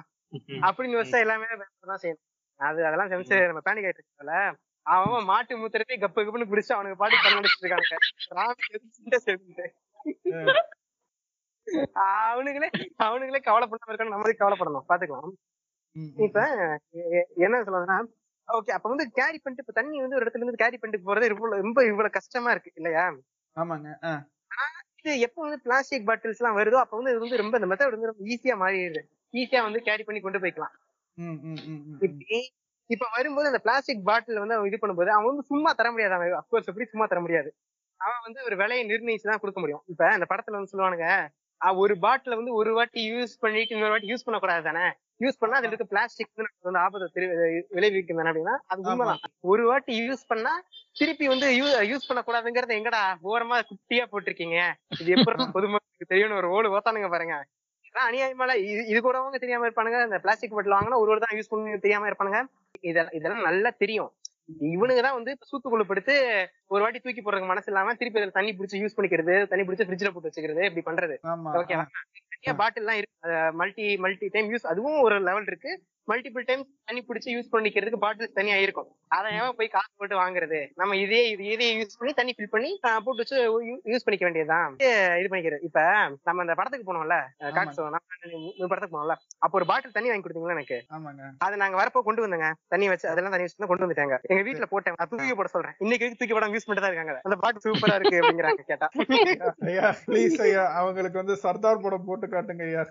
[0.67, 2.27] அப்படின்னு யோசிச்சா எல்லாமே பயப்படதான் செய்யணும்.
[2.61, 4.35] அது அதெல்லாம் செஞ்சு நம்ம பேனிக் ஆயிட்டு இருக்கல
[4.87, 7.97] அவன் மாட்டு மூத்திரத்தை கப்பு கப்புன்னு குடிச்சு அவனுக்கு பாட்டு பண்ணடிச்சிட்டு இருக்காங்க.
[12.31, 12.69] அவனுங்களே
[13.07, 14.15] அவனுங்களே கவலைப்படாம இருக்கணும்.
[14.15, 14.87] நம்மளே கவலைப்படணும்?
[14.91, 15.33] பாத்துக்கலாம்.
[16.27, 16.39] இப்ப
[17.45, 17.99] என்ன சொல்லுவாங்கன்னா
[18.49, 21.63] ஓகே அப்ப வந்து கேரி பண்ணிட்டு இப்ப தண்ணி வந்து ஒரு இடத்துல இருந்து கேரி பண்ணிட்டு போறது இவ்வளவு
[21.63, 23.05] ரொம்ப இவ்வளவு கஷ்டமா இருக்கு இல்லையா?
[23.57, 23.89] ஆமாங்க.
[25.01, 28.11] இது எப்ப வந்து பிளாஸ்டிக் பாட்டில்ஸ் எல்லாம் வருதோ அப்ப வந்து இது வந்து ரொம்ப இந்த மெத்தட் வந்து
[28.11, 29.01] ரொம்ப ஈஸியா மாறிடுது.
[29.35, 30.75] ஈஸியா வந்து கேரி பண்ணி கொண்டு போய்க்கலாம்.
[32.91, 36.39] இப்ப வரும்போது அந்த பிளாஸ்டிக் பாட்டில் வந்து அவன் இது பண்ணும்போது அவன் வந்து சும்மா தர முடியாது அவன்
[36.41, 37.51] அப்கோர்ஸ் எப்படி சும்மா தர முடியாது.
[38.01, 39.85] அவன் வந்து ஒரு விலையை நிர்ணயிச்சு தான் கொடுக்க முடியும்.
[39.87, 41.09] இப்ப அந்த படத்துல வந்து சொல்லுவானுங்க
[41.71, 44.93] ஒரு பாட்டில வந்து ஒரு வாட்டி யூஸ் பண்ணிட்டு இன்னொரு வாட்டி யூஸ் பண்ணக்கூடாது தானே?
[45.21, 48.59] யூஸ் பண்ணா அதுல இருக்க பிளாஸ்டிக் வந்து ஆபத்தை தெரி- விளைவிக்கும் தானே அப்படின்னா?
[48.67, 49.19] அது உண்மைதான்.
[49.41, 50.63] ஒரு வாட்டி யூஸ் பண்ணா
[50.93, 53.15] திருப்பி வந்து யூஸ் பண்ணக்கூடாதுங்கறத எங்கடா?
[53.25, 54.73] ஓரமா குட்டியா போட்டிருக்கீங்க.
[55.01, 57.47] இது எப்படி பொதுமக்களுக்கு தெரியும்னு ஒரு ஓடு ஓத்தானுங்க பாருங்க.
[58.11, 60.05] அநியாயமால இது இது கூட அவங்க தெரியாம இருப்பானுங்க.
[60.05, 62.45] இந்த பிளாஸ்டிக் பாட்டில் வாங்கினா ஒரு ஒரு தான் யூஸ் பண்ணி தெரியாம இருப்பானுங்க.
[62.81, 64.13] இதெல்லாம் நல்லா தெரியும்.
[64.71, 66.15] இவனுங்க தான் வந்து சூத்துக்குள்ள படுத்து
[66.67, 70.13] ஒரு வாட்டி தூக்கி போடுறதுக்கு மனசு இல்லாம திருப்பி அதுல தண்ணி பிடிச்சி யூஸ் பண்ணிக்கிறது தண்ணி பிடிச்சி ஃப்ரிட்ஜ்ல
[70.13, 71.17] போட்டு வச்சுக்கிறது இப்படி பண்றது.
[71.61, 71.85] ஓகேவா
[72.33, 73.19] நிறைய பாட்டில் எல்லாம் இருக்கு.
[73.61, 75.73] மல்டி மல்டி டைம் யூஸ் அதுவும் ஒரு லெவல் இருக்கு.
[76.11, 78.89] மல்டிபிள் டைம் தண்ணி பிடிச்சி யூஸ் பண்ணிக்கிறதுக்கு பாட்டில்ஸ் தனியா இருக்கும்.
[79.17, 80.61] அதை ஏன் போய் காசு போட்டு வாங்குறது?
[80.81, 82.71] நம்ம இதே இது இதே யூஸ் பண்ணி தண்ணி ஃபில் பண்ணி
[83.07, 83.37] போட்டு வச்சு
[83.93, 84.73] யூஸ் பண்ணிக்க வேண்டியதுதான்
[85.21, 85.63] இது பண்ணிக்கிறது.
[85.69, 85.81] இப்ப
[86.29, 90.79] நம்ம அந்த படத்துக்கு போனோம்ல நம்ம படத்துக்கு போனோம்ல அப்போ ஒரு பாட்டில் தண்ணி வாங்கி கொடுத்தீங்களா எனக்கு?
[91.47, 92.51] அதை நாங்க வரப்போ கொண்டு வந்தோங்க.
[92.75, 94.19] தண்ணி வச்சு அதெல்லாம் தண்ணி வச்சு கொண்டு வந்துட்டாங்க.
[94.33, 94.99] எங்க வீட்டுல போட்டேன்.
[95.13, 95.77] தூக்கி போட சொல்றேன்.
[95.85, 97.17] இன்னைக்கு தூக்கி போடாம யூஸ் பண்ணிட்டு தான் இருக்காங்க?
[97.29, 98.89] அந்த பாட்டு சூப்பரா இருக்கு அப்படிங்கிறாங்க கேட்டா.
[100.11, 102.85] ப்ளீஸ் ஐயா அவங்களுக்கு வந்து சர்தார் படம் போட்டு காட்டுங்க ஐயா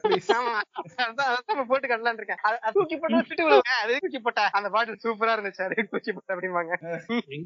[1.71, 2.41] போட்டு கட்டலாம்னு இருக்கேன்.
[2.79, 6.99] தூக்கி போட்டு போட்டா அந்த பாட்டில் சூப்பரா இருந்துச்சு தூக்கி போட்ட அப்படிம்பாங்க.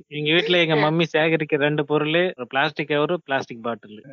[0.08, 4.04] எங்க- வீட்ல எங்க மம்மி சேகரிக்க ரெண்டு பொருள் ஒரு பிளாஸ்டிக் கவர் பிளாஸ்டிக் பாட்டில்.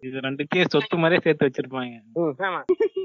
[0.00, 2.00] இது ரெண்டுத்தையும் சொத்து மாதிரியே சேர்த்து வச்சிருப்பாங்க.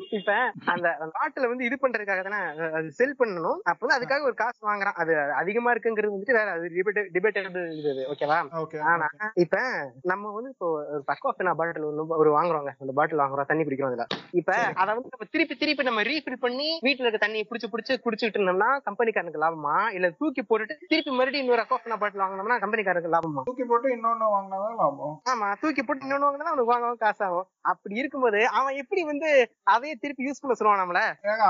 [0.09, 3.55] இப்ப அந்த பாட்டில வந்து இது பண்றதுக்காக தானே அது- செல் பண்ணணும்.
[3.63, 4.93] அப்ப அதுக்காக ஒரு காசு வாங்குறான்.
[4.95, 6.71] அது அதிகமா இருக்குங்கிறது வந்துட்டு வேற அது
[7.13, 9.57] டிபேட்டபிள் இது ஓகேவா ஓகே ஆனா இப்ப
[10.01, 12.69] நம்ம வந்து இப்போ ஒரு பக்கோஃபினா பாட்டில் ஒண்ணு ஒரு வாங்குறோங்க.
[12.79, 14.07] அந்த பாட்டில் வாங்குறோம் தண்ணி பிடிக்கிறோம் அதுல.
[14.31, 18.37] இப்ப அத வந்து நம்ம திருப்பி திருப்பி நம்ம ரீஃபில் பண்ணி வீட்டுல இருக்க தண்ணியை புடிச்சு புடிச்சு குடிச்சுட்டு
[18.37, 19.75] இருந்தோம்னா கம்பெனிக்காரனுக்கு லாபமா?
[19.97, 23.41] இல்ல தூக்கி போட்டுட்டு திருப்பி மறுபடியும் இன்னொரு அக்கோஃபினா பாட்டில் வாங்கினோம்னா கம்பெனிக்காரனுக்கு லாபமா?
[23.49, 25.15] தூக்கி போட்டு இன்னொன்னு வாங்கினாதான் லாபம்.
[25.31, 29.29] ஆமா தூக்கி போட்டு இன்னொன்னு வாங்கினா அவனுக்கு வாங்கவும் காசு ஆகும் அப்படி இருக்கும்போது அவன் எப்படி வந்து
[29.73, 31.01] அதையே திருப்பி யூஸ் பண்ண சொல்லுவான் நம்மள?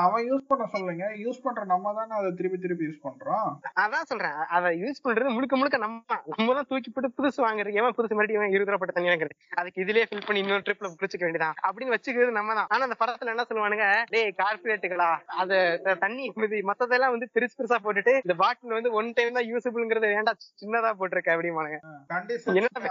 [0.02, 1.06] அவன் யூஸ் பண்ண சொல்லுங்க.
[1.24, 3.50] யூஸ் பண்ற நம்ம தானே அதை திருப்பி திருப்பி யூஸ் பண்றோம்.
[3.84, 4.38] அதான் சொல்றேன்.
[4.56, 6.20] அதை யூஸ் பண்றது முழுக்க முழுக்க நம்ம.
[6.34, 9.36] நம்ம தான் தூக்கி போட்டு புதுசு வாங்குறது ஏன் புதுசு மறுபடியும் இருபது ரூபா போட்டு தண்ணி வாங்குறது?
[9.62, 12.70] அதுக்கு இதுலயே ஃபில் பண்ணி இன்னொரு ட்ரிப்ல குளிச்சுக்க வேண்டியதான் அப்படின்னு வச்சுக்கிறது நம்ம தான்.
[12.74, 13.88] ஆனா அந்த படத்துல என்ன சொல்லுவானுங்க?
[14.14, 15.10] டேய் கார்பரேட்டுகளா
[15.42, 15.55] அது
[16.04, 20.34] தண்ணி இது மத்ததெல்லாம் வந்து பெருசு பெருசா போட்டுட்டு இந்த பாட்டில் வந்து ஒன் டைம் தான் யூசபிள்ங்கிறது ஏன்டா
[20.62, 21.80] சின்னதா போட்டிருக்க அப்படிமானுங்க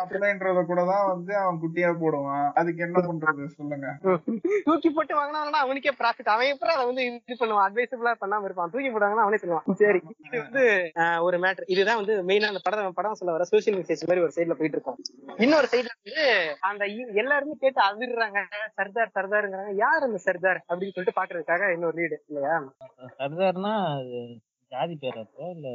[0.02, 2.46] அப்படின்றத கூட தான் வந்து அவன் குட்டியா போடுவான்.
[2.60, 3.88] அதுக்கு என்ன பண்றது சொல்லுங்க.
[4.66, 7.66] தூக்கி போட்டு வாங்கினா அவனுக்கே ப்ராஃபிட் அவன் எப்படி அதை வந்து இது பண்ணுவான்?
[7.68, 8.72] அட்வைசபிளா பண்ணாம இருப்பான்.
[8.74, 9.66] தூக்கி போட்டாங்கன்னா அவனே சொல்லுவான்.
[9.82, 10.64] சரி இது வந்து
[11.26, 14.56] ஒரு மேட்டர் இதுதான் வந்து மெயினா அந்த படம் படம் சொல்ல வர சோசியல் மெசேஜ் மாதிரி ஒரு சைடுல
[14.60, 14.98] போயிட்டு இருக்கும்.
[15.44, 16.26] இன்னொரு சைடுல வந்து
[16.70, 16.84] அந்த
[17.22, 18.40] எல்லாருமே கேட்டு அதிர்றாங்க.
[18.78, 19.74] சர்தார் சர்தாருங்கிறாங்க.
[19.84, 20.60] யார் அந்த சர்தார்?
[20.70, 22.53] அப்படின்னு சொல்லிட்டு பாக்குறதுக்காக இன்னொரு லீடு இல்லையா?
[23.18, 23.72] சர்தார்னா
[24.72, 25.68] ஜாதி பேர் அப்போ இல்ல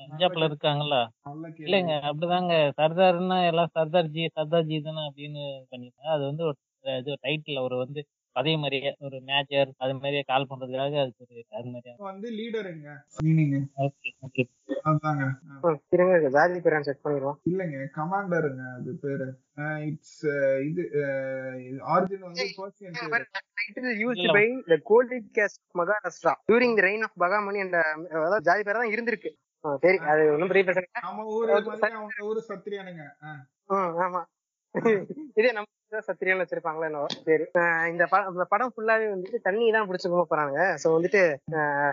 [0.00, 0.96] பஞ்சாப்ல இருக்காங்கல்ல
[1.58, 2.52] இல்லைங்க அப்படிதாங்க.
[2.78, 6.56] சர்தார்னா எல்லாம் சர்தார்ஜி சர்தார்ஜி தானே அப்படின்னு பண்ணிருக்காங்க அது வந்து ஒரு
[6.98, 8.00] இது டைட்டில் ஒரு வந்து
[8.38, 11.94] அதே மாதிரியே ஒரு மேஜர் அது மாதிரியே கால் பண்றதுக்காக அதுக்கு ஒரு அது மாதிரியே.
[12.08, 12.88] வந்து லீடருங்க
[13.24, 13.54] மீனிங்
[13.84, 14.44] ஓகே ஓகே
[14.88, 15.24] அதாங்க.
[15.94, 17.38] இருங்க ஜாதி பேரான் செக் பண்ணிடுவோம்.
[17.50, 19.26] இல்லைங்க கமாண்டருங்க அது பேரு.
[19.88, 20.18] இட்ஸ்
[20.68, 20.82] இது
[21.94, 23.26] ஆரிஜின் வந்து பர்சியன் பேரு
[23.70, 26.32] It is used by the golden caste of Maharashtra.
[26.46, 27.86] During the reign of Bagamani and uh,
[28.18, 29.30] அதாவது ஜாதி பேரா தான் இருந்திருக்கு.
[29.82, 30.86] சரி அது ஒன்றும் பெரிய பிரச்சனை.
[31.06, 31.50] நம்ம ஊரு
[31.90, 33.04] அவங்க ஊரு சத்திரியானுங்க.
[34.04, 34.22] ஆமா.
[35.38, 35.66] இதே நம்ம
[36.06, 37.44] சத்திரியன் வச்சிருப்பாங்களோ சரி
[37.90, 41.22] இந்த படம் இந்த படம் ஃபுல்லாவே வந்துட்டு தண்ணி தான் பிடிச்சு போக போறாங்க சோ வந்துட்டு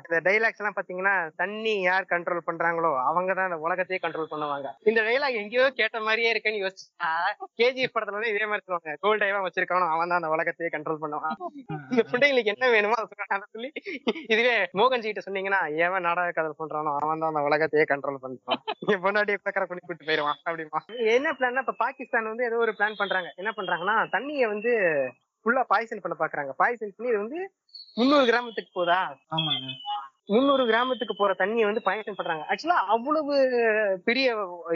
[0.05, 4.67] இந்த டைலாக்ஸ் எல்லாம் பாத்தீங்கன்னா தண்ணி யார் கண்ட்ரோல் பண்றாங்களோ அவங்க தான் இந்த உலகத்தையே கண்ட்ரோல் பண்ணுவாங்க.
[4.89, 7.11] இந்த டைலாக் எங்கேயோ கேட்ட மாதிரியே இருக்குன்னு யோசிச்சா
[7.61, 8.95] கேஜிஎஃப் படத்துல வந்து இதே மாதிரி சொல்லுவாங்க.
[9.05, 11.37] கோல் டைவா வச்சிருக்கானோ அவன் தான் அந்த உலகத்தையே கண்ட்ரோல் பண்ணுவான்.
[11.93, 13.47] இந்த பிள்ளைங்களுக்கு என்ன வேணுமோ அதை சொல்றாங்க.
[13.55, 13.71] சொல்லி
[14.33, 18.61] இதுவே மோகன்ஜி கிட்ட சொன்னீங்கன்னா ஏவன் நாடக கதை பண்றானோ அவன் தான் அந்த உலகத்தையே கண்ட்ரோல் பண்றான்.
[18.91, 20.81] என் பொண்டாட்டியை பக்கற பண்ணி கூட்டு போயிருவான் அப்படிமா
[21.15, 23.31] என்ன பிளான்னா இப்ப பாகிஸ்தான் வந்து ஏதோ ஒரு பிளான் பண்றாங்க.
[23.41, 23.83] என்ன பண்றாங்க?
[23.85, 24.71] பண்றாங்கன்னா தண்ணிய வந்து
[25.45, 26.51] ஃபுல்லா பாய்சன் பண்ண பாக்குறாங்க.
[26.57, 27.39] பாய்சன் பண்ணி இது வந்து
[27.97, 28.99] முந்நூறு கிராமத்துக்கு போதா?
[29.35, 29.67] ஆமாங்க.
[30.29, 32.43] முந்நூறு கிராமத்துக்கு போற தண்ணியை வந்து பாய்சன் பண்றாங்க.
[32.49, 33.33] ஆக்சுவலா அவ்வளவு
[34.07, 34.27] பெரிய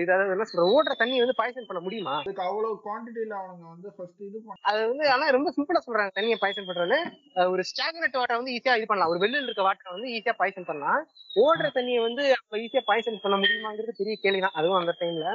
[0.01, 2.13] இதாவது என்ன சொல்ற ஓடுற தண்ணியை வந்து பாய்சன் பண்ண முடியுமா?
[2.19, 6.37] அதுக்கு அவ்வளவு குவான்டிட்டில அவனுங்க வந்து ஃபர்ஸ்ட் இது பண்ண அது வந்து ஆனா ரொம்ப சிம்பிளா சொல்றாங்க தண்ணியை
[6.43, 6.99] பாய்சன் பண்றதுன்னு
[7.35, 9.13] அஹ் ஒரு ஸ்டாக்னட் வாட்டர் வந்து ஈஸியா இது பண்ணலாம்.
[9.13, 11.01] ஒரு வெள்ளில் இருக்க வாட்டர் வந்து ஈஸியா பாய்சன் பண்ணலாம்.
[11.35, 14.57] ஓடுற தண்ணியை வந்து அப்ப ஈஸியா பாய்சன் பண்ண முடியுமாங்கிறது பெரிய கேள்விதான்.
[14.61, 15.33] அதுவும் அந்த டைம்ல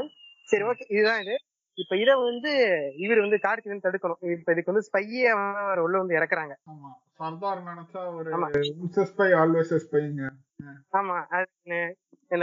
[0.48, 1.34] சரி ஓகே இதுதான் இது.
[1.78, 2.50] இப்ப இத வந்து
[2.96, 4.20] இவர் வந்து கார்த்தி வந்து தடுக்கணும்.
[4.34, 5.22] இப்ப இதுக்கு வந்து ஸ்பையே
[5.62, 6.54] அவர் உள்ள வந்து இறக்குறாங்க.
[6.70, 6.90] ஆமா.
[7.12, 8.30] சர்தார் நினைச்சா ஒரு.
[9.10, 10.22] ஸ்பை ஆல்வேஸ் ஸ்பைங்க
[10.92, 11.16] ஆமா.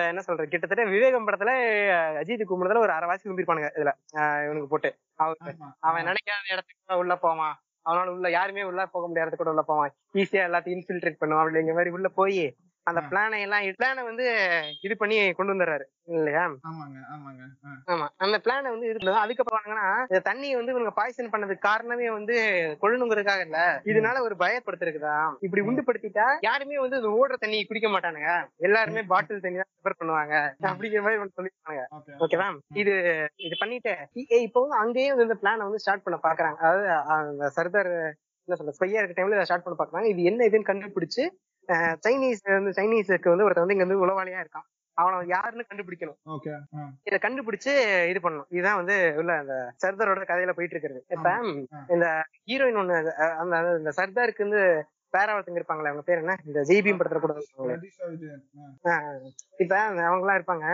[0.10, 0.50] என்ன சொல்றது?
[0.50, 1.52] கிட்டத்தட்ட விவேகம் படத்துல
[2.22, 3.92] அஜித் கும்பிடுறதுல ஒரு அரைவாசி கும்பிருப்பானுங்க இதுல.
[4.46, 4.90] இவனுக்கு போட்டு.
[5.86, 7.56] அவன் நினைக்காத இடத்துக்கு உள்ள போவான்.
[7.86, 9.92] அவனால உள்ள யாருமே உள்ள போக முடியாத இடத்துக்கு கூட உள்ள போவான்.
[10.14, 11.44] ஈஸியா எல்லாத்தையும் இன்ஃபில்ட்ரேட் பண்ணுவான்.
[11.44, 12.42] அப்படிங்கிற மாதிரி உள்ள போய்
[12.88, 13.02] அந்த.
[13.10, 14.26] பிளானை எல்லாம் பிளானை வந்து
[14.86, 15.86] இது பண்ணி கொண்டு வந்துடுறாரு
[16.16, 16.44] இல்லையா.
[17.92, 18.06] ஆமா.
[18.24, 19.68] அந்த பிளானை வந்து பண்ணுது அதுக்கப்புறம்
[20.10, 22.36] இந்த தண்ணியை வந்து இவங்க பாய்சன் பண்ணதுக்கு காரணமே வந்து
[22.82, 23.60] கொள்ளணுங்கிறதுக்காக இல்ல.
[23.92, 25.16] இதனால ஒரு பயப்படுத்திருக்குதா?
[25.48, 28.32] இப்படி உண்டுபடுத்திட்டா யாருமே வந்து இந்த ஓடுற தண்ணி குடிக்க மாட்டானுங்க.
[28.68, 30.34] எல்லாருமே பாட்டில் தண்ணி தான் ப்ரிஃபர் பண்ணுவாங்க.
[30.72, 32.50] அப்படிங்கிற மாதிரி ஒண்ணு சொல்லிருக்காங்க ஓகே ஓகேவா?
[32.84, 32.96] இது
[33.48, 33.94] இது பண்ணிட்டு
[34.48, 36.60] இப்போ வந்து அங்கேயே வந்து இந்த பிளானை வந்து ஸ்டார்ட் பண்ண பாக்குறாங்க.
[36.64, 36.90] அதாவது
[37.20, 37.92] அந்த சர்தார்
[38.48, 40.10] என்ன சொல்ற ஸ்பையா இருக்க டைம்ல ஸ்டார்ட் பண்ண பாக்குறாங்க.
[40.14, 41.24] இது என்ன இதுன்னு கண்டுபிடிச்சு
[42.04, 44.68] சைனீஸ் வந்து சைனீஸுக்கு வந்து ஒருத்தன் வந்து இங்க வந்து உளவாளியா இருக்கான்
[44.98, 46.18] அவனை யாருன்னு கண்டுபிடிக்கணும்.
[47.04, 47.72] இத கண்டுபிடிச்சு
[48.10, 49.54] இது பண்ணணும் இதுதான் வந்து உள்ள அந்த
[49.84, 51.30] சர்தாரோட கதையில போயிட்டு இருக்கிறது இப்ப.
[51.88, 52.08] இந்த
[52.48, 52.98] ஹீரோயின் ஒண்ணு
[53.38, 54.62] அந்த- இந்த சர்தாருக்கு வந்து
[55.14, 56.36] பேரா ஒருத்தங்க இருப்பாங்களே அவங்க பேர் என்ன?
[56.46, 57.34] இந்த ஜெய்பீம் படத்துல கூட
[59.60, 60.68] இப்ப அவங்க எல்லாம் இருப்பாங்க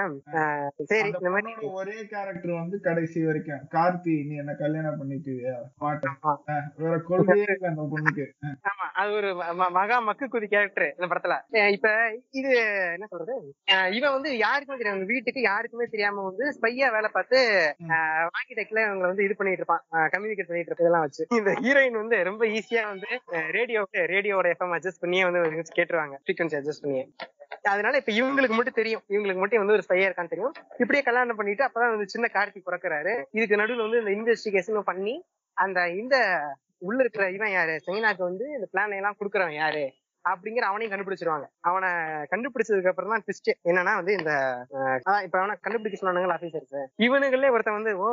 [0.85, 3.63] சரி இந்த மாதிரி ஒரே கேரக்டர் வந்து கடைசி வரைக்கும்.
[3.71, 4.85] கார்த்தி நீ என்ன கல்யாணம்.
[6.27, 6.29] ஆ,
[6.77, 8.25] வேற கொள்கையே அந்த பொண்ணுக்கு.
[8.67, 9.29] ஆமா அது ஒரு
[9.71, 11.35] மகா மக்கு குதி கேரக்டர் இந்த படத்துல.
[11.71, 11.89] இப்ப
[12.31, 12.51] இது
[12.93, 13.35] என்ன சொல்றது?
[13.91, 14.95] இவன் வந்து யாருக்குமே தெரியாது.
[14.95, 17.39] அவங்க வீட்டுக்கு யாருக்குமே தெரியாம வந்து ஸ்பையா வேலை பார்த்து
[18.29, 19.83] வாங்கி டெக்ல இவங்களை வந்து இது பண்ணிட்டு இருப்பான்.
[20.13, 21.23] கம்யூனிகேட் பண்ணிட்டு இருப்பான் இதெல்லாம் வச்சு.
[21.31, 23.11] இந்த ஹீரோயின் வந்து ரொம்ப ஈஸியா வந்து
[23.53, 23.83] ரேடியோ
[24.27, 26.15] ரேடியோட எஃப்எம் அட்ஜஸ்ட் பண்ணியே வந்து கேட்டுருவாங்க.
[26.25, 27.11] ஃப்ரீக்வன்சி அட்ஜஸ்ட் பண்ணியே.
[27.63, 29.03] அதனால இப்ப இவங்களுக்கு மட்டும் தெரியும்.
[29.09, 30.53] இவங்களுக்கு மட்டும் வந்து ஒரு ஸ்பையா இருக்கான்னு தெரியும்.
[30.77, 33.23] இப்படியே கல்யாணம் பண்ணிட்டு அப்பதான் வந்து சின்ன கார்த்தி பிறக்கிறாரு.
[33.31, 35.23] இதுக்கு நடுவுல வந்து இந்த இன்வெஸ்டிகேஷன் பண்ணி
[35.53, 36.39] அந்த இந்த
[36.77, 37.81] உள்ள இருக்கிற இவன் யாரு?
[37.87, 39.93] சைனாக்கு வந்து இந்த பிளான் எல்லாம் குடுக்கறவன் யாரு?
[40.29, 41.45] அப்படிங்கிற அவனையும் கண்டுபிடிச்சிருவாங்க.
[41.69, 41.89] அவனை
[42.31, 44.31] கண்டுபிடிச்சதுக்கு அப்புறம் தான் ட்விஸ்ட் என்னன்னா வந்து இந்த
[45.25, 48.07] இப்ப அவனை கண்டுபிடிக்க சொன்னாங்க ஆபீசர்ஸ் இவனுங்களே ஒருத்தன் வந்து ஓ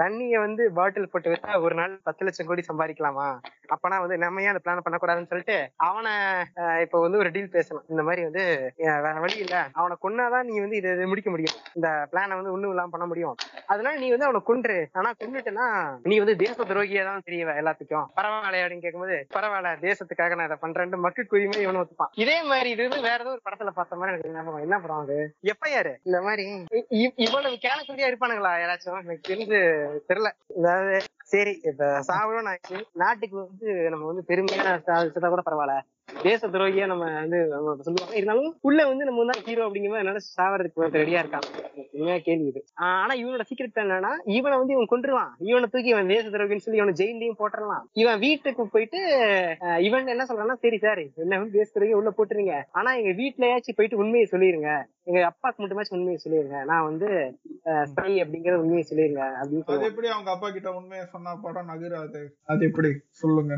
[0.00, 3.28] தண்ணிய வந்து பாட்டில் போட்டு வச்சா ஒரு நாள் பத்து லட்சம் கோடி சம்பாதிக்கலாமா?
[3.74, 5.56] அப்பனா வந்து நம்ம ஏன் அந்த பிளான் பண்ணக்கூடாதுன்னு சொல்லிட்டு
[5.88, 6.12] அவனை
[6.84, 7.84] இப்ப வந்து ஒரு டீல் பேசணும்.
[7.92, 8.44] இந்த மாதிரி வந்து
[9.06, 9.56] வேற வழி இல்ல.
[9.80, 11.56] அவனை கொன்னாதான் நீ வந்து இதை முடிக்க முடியும்.
[11.78, 13.36] இந்த பிளானை வந்து ஒண்ணும் இல்லாம பண்ண முடியும்.
[13.72, 14.78] அதனால நீ வந்து அவனை கொன்று.
[14.98, 15.66] ஆனா கொண்டுட்டுனா
[16.10, 18.06] நீ வந்து தேச துரோகியா தான் தெரியவ எல்லாத்துக்கும்.
[18.18, 22.82] பரவாயில்ல அப்படின்னு கேட்கும்போது பரவாயில்ல தேசத்துக்காக நான் இதை மக்கள் மக்கு குறியுமே இவனை ஒத்துப்பான் இதே மாதிரி இது
[22.82, 24.64] வந்து வேற ஏதோ ஒரு படத்துல பார்த்த மாதிரி எனக்கு ஞாபகம்.
[24.66, 25.16] என்ன படம் அது?
[25.52, 25.92] எஃப்ஐஆர்.
[26.02, 26.44] இந்த மாதிரி
[27.24, 29.00] இவ்வளவு கேனக்குரியா இருப்பானுங்களா யாராச்சும்?
[29.04, 29.60] எனக்கு தெரிஞ்சு
[30.10, 30.30] தெரியல.
[30.58, 30.94] அதாவது
[31.32, 31.88] சரி இப்ப
[32.50, 32.78] ஆயிடுச்சு.
[32.94, 35.76] நாட்டுக்கு வந்து நம்ம வந்து பெருமையா சாதிச்சதா கூட பரவாயில்ல.
[36.26, 38.16] தேச துரோகியா நம்ம வந்து அவங்க சொல்லுவாங்க.
[38.20, 41.48] இருந்தாலும் உள்ள வந்து நம்ம வந்து ஹீரோ அப்படிங்கிற மாதிரி நினைச்சு சாவறதுக்கு ரெடியா இருக்கான்
[41.96, 42.60] உண்மையா கேள்வி இது.
[42.88, 46.94] ஆனா இவனோட சீக்கிரட் என்னன்னா இவனை வந்து இவன் கொண்டுருவான் இவனை தூக்கி இவன் தேச துரோகின்னு சொல்லி இவனை
[47.00, 49.00] ஜெயிலையும் போட்டுடலாம் இவன் வீட்டுக்கு போயிட்டு
[49.88, 52.56] இவன் என்ன சொல்றான்னா சரி சார் என்ன வந்து தேச துரோகி உள்ள போட்டுருங்க.
[52.78, 54.70] ஆனா எங்க வீட்டுலயாச்சும் போயிட்டு உண்மையை சொல்லிருங்க.
[55.08, 56.58] எங்க அப்பாக்கு மட்டுமாச்சும் உண்மையை சொல்லிருங்க.
[56.70, 57.08] நான் வந்து
[57.90, 62.22] ஸ்பை அப்படிங்கிற உண்மையை சொல்லிருங்க அப்படின்னு அது எப்படி அவங்க அப்பா கிட்ட உண்மையை சொன்னா படம் நகராது.
[62.52, 62.92] அது எப்படி?
[63.22, 63.54] சொல்லுங்க.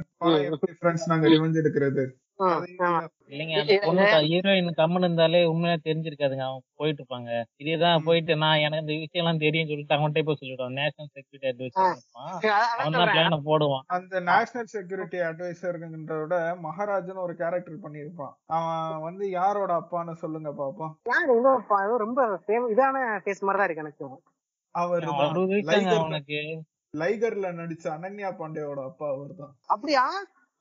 [1.13, 2.05] நாங்க ரிவெஞ்ச் எடுக்கிறது.
[2.43, 6.41] ஆமா இல்லைங்க அந்த பொண்ணு ஹீரோயின் கம்மன் இருந்தாலே உண்மையா தெரிஞ்சிருக்காதுங்க.
[6.41, 10.73] அவன் போயிட்டு இருப்பாங்க இதேதான் போயிட்டு நான் எனக்கு இந்த விஷயம் எல்லாம் தெரியும் சொல்லிட்டு அவன்கிட்ட போய் சொல்லிடுவான்.
[10.73, 11.99] நேஷனல் செக்யூரிட்டி இருப்பான்.
[12.17, 13.15] அதான் அவன் தான் சொல்றேன்.
[13.15, 13.83] பிளான போடுவான்.
[13.87, 18.33] அந்த நேஷனல் செக்யூரிட்டி அட்வைசர்ன்றத மகாராஜன் ஒரு கேரக்டர் பண்ணியிருப்பான்.
[18.47, 20.93] அவன் வந்து யாரோட அப்பான்னு சொல்லுங்க பாப்போம்.
[21.05, 21.61] யாரு?
[21.69, 24.23] ப- ரொம்ப fam- இதான ஃபேஸ் மாதிரி தான் இருக்கு எனக்கு.
[24.71, 26.63] அவர் அறுபது வயசாங்க அவனுக்கு.
[26.97, 30.09] லைகர்ல நடிச்ச அனன்யா பாண்டேவோட அப்பா அவர் தான் அப்படியா?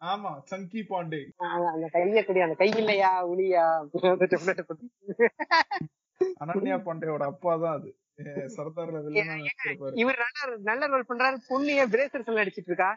[0.01, 1.21] ஆமா சங்கி பாண்டே.
[1.71, 3.65] அந்த கைய கடி அந்த கை இல்லையா உளியா.
[6.41, 7.89] அனன்யா பாண்டேவோட அப்பா தான் அது.
[8.55, 8.97] சர்தார்ல
[10.01, 11.37] இவர் நல்ல நல்ல ரோல் பண்றாரு.
[11.49, 12.91] பொண்ணு ஏன் பிரேசர்ஸ் நடிச்சிட்டு இருக்கா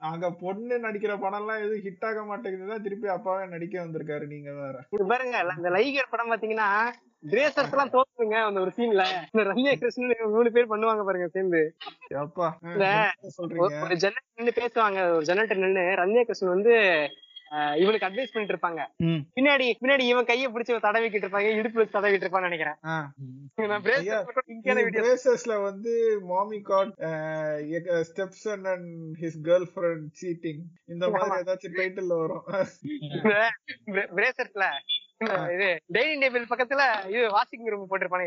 [0.00, 4.74] அங்க பொண்ணு நடிக்கிற படம் எல்லாம் எதுவும் ஹிட் ஆக மாட்டேங்குதுதான் திருப்பி அப்பாவே நடிக்க வந்திருக்காரு நீங்க வேற.
[5.12, 6.68] பாருங்க அந்த லைகர் படம் பாத்தீங்கன்னா
[7.24, 11.76] பிரேசர்ஸ் எல்லாம் தோத்துருங்க அந்த ஒரு சீன்ல இந்த ரம்யா கிருஷ்ணன் மூணு பேர் பண்ணுவாங்க பாருங்க சேர்ந்து.
[13.48, 15.80] ஒரு- ஜன்னல் நின்னு பேசுவாங்க ஒரு ஜன்னல்ட்ட நின்னு.
[15.80, 17.08] ரம்யா கிருஷ்ணன் வந்து
[17.74, 19.04] இவனுக்கு அட்வைஸ் பண்ணிட்டு இருப்பாங்க.
[19.34, 22.74] பின்னாடி பின்னாடி இவன் கையை பிடிச்சி தடவிக்கிட்டு இருப்பாங்க இடுப்பு வச்சு தடவிட்டு இருப்பான்னு நினைக்கிறேன்.
[25.62, 26.94] வந்து மாமி got
[28.12, 29.38] steps and his
[29.74, 32.44] girlfriend cheating இந்த மாதிரி ஏதாச்சும் டைட்டில் வரும்.
[33.86, 34.64] பிரேசர்ஸ்ல
[35.52, 38.26] இது டைனிங் டேபிள் பக்கத்துல இது வாஷிங் ரூம் போட்டிருப்பானே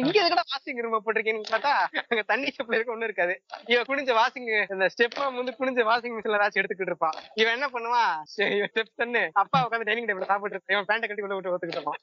[0.00, 1.72] இங்க எதுக்கடா வாஷிங் ரூம் போட்டிருக்கேன்னு பார்த்தா
[2.02, 3.34] அங்க தண்ணி சப்ளை இருக்க ஒண்ணு இருக்காது.
[3.72, 7.18] இவன் குனிஞ்ச வாஷிங் இந்த ஸ்டெப் வந்து குனிஞ்ச வாஷிங் மிஷின்ல ஏதாச்சும் எடுத்துக்கிட்டு இருப்பான்.
[7.40, 8.14] இவன் என்ன பண்ணுவான்?
[8.32, 11.98] ஸ்டெப் தண்ணு அப்பா உட்காந்து டைனிங் டேபிள் சாப்பிட்டு இருப்பான் இவன் பேண்ட கட்டி உள்ள விட்டு ஒத்துக்கிட்டு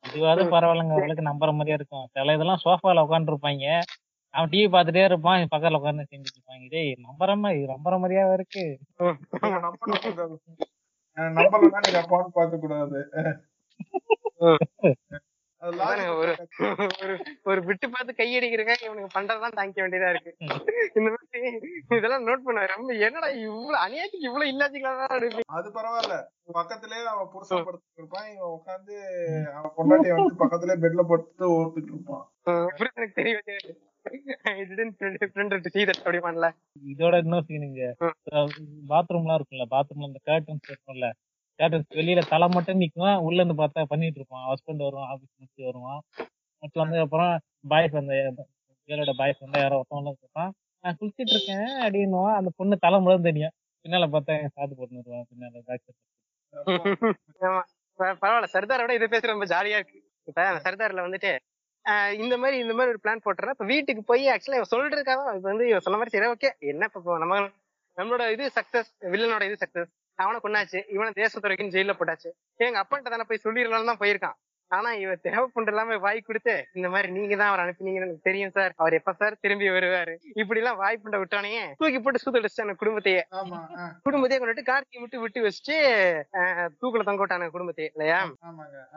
[0.08, 0.94] இதுவாவது பரவாயில்லைங்க.
[0.96, 2.06] அவளுக்கு நம்புற மாதிரியா இருக்கும்.
[2.14, 3.66] சில இதெல்லாம் சோஃபால உட்காந்து இருப்பாங்க
[4.34, 8.64] அவன் டிவி பார்த்துட்டே இருப்பான் பக்கத்துல உட்காந்து செஞ்சுட்டு இருப்பாங்க டேய் நம்புற மாதிரி நம்புற மாதிரியா இருக்கு.
[11.38, 12.98] நம்பலன்னா நீங்க அப்பான்னு பார்க்க கூடாது.
[15.60, 16.32] ஒரு
[17.44, 20.32] ஒரு விட்டு பார்த்து கையடிக்கிறக்க இவனுக்கு பண்றதுதான் தாங்கிக்க வேண்டியதா இருக்கு.
[20.96, 21.48] இந்த மாதிரி
[21.96, 22.66] இதெல்லாம் நோட் பண்ண.
[22.66, 24.92] ரொம்ப என்னடா இவ்வளவு அநியாயத்துக்கு இவ்வளவு இல்லாதீங்களா
[25.56, 26.16] அது பரவாயில்ல.
[26.50, 28.28] பக்கத்திலே அவன் புருஷன் படுத்துட்டு இருப்பான்.
[28.30, 28.94] இவன் உட்காந்து
[29.54, 32.24] அவன் பொண்டாட்டிய வந்து பக்கத்திலே பெட்ல படுத்து ஓத்துட்டு இருப்பான்.
[32.94, 33.36] எனக்கு தெரிய
[35.98, 36.48] அப்படி பண்ணல.
[36.92, 37.82] இதோட இன்னொரு சீனுங்க
[38.92, 41.08] பாத்ரூம்லாம் இருக்குல்ல பாத்ரூம்ல இந்த கர்டன்ஸ் இருக்கும்ல.
[41.60, 44.44] கர்டன்ஸ் வெளியில தலை மட்டும் நிக்கும் உள்ள இருந்து பார்த்தா பண்ணிட்டு இருப்பான்.
[44.50, 46.00] ஹஸ்பண்ட் வருவான் ஆபீஸ் முடிச்சு வருவான்.
[46.62, 47.32] முடிச்சு வந்ததுக்கு அப்புறம்
[47.72, 48.14] பாய்ஸ் அந்த
[48.88, 50.52] கேர்ளோட பாய்ஸ் வந்து யாரோ ஒருத்தவங்க இருப்பான்.
[50.84, 53.54] நான் குளிச்சிட்டு இருக்கேன் அப்படின்னுவான் அந்த பொண்ணு தலை முழுவதும் தெரியும்.
[53.84, 55.84] பின்னால பார்த்தா என் சாது போட்டு வருவான் பின்னால பேக்
[58.22, 59.98] பரவாயில்ல சர்தாரை விட இது பேசுறது ரொம்ப ஜாலியா இருக்கு.
[60.28, 61.30] இப்ப அந்த சர்தார்ல வந்துட்டு
[62.16, 65.68] இந்த மாதிரி இந்த மாதிரி ஒரு பிளான் போட்டுறா இப்ப வீட்டுக்கு போய் ஆக்சுவலா இவன் சொல்றதுக்காக இப்ப வந்து
[65.68, 67.36] இவன் சொன்ன மாதிரி சரி ஓகே என்ன இப்போ நம்ம
[67.98, 72.30] நம்மளோட இது சக்சஸ் வில்லனோட இது சக்சஸ் அவனை கொண்டாச்சு இவனை தேசத்துறைக்குன்னு ஜெயில போட்டாச்சு.
[72.60, 74.36] எங்க அப்பன்ட்ட தானே போய் சொல்லிடலாம்னு தான் போயிருக்கான்.
[74.70, 78.72] ஆனா இவன் தேவைப்பண்டு இல்லாம வாய் கொடுத்து இந்த மாதிரி நீங்க தான் அவர் அனுப்பினீங்கன்னு எனக்கு தெரியும் சார்.
[78.76, 80.14] அவர் எப்ப சார் திரும்பி வருவாரு?
[80.34, 83.22] இப்படி எல்லாம் வாய் புண்டை விட்டானே தூக்கி போட்டு சூத்தடிச்சான குடும்பத்தையே.
[83.38, 83.58] ஆமா
[84.06, 85.76] குடும்பத்தையே கொண்டுட்டு கார்த்தி விட்டு விட்டு வச்சுட்டு
[86.40, 88.20] ஆஹ் தூக்குல தொங்க விட்டானுங்க குடும்பத்தையே இல்லையா?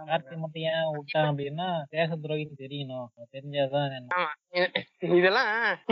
[0.09, 3.07] கார்த்தி மட்டும் ஏன் விட்டான் அப்படின்னா தேச துரோகின்னு தெரியணும்.
[3.35, 4.67] தெரிஞ்சாதான் என்ன.
[5.19, 5.51] இதெல்லாம்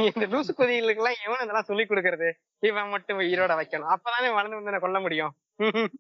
[0.10, 2.30] இந்த லூசு கொதிகளுக்கு எல்லாம் இவன் இதெல்லாம் சொல்லி கொடுக்கறது.
[2.64, 3.91] இவன் மட்டும் உயிரோட வைக்கணும்.
[3.93, 5.34] அப்பதானே வளர்ந்து வந்து கொல்ல முடியும்.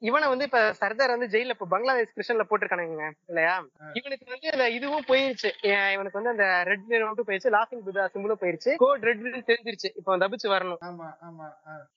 [0.00, 3.54] இவனை வந்து இப்ப சர்தார் வந்து ஜெயில இப்ப பங்களாதேஷ் கிருஷ்ணன்ல போட்டிருக்கானுங்க இல்லையா?
[3.98, 5.50] இவனுக்கு வந்து இதுவும் போயிருச்சு.
[5.94, 8.72] இவனுக்கு வந்து அந்த ரெட் மட்டும் போயிருச்சு லாஃபிங் புதா சிம்பிளும் போயிருச்சு.
[8.76, 9.90] கோட் ரெட் தெரிஞ்சிருச்சு.
[10.00, 10.80] இப்ப தப்பிச்சு வரணும்.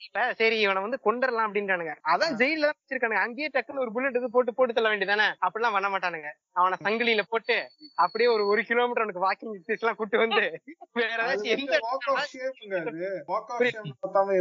[0.07, 1.95] இப்ப சரி இவனை வந்து கொண்டுறலாம் அப்படின்றானுங்க.
[2.13, 3.23] அதான் ஜெயில வச்சிருக்கானுங்க.
[3.25, 6.31] அங்கேயே டக்குன்னு ஒரு புல்லட் இது போட்டு போட்டு தள்ள வேண்டியதானே அப்படிலாம் பண்ண மாட்டானுங்க.
[6.59, 7.57] அவனை சங்கிலியில போட்டு
[8.05, 10.43] அப்படியே ஒரு ஒரு கிலோமீட்டர் அவனுக்கு வாக்கிங் எல்லாம் கூட்டு வந்து
[10.93, 11.75] வேற ஏதாச்சும் எந்த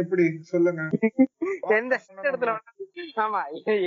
[0.01, 0.25] எப்படி?
[0.51, 0.81] சொல்லுங்க.
[1.77, 3.39] எந்த இடத்துல வேணாலும் ஆமா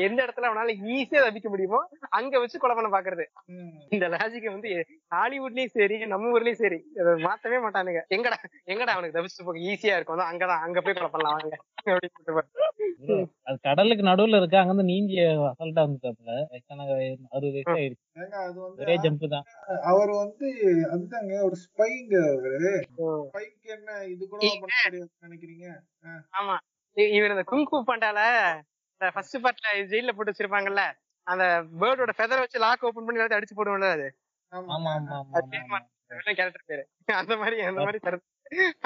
[0.06, 1.80] எந்த இடத்துல அவனால ஈஸியா தப்பிக்க முடியுமோ
[2.10, 3.24] அங்க வச்சு கொலை பண்ண பாக்குறது.
[3.94, 4.70] இந்த லாஜிக்க வந்து
[5.12, 6.78] ஹாலிவுட்லயும் சரி நம்ம ஊர்லயும் சரி
[7.26, 8.02] மாத்தவே மாட்டானுங்க.
[8.16, 8.38] எங்கடா
[8.72, 10.24] எங்கடா அவனுக்கு தப்பிச்சு போக ஈஸியா இருக்கும்?
[10.30, 11.56] அங்கதான் அங்க போய் கொலை பண்ணலாம் வாங்க.
[12.62, 15.16] அப்படின்னு அது கடலுக்கு நடுவுல இருக்கு அங்க இருந்து நீஞ்சி
[15.50, 16.86] அசல்ட்டா வந்துட்டாப்ல வயசான
[17.30, 18.04] அறுபது வயசு ஆயிடுச்சு.
[18.16, 19.46] ஏங்க அது வந்து ஒரே ஜம்ப் தான்.
[19.90, 20.48] அவர் வந்து
[20.92, 22.60] அதுதாங்க ஒரு ஸ்பைங்க அவரு.
[23.24, 24.42] ஸ்பைக்கு என்ன இது கூட
[25.22, 25.66] நினைக்கிறீங்க?
[26.34, 26.56] ஆமா.
[27.10, 28.20] இவர் இந்த குங்கு பாண்டால
[29.00, 30.82] ஃபர்ஸ்ட் பார்ட்ல ஜெயில போட்டு வச்சிருப்பாங்கல்ல
[31.26, 31.44] அந்த
[31.80, 34.08] பேர்டோட ஃபெதரை வச்சு லாக் ஓபன் பண்ணி எல்லாத்தையும் அடிச்சு போடுவோம்ல அது.
[34.52, 35.78] ஆமா ஆமா
[36.38, 36.82] கேரக்டர் பேரு?
[37.14, 37.98] அந்த மாதிரி அந்த மாதிரி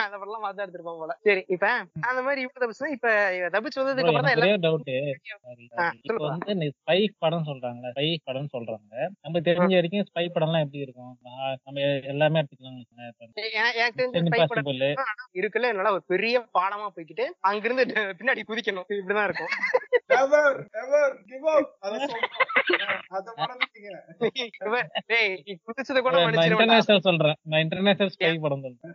[0.05, 1.15] அந்த படம்லாம் மாத்தா எடுத்திருப்பாங்க போல.
[1.27, 1.67] சரி இப்ப
[2.09, 3.09] அந்த மாதிரி இவங்க தப்பிச்சு இப்ப
[3.55, 4.91] தப்பிச்சு வந்ததுக்கு அப்புறம் தான் எல்லாம் டவுட்.
[6.27, 8.93] வந்து ஸ்பை படம் சொல்றாங்கல்ல ஸ்பை படம் சொல்றாங்க.
[9.21, 11.13] நம்ம தெரிஞ்ச வரைக்கும் ஸ்பை படம்லாம் எப்படி இருக்கும்?
[11.67, 11.81] நம்ம
[12.13, 12.79] எல்லாமே எடுத்துக்கலாம்
[13.79, 14.71] எனக்கு தெரிஞ்ச spy படம்
[15.35, 17.87] இருக்குல்ல என்னால ஒரு பெரிய பாடமா போய்க்கிட்டு அங்கிருந்து
[18.21, 18.89] பின்னாடி குதிக்கணும்.
[18.95, 19.51] இப்படிதான் இருக்கும்.
[27.07, 27.37] சொல்றேன்.
[27.43, 28.95] நான் இன்டர்நேஷனல் ஸ்பை படம் சொல்றேன்.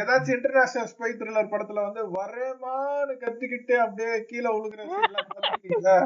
[0.00, 5.96] ஏதாச்சும் இன்டர்நேஷனல் ஸ்பை த்ரில்லர் படத்துல வந்து வரேமான்னு கத்திக்கிட்டு அப்படியே கீழே பார்த்திருக்கீங்களா?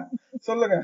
[0.41, 0.77] சொல்லுங்க.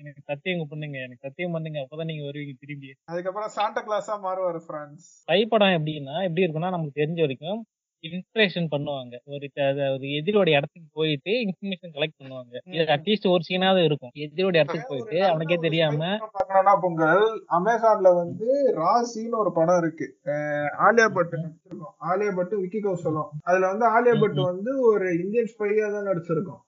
[0.00, 0.96] எனக்கு சத்தியம் பண்ணுங்க.
[0.98, 1.78] எனக்கு சத்தியம் பண்ணுங்க.
[1.80, 2.90] அப்பதான் நீங்க வருவீங்க திரும்பி.
[3.04, 7.60] அதுக்கப்புறம் சாண்டா கிளாஸா மாறுவாரு பிரான்ஸ் ஸ்பை படம் எப்படின்னா எப்படி இருக்கும்னா நமக்கு தெரிஞ்ச வரைக்கும்
[8.02, 9.14] இன்ஸ்பிரேஷன் பண்ணுவாங்க.
[9.24, 12.54] ஒரு க- அது ஒரு எதிரோட இடத்துக்கு போயிட்டு இன்ஃபர்மேஷன் கலெக்ட் பண்ணுவாங்க.
[12.64, 14.10] இது அட்லீஸ்ட் ஒரு சீனாவது இருக்கும்.
[14.14, 20.18] எதிரோட இடத்துக்கு போயிட்டு அவனுக்கே தெரியாம பாக்கணும்னா பொங்கல் அமேசான்ல வந்து ராசின்னு ஒரு படம் இருக்கு.
[20.24, 25.50] அஹ் ஆலியா பட் நடிச்சிருக்கோம் ஆலியா பட் விக்கி கௌசலம் அதுல வந்து ஆலியா பட் வந்து ஒரு இந்தியன்
[25.52, 26.62] ஸ்பையா தான் நடிச்சிருக்கோம்.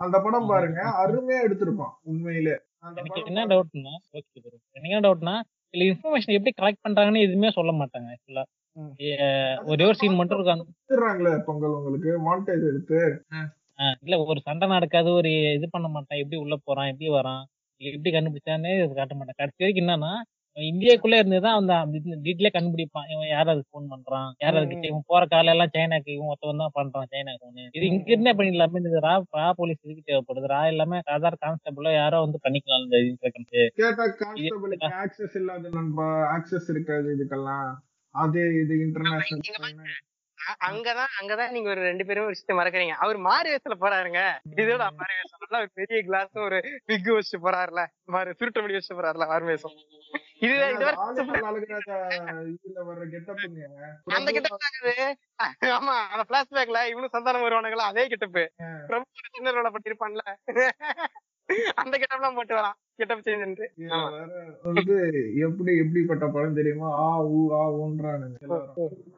[0.00, 0.80] அந்த படம் பாருங்க.
[1.04, 2.56] அருமையா எடுத்திருப்பான் உண்மையிலே.
[2.78, 5.34] அந்த எனக்கு படம் என்ன டவுட்னா ஓகே ப்ரோ எனக்கு என்ன டவுட்னா
[5.72, 8.42] இதுல இன்ஃபர்மேஷன் எப்படி கலெக்ட் பண்றாங்கன்னு எதுவுமே சொல்ல மாட்டாங்க ஆக்சுவலா.
[9.70, 12.12] ஒரே ஒரு சீன் மட்டும் எடுத்துடுறாங்களே பொங்கல் உங்களுக்கு?
[12.28, 13.00] மாண்டேஜ் எடுத்து.
[14.04, 17.44] இல்ல ஒரு சண்டை நடக்காது ஒரு இது பண்ண மாட்டான் எப்படி உள்ள போறான் எப்படி வரான்
[17.80, 19.40] எப்படி கண்டுபிடிச்சான்னு இது காட்ட மாட்டான்.
[19.40, 20.12] கடைசி வரைக்கும் என்னன்னா
[20.56, 21.72] இந்தியாக்குள்ள இருந்துதான் அந்த
[22.26, 23.08] டீட்டெயிலே கண்டுபிடிப்பான்.
[23.14, 24.28] இவன் யார் அதுக்கு ஃபோன் பண்றான்?
[24.42, 28.08] யார் அதுக்கு இவன் போற கால எல்லாம் சைனாக்கு இவன் ஒருத்தவன் தான் பண்றான் சைனா ஃபோன் இது இங்க
[28.14, 30.52] இருந்தே பண்ணிடலாமே இந்த ரா ரா போலீஸ் இதுக்கு தேவைப்படுது.
[30.54, 36.70] ரா இல்லாம சாதாரண கான்ஸ்டபிளோ யாரோ வந்து பண்ணிக்கலாம் இந்த இன்ஸ்பெக்டர் கேட்டா கான்ஸ்டபிளுக்கு ஆக்சஸ் இல்லாத நண்பா ஆக்சஸ்
[36.74, 37.68] இருக்காது இதுக்கெல்லாம்.
[38.16, 39.80] அது இது இன்டர்நேஷனல்
[40.64, 42.94] அங்கதான் அங்கதான் நீங்க ஒரு ரெண்டு பேரும் ஒரு விஷயத்த மறக்கறீங்க.
[42.96, 44.20] அவர் மாறு வேஷத்துல போறாருங்க.
[44.54, 46.58] இதோட மாறு வேஷம் ஒரு பெரிய கிளாஸ் ஒரு
[46.90, 47.82] விக் வச்சுட்டு போறாருல.
[48.06, 49.76] மாறு சுருட்ட முடி வச்சுட்டு போறாருல மாறு வேஷம்
[50.38, 50.56] இது
[54.16, 54.64] அந்த கெட்டப்
[55.72, 57.90] ஆமா அந்த பிளாஷ்பேக்ல இவனும் சந்தானம் வருவானுங்களா?
[57.92, 58.44] அதே கெட்டப்பு.
[58.88, 60.22] பிரபு சின்ன ரோல பண்ணிருப்பான்ல
[61.76, 62.76] அந்த கெட்டப்லாம் போட்டு வரான்
[64.68, 64.94] வந்து
[65.46, 68.38] எப்படி எப்படிப்பட்ட படம் தெரியுமா ஆ ஊ ஆ ஊன்றானுங்க.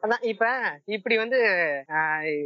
[0.03, 0.45] அதான் இப்ப
[0.95, 1.39] இப்படி வந்து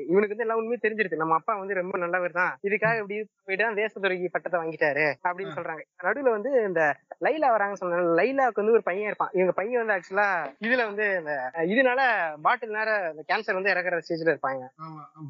[0.10, 2.54] இவனுக்கு வந்து எல்லா உண்மையும் தெரிஞ்சிருக்கு நம்ம அப்பா வந்து ரொம்ப நல்லவர் தான்.
[2.68, 5.84] இதுக்காக இப்படி போயிட்டு தேசத்துறைக்கு பட்டத்தை வாங்கிட்டாரு அப்படின்னு சொல்றாங்க.
[6.06, 6.84] நடுவுல வந்து இந்த
[7.26, 8.14] லைலா வராங்க சொன்னாங்க.
[8.20, 9.34] லைலாவுக்கு வந்து ஒரு பையன் இருப்பான்.
[9.38, 10.28] இவங்க பையன் வந்து ஆக்சுவலா
[10.66, 11.34] இதுல வந்து இந்த
[11.74, 12.00] இதனால
[12.46, 14.64] பாட்டில் நேர இந்த கேன்சர் வந்து இறக்குற ஸ்டேஜ்ல இருப்பாங்க.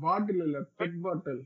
[0.04, 1.42] பாட்டில் இல்ல பெட் பாட்டில்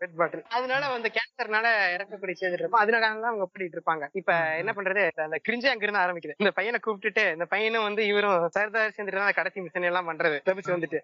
[0.00, 4.04] பெட் அதனால வந்து கேன்சர்னால இறக்கக்கூடிய ஸ்டேஜ் இருப்போம் அதனால தான் அவங்க பண்ணிட்டு இருப்பாங்க.
[4.20, 5.04] இப்ப என்ன பண்றது?
[5.26, 6.36] அந்த கிரிஞ்சே அங்க இருந்து ஆரம்பிக்குது.
[6.42, 10.38] இந்த பையனை கூப்பிட்டுட்டு இந்த பையனும் வந்து இவரும் சர்தார் சேர்ந்துட்டு கடைசி மிஷன் எல்லாம் பண்றது.
[10.48, 11.00] தப்பிச்சு வந்துட்டு.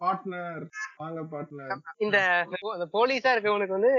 [2.07, 2.19] இந்த
[2.97, 3.93] போலீஸா இருக்கவனுக்கு வந்து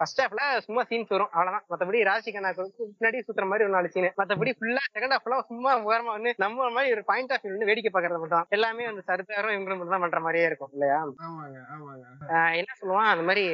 [0.00, 1.30] ஃபர்ஸ்ட் ஹாஃப்ல சும்மா சீன்ஸ் வரும்.
[1.34, 1.66] அவ்வளவுதான்.
[1.72, 6.32] மத்தபடி ராசிகனாக்கு பின்னாடி சுத்துற மாதிரி ஒரு நாலு சீன் மத்தபடி ஃபுல்லா செகண்ட் ஹாஃப்ல சும்மா ஓரமா வந்து
[6.44, 8.46] நம்ம மாதிரி ஒரு பாயிண்ட் ஆஃப் வியூ வேடிக்கை பாக்குறது மட்டும்.
[8.56, 10.98] எல்லாமே வந்து சர்தாரும் இவங்களும் மட்டும் தான் பண்ற மாதிரியே இருக்கும் இல்லையா?
[12.60, 13.10] என்ன சொல்லுவான்?
[13.14, 13.44] அந்த மாதிரி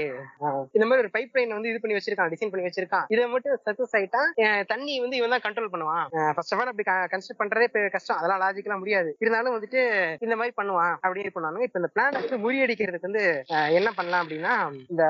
[0.77, 3.07] இந்த மாதிரி ஒரு பைப் லைன் வந்து இது பண்ணி வச்சிருக்கான் டிசைன் பண்ணி வச்சிருக்கான்.
[3.15, 4.23] இதை மட்டும் சக்சஸ் ஆயிட்டா
[4.73, 8.19] தண்ணி வந்து இவன் தான் கண்ட்ரோல் பண்ணுவான் ஃபர்ஸ்ட் ஆஃப் ஆல் அப்படி கன்ஸ்ட்ரக்ட் பண்றதே கஷ்டம்.
[8.21, 9.11] அதெல்லாம் லாஜிக்கலாம் முடியாது.
[9.25, 9.81] இருந்தாலும் வந்துட்டு
[10.25, 10.95] இந்த மாதிரி பண்ணுவான்.
[11.07, 13.25] அப்படின்னு பண்ணாலும் இப்ப இந்த பிளான் வந்து முறியடிக்கிறதுக்கு வந்து
[13.79, 14.55] என்ன பண்ணலாம் அப்படின்னா
[14.93, 15.05] இந்த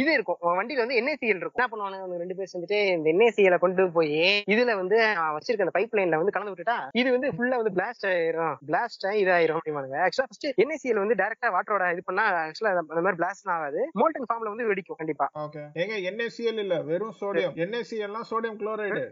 [0.00, 0.38] இது இருக்கும்.
[0.60, 1.58] வண்டியில வந்து என்ஏசிஎல் இருக்கும்.
[1.58, 2.18] என்ன பண்ணுவானுங்க?
[2.22, 4.18] ரெண்டு பேர் வந்துட்டு இந்த என்ஏசிஎல கொண்டு போய்
[4.54, 4.98] இதுல வந்து
[5.36, 8.56] வச்சிருக்க அந்த பைப் லைன்ல வந்து கலந்து விட்டுட்டா இது வந்து ஃபுல்லா வந்து பிளாஸ்ட் ஆயிரும்.
[8.70, 13.50] பிளாஸ்ட் இதாயிரும் அப்படிமானுங்க ஆக்சுவலா ஃபர்ஸ்ட் என்ஏசிஎல் வந்து டைரக்டா வாட்டரோட இது பண்ணா ஆக்சுவலா அந்த மாதிரி பிளாஸ்ட்
[13.56, 13.80] ஆகாது.
[14.00, 15.28] மோல்டன் ஃபார்ம்ல வந்து வெடிக்கும் கண்டிப்பா.
[15.44, 19.02] ஓகே ஏங்க NaCl இல்ல வெறும் சோடியம் NaCl சோடியம் குளோரைடு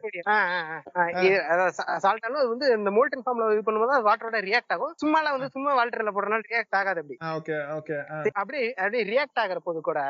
[2.05, 4.95] சால்ட்டாலும் அது வந்து இந்த மோல்டன் ஃபார்ம்ல இது பண்ணும்போது வாட்டரோட ரியாக்ட் ஆகும்.
[5.03, 7.19] சும்மாலாம் வந்து சும்மா வாட்டர்ல போடுறனால ரியாக்ட் ஆகாது அப்படி.
[7.37, 7.99] ஓகே ஓகே
[8.43, 10.01] அப்படியே அப்படியே ரியாக்ட் ஆகிற போது கூட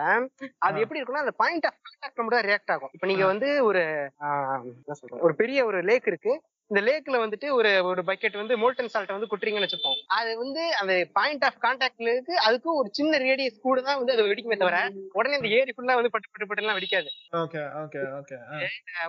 [0.68, 2.92] அது எப்படி இருக்கும்னா அந்த பாயிண்ட் ஆஃப் கான்டாக்ட் மட்டும் ரியாக்ட் ஆகும்.
[2.96, 6.34] இப்போ நீங்க வந்து ஒரு என்ன ஒரு பெரிய ஒரு லேக் இருக்கு.
[6.70, 10.92] இந்த லேக்ல வந்துட்டு ஒரு ஒரு பக்கெட் வந்து மோல்டன் சால்ட் வந்து குட்டுறீங்கன்னு வச்சுப்போம் அது வந்து அந்த
[11.12, 12.34] பாயிண்ட் ஆஃப் கான்டாக்ட்ல இருக்கு.
[12.44, 14.80] அதுக்கும் ஒரு சின்ன ரேடியஸ் கூட தான் வந்து அது வெடிக்குமே தவிர
[15.12, 17.10] உடனே இந்த ஏரி ஃபுல்லா வந்து பட்டு பட்டு பட்டு எல்லாம் வெடிக்காது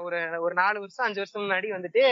[0.02, 2.04] ஒரு ஒரு நாலு வருஷம் அஞ்சு வருஷம் முன்னாடி வந்துட்டு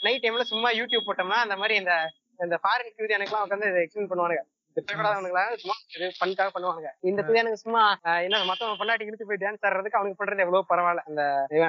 [0.00, 1.94] நைட் டைம்ல சும்மா யூடியூப் போட்டோம்னா அந்த மாதிரி இந்த
[2.40, 4.42] இந்த ஃபாரின் கியூரியானுக்குலாம் உட்காந்து எக்ஸ்பிளைன் பண்ணுவானுங்க.
[4.74, 7.82] திட்டக்கூடாதவனுங்களா சும்மா இது பண்ணுக்காக பண்ணுவாங்க இந்த கியூரியானுக்கு சும்மா
[8.20, 11.02] என்ன மத்தவங்க பொண்டாட்டி இழுத்து போய் டான்ஸ் ஆடுறதுக்கு அவனுக்கு பண்றது எவ்வளவு பரவாயில்ல.
[11.06, 11.22] அந்த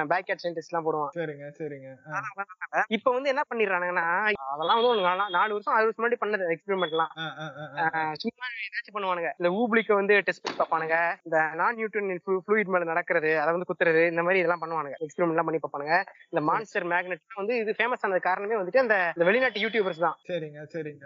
[0.06, 1.12] பேக் கேட் சயின்டிஸ்ட் எல்லாம் போடுவான்.
[1.14, 1.88] சரிங்க சரிங்க.
[2.88, 4.06] இப்ப வந்து என்ன பண்ணிடுறானுங்கன்னா
[4.46, 7.12] அதெல்லாம் வந்து நாலா- வருஷம் ஆறு வருஷம் முன்னாடி பண்ணது எக்ஸ்பெரிமெண்ட் எல்லாம்
[8.14, 9.30] சும்மா ஏதாச்சும் பண்ணுவானுங்க.
[9.38, 11.80] இந்த ஊப்ளிக்க வந்து டெஸ்ட் பார்ப்பானுங்க இந்த நான்
[12.46, 14.94] ஃப்ளூயிட் மேல நடக்கிறது அதை வந்து குத்துறது இந்த மாதிரி இதெல்லாம் பண்ணுவானுங்க.
[14.98, 15.96] எக்ஸ்பெரிமெண்ட் எல்லாம் பண்ணி பார்ப்பானுங்க
[16.28, 20.16] இந்த மான்ஸ்டர் மேக்னெட் வந்து இது ஃபேமஸ் ஆனது காரணமே வந்துட்டு அந்த இந்த வெளிநாட்டு யூடியூபர்ஸ் தான்.
[20.28, 21.04] சரிங்க சரிங்க.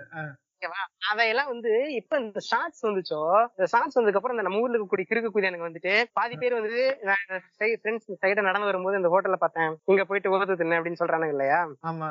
[0.59, 0.80] ஓகேவா?
[1.09, 3.18] அதையெல்லாம் வந்து இப்ப இந்த ஷார்ட்ஸ் வந்துச்சோ
[3.51, 6.80] இந்த ஷார்ட்ஸ் வந்ததுக்கு அப்புறம் நம்ம ஊர்ல இருக்கக்கூடிய கிறுக்கு குதி எனக்கு வந்துட்டு பாதி பேர் வந்து
[7.76, 9.72] ஃப்ரெண்ட்ஸ் சைட நடந்து வரும்போது இந்த ஹோட்டல்ல பார்த்தேன்.
[9.89, 11.60] இங்க போயிட்டு ஓது தின்னு அப்படின்னு சொல்றானுங்க இல்லையா?
[11.89, 12.09] ஆமா.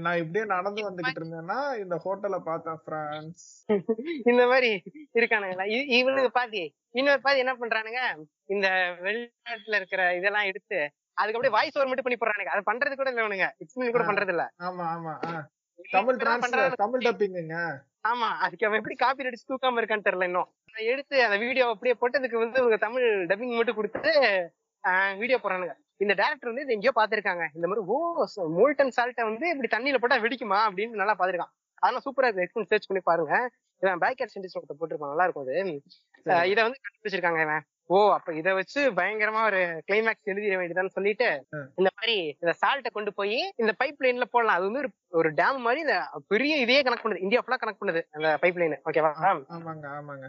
[0.00, 3.44] நான் இப்படியே நடந்து வந்துகிட்டு இருந்தேன்னா இந்த ஹோட்டலை பார்த்தேன் பிரான்ஸ்
[4.24, 4.70] இந்த மாதிரி
[5.14, 6.62] இருக்கானுங்களா இ- இவனுங்க பாதி
[6.94, 8.02] இன்னொரு பாதி என்ன பண்றானுங்க?
[8.48, 8.66] இந்த
[9.04, 10.78] வெளிநாட்டுல இருக்கிற இதெல்லாம் எடுத்து
[11.18, 12.52] அதுக்கு அப்படியே வாய்ஸ் ஓவர் மட்டும் பண்ணி போடுறானுங்க.
[12.54, 13.48] அது பண்றது கூட இல்ல இவனுங்க.
[13.62, 14.04] எக்ஸ்பிளைன் கூட.
[14.06, 15.12] பண்றது இல்ல ஆமா ஆமா.
[15.90, 16.80] தமிழ் இப்படிதான் டிரான்ஸ்ல பண்றானுங்க.
[16.82, 17.56] தமிழ் டப்பிங்குங்க
[18.10, 20.48] ஆமா அதுக்கு அவன் எப்படி காப்பி அடிச்சு தூக்காம இருக்கான்னு தெரியல இன்னும்.
[20.92, 24.12] எடுத்து அந்த வீடியோ அப்படியே போட்டு அதுக்கு வந்து இவங்க தமிழ் டப்பிங் மட்டும் கொடுத்துட்டு
[25.20, 25.74] வீடியோ போடுறானுங்க.
[26.02, 27.96] இந்த டேரக்டர் வந்து இது எங்கேயோ பாத்திருக்காங்க இந்த மாதிரி ஓ
[28.58, 30.58] மோல்டன் சால்ட்டை வந்து இப்படி தண்ணியில போட்டா வெடிக்குமா?
[30.68, 31.52] அப்படின்னு நல்லா பாத்திருக்கான்
[31.82, 32.44] அதெல்லாம் சூப்பரா இருக்கு.
[32.46, 33.34] எக்ஸ்பிளைன் சர்ச் பண்ணி பாருங்க.
[33.82, 35.12] இவன் பேக் சென்டிஸ்ட் ஒருத்தர் போட்டிருப்பான்.
[35.12, 35.56] நல்லா இருக்கும் அது.
[36.52, 37.64] இதை வந்து கண்டுபிடிச்சிருக்காங்க இவன்.
[37.90, 41.26] ஓ அப்ப இத வச்சு பயங்கரமா ஒரு கிளைமேக்ஸ் எழுதிட வேண்டியதான்னு சொல்லிட்டு
[41.78, 44.56] இந்த மாதிரி இந்த சால்ட்டை கொண்டு போய் இந்த பைப் லைன்ல போடலாம்.
[44.58, 44.90] அது வந்து ஒரு
[45.20, 45.96] ஒரு டேம் மாதிரி இந்த
[46.32, 47.24] பெரிய இதையே கனெக்ட் பண்ணுது.
[47.26, 49.12] இந்தியா ஃபுல்லா கனெக்ட் பண்ணுது அந்த பைப் லைன் ஓகேவா
[49.56, 50.28] ஆமாங்க ஆமாங்க.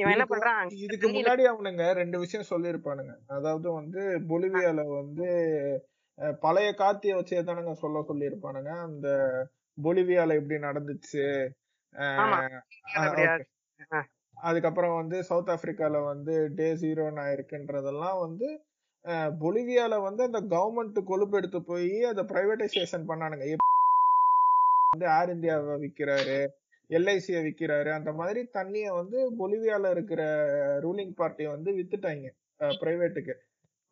[0.00, 0.72] இவன் என்ன பண்றான்?
[0.86, 3.14] இதுக்கு முன்னாடி அவனுங்க ரெண்டு விஷயம் சொல்லியிருப்பானுங்க.
[3.38, 4.02] அதாவது வந்து
[4.32, 5.28] பொலிவியால வந்து
[6.42, 8.72] பழைய காத்திய வச்சே தானுங்க சொல்ல சொல்லியிருப்பானுங்க.
[8.88, 9.08] அந்த
[9.78, 11.24] பொலிவியால இப்படி நடந்துச்சு?
[14.38, 17.04] அதுக்கப்புறம் வந்து சவுத் ஆப்பிரிக்கால வந்து டே ஜீரோ
[17.34, 18.48] இருக்குன்றதெல்லாம் வந்து
[19.40, 23.46] பொலிவியால வந்து அந்த கவர்மெண்ட் கொழுப்பெடுத்து போய் அதை பிரைவேடைசேஷன் பண்ணானுங்க.
[24.92, 26.38] வந்து ஏர் இந்தியாவை விக்கிறாரு
[26.90, 30.22] எல்ஐசியை விக்கிறாரு அந்த மாதிரி தண்ணிய வந்து பொலிவியால இருக்கிற
[30.80, 32.28] ரூலிங் பார்ட்டி வந்து வித்துட்டாங்க
[32.80, 33.34] பிரைவேட்டுக்கு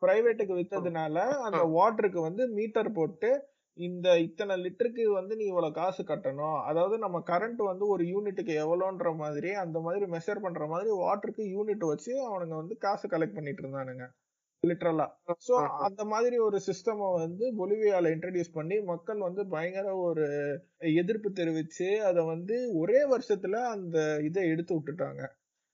[0.02, 1.16] பிரைவேட்டுக்கு வித்ததுனால
[1.46, 3.30] அந்த வாட்டருக்கு வந்து மீட்டர் போட்டு
[3.78, 6.59] இந்த இத்தனை லிட்டருக்கு வந்து நீ இவ்வளவு காசு கட்டணும்?
[6.68, 11.84] அதாவது நம்ம கரண்ட் வந்து ஒரு யூனிட்டுக்கு எவ்வளோன்ற மாதிரி அந்த மாதிரி மெஷர் பண்ற மாதிரி வாட்டருக்கு யூனிட்
[11.92, 14.05] வச்சு அவனுங்க வந்து காசு கலெக்ட் பண்ணிட்டு இருந்தானுங்க.
[14.62, 15.06] லிட்டரலா
[15.46, 15.55] சோ
[15.86, 20.26] அந்த மாதிரி ஒரு சிஸ்டம் வந்து பொலிவியால இன்ட்ரடியூஸ் பண்ணி மக்கள் வந்து பயங்கர ஒரு
[20.94, 23.96] எதிர்ப்பு தெரிவிச்சு அதை வந்து ஒரே வருஷத்துல அந்த
[24.28, 25.22] இதை எடுத்து விட்டுட்டாங்க.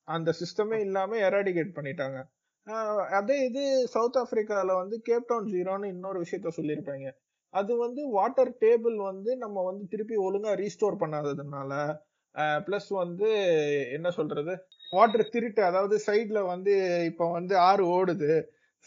[0.08, 2.18] அந்த சிஸ்டமே இல்லாம எராடிகேட் பண்ணிட்டாங்க.
[3.18, 3.62] அதே இது
[3.94, 7.08] சவுத் ஆப்பிரிக்கால வந்து கேப் டவுன் ஜீரோன்னு இன்னொரு விஷயத்த சொல்லியிருப்பாங்க.
[7.54, 11.72] அது வந்து வாட்டர் டேபிள் வந்து நம்ம வந்து திருப்பி ஒழுங்கா ரீஸ்டோர் பண்ணாததுனால
[12.66, 13.28] பிளஸ் வந்து
[13.96, 14.52] என்ன சொல்றது?
[14.92, 16.72] வாட்டர் திருட்டு அதாவது சைட்ல வந்து
[17.10, 18.30] இப்ப வந்து ஆறு ஓடுது.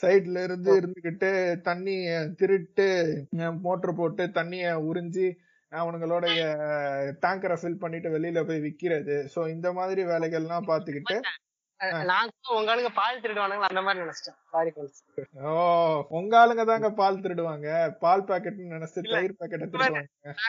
[0.03, 1.29] சைட்ல இருந்து இருந்துகிட்டு
[1.67, 2.07] தண்ணிய
[2.39, 2.87] திருட்டு
[3.65, 5.27] மோட்டர் போட்டு தண்ணிய உறிஞ்சி
[5.71, 6.39] அவனுங்களோடைய
[7.23, 9.17] டேங்கரை ஃபில் பண்ணிட்டு வெளியில போய் விக்கிறது.
[9.33, 11.17] சோ இந்த மாதிரி வேலைகள்லாம் பாத்துக்கிட்டு
[12.09, 14.37] நான் உங்க ஆளுங்க பால் திருடுவானுங்க அந்த மாதிரி நினைச்சிட்டேன்.
[14.51, 14.71] சாரி
[15.45, 15.53] ஓ
[16.11, 17.69] உங்க ஆளுங்க தாங்க பால் திருடுவாங்க.
[17.99, 19.01] பால் பாக்கெட்னு நினைச்சு.
[19.09, 20.03] தயிர் பாக்கெட்டை திருடுவாங்க.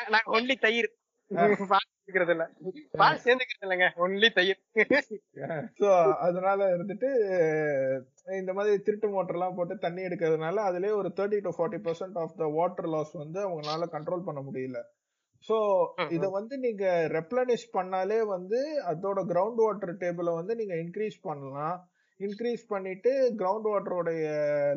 [0.08, 0.90] நான் ஒன்லி தயிர்.
[2.30, 2.44] இல்ல.
[2.94, 3.86] பால் சேர்ந்துக்கிறது இல்லைங்க.
[3.96, 4.58] ஒன்லி தயிர்.
[5.78, 5.86] சோ
[6.18, 7.08] அதனால இருந்துட்டு
[8.36, 12.36] இந்த மாதிரி திருட்டு மோட்டர் எல்லாம் போட்டு தண்ணி எடுக்கிறதுனால அதுலயே ஒரு thirty to forty percent of
[12.36, 14.80] the water loss வந்து அவங்களால கண்ட்ரோல் பண்ண முடியல.
[15.48, 15.56] சோ
[16.16, 16.84] இத வந்து நீங்க
[17.16, 18.60] ரெப்ளனிஷ் பண்ணாலே வந்து
[18.90, 21.76] அதோட கிரவுண்ட் வாட்டர் டேபிள வந்து நீங்க இன்க்ரீஸ் பண்ணலாம்.
[22.20, 24.24] இன்க்ரீஸ் பண்ணிட்டு கிரவுண்ட் வாட்டரோடைய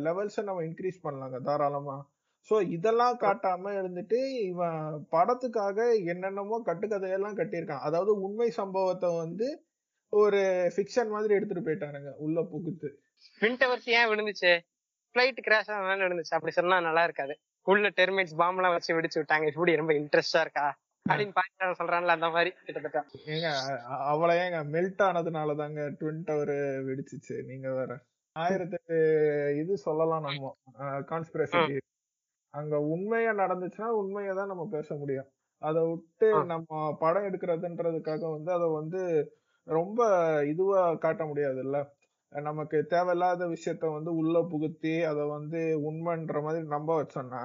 [0.07, 1.97] லெவல்ஸை நம்ம இன்க்ரீஸ் பண்ணலாங்க தாராளமா.
[2.49, 4.19] சோ இதெல்லாம் காட்டாம இருந்துட்டு
[4.49, 4.81] இவன்
[5.15, 7.85] படத்துக்காக என்னென்னமோ கட்டுக்கதையெல்லாம் கட்டியிருக்கான்.
[7.87, 9.47] அதாவது உண்மை சம்பவத்தை வந்து
[10.13, 10.41] ஒரு
[10.75, 12.89] ஃபிக்ஷன் மாதிரி எடுத்துட்டு போயிட்டானுங்க உள்ள புகுத்து.
[13.39, 14.51] ட்வின் டவர்ஸ் ஏன் விழுந்துச்சு?
[15.15, 15.71] ஃபிளைட் கிராஷ்
[16.03, 17.35] விழுந்துச்சு அப்படி சொன்னா நல்லா இருக்காது.
[17.67, 19.45] உள்ள டெர்மிட்ஸ் பாம்பு எல்லாம் வச்சு வெடிச்சு விட்டாங்க.
[19.51, 20.67] இப்படி ரொம்ப இன்ட்ரெஸ்டா இருக்கா?
[21.05, 22.99] அப்படின்னு சொல்றான்ல அந்த மாதிரி கிட்டத்தட்ட.
[23.33, 23.49] ஏங்க
[24.11, 26.55] அவளை ஏங்க மெல்ட் ஆனதுனால தாங்க ட்வின் டவர்
[26.89, 27.91] வெடிச்சிச்சு நீங்க வேற.
[28.35, 28.97] ஆயிரத்தெட்டு
[29.61, 30.51] இது சொல்லலாம் நம்ம
[31.11, 31.61] கான்ஸ்பிரசி
[32.53, 35.27] அங்க உண்மையா நடந்துச்சுன்னா உண்மையை தான் நம்ம பேச முடியும்.
[35.61, 36.27] அதை விட்டு.
[36.51, 36.69] நம்ம
[36.99, 39.01] படம் எடுக்கிறதுன்றதுக்காக வந்து அதை வந்து
[39.67, 40.01] ரொம்ப
[40.45, 41.77] இதுவா காட்ட முடியாதுல்ல?
[42.33, 47.43] நமக்கு தேவையில்லாத விஷயத்த வந்து உள்ள புகுத்தி அதை வந்து உண்மைன்ற மாதிரி நம்ப வச்சோம்னா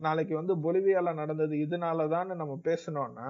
[0.00, 3.28] நாளைக்கு வந்து பொலிவியால நடந்தது இதனாலதான் நம்ம பேசணும்னா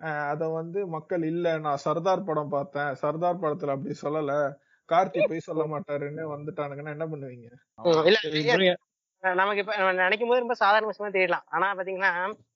[0.00, 2.94] அஹ் அத வந்து மக்கள் இல்ல நான் சர்தார் படம் பார்த்தேன்.
[2.94, 4.34] சர்தார் படத்துல அப்படி சொல்லல.
[4.88, 7.48] கார்த்தி போய் சொல்ல மாட்டாருன்னு வந்துட்டானுங்கன்னா என்ன பண்ணுவீங்க?
[9.22, 11.46] நமக்கு இப்ப நம்ம நினைக்கும் போது ரொம்ப சாதாரண விஷயமா தெரியலாம்.
[11.46, 12.12] ஆனா பாத்தீங்கன்னா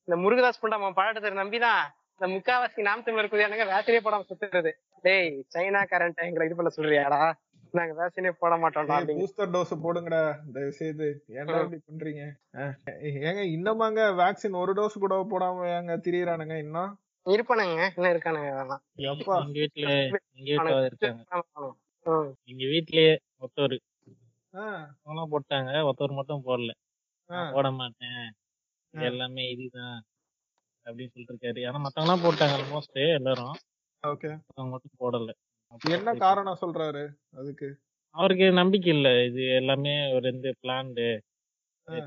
[0.08, 1.82] இந்த முருகதாஸ் புண்டா பாடத்தை நம்பிதான்
[2.20, 4.70] இந்த முக்காவாசி நாம் தமிழர் குதியானுங்க வேசனே படம் சுத்துறது.
[5.04, 7.20] டேய் சைனா கரண்ட் எங்களை இது பண்ண சொல்றியாடா?
[7.74, 10.52] நாங்க வேசனே போட அப்படின்னு பூஸ்டர் டோஸ் போடுங்கடா.
[10.52, 12.22] தயவு செய்து ஏன்டா இப்படி பண்றீங்க?
[12.52, 16.92] ஏங்க இன்னமாங்க வேக்சின் ஒரு டோஸ் கூட போடாம ஏங்க திரியறானுங்க இன்னும்?
[17.26, 17.90] இருப்பானுங்க.
[17.96, 18.82] இன்னும் இருக்கானுங்க அதெல்லாம்.
[18.96, 19.36] எப்பா?
[19.46, 21.22] எங்க வீட்டுல எங்க வீட்டுல இருக்காங்க.
[22.04, 22.32] ம்.
[22.44, 23.16] எங்க வீட்லயே
[24.52, 25.70] ஆஹ் அவங்களாம் போட்டாங்க.
[25.80, 26.70] ஒருத்தர் மட்டும் போடல.
[27.52, 28.32] போட மாட்டேன்.
[28.90, 30.02] எல்லாமே இதுதான்
[30.84, 31.68] அப்படின்னு சொல்லிட்டு இருக்காரு.
[31.68, 33.54] ஆனா மத்தவங்க எல்லாம் போட்டாங்க ஆல்மோஸ்ட் எல்லாரும்.
[34.02, 34.38] ஓகே.
[34.54, 35.32] அவங்க மட்டும் போடல.
[35.94, 37.68] என்ன காரணம் சொல்றாரு அதுக்கு?
[38.14, 39.08] அவருக்கு நம்பிக்கை இல்ல.
[39.28, 41.06] இது எல்லாமே ஒரு இந்த பிளான்டு.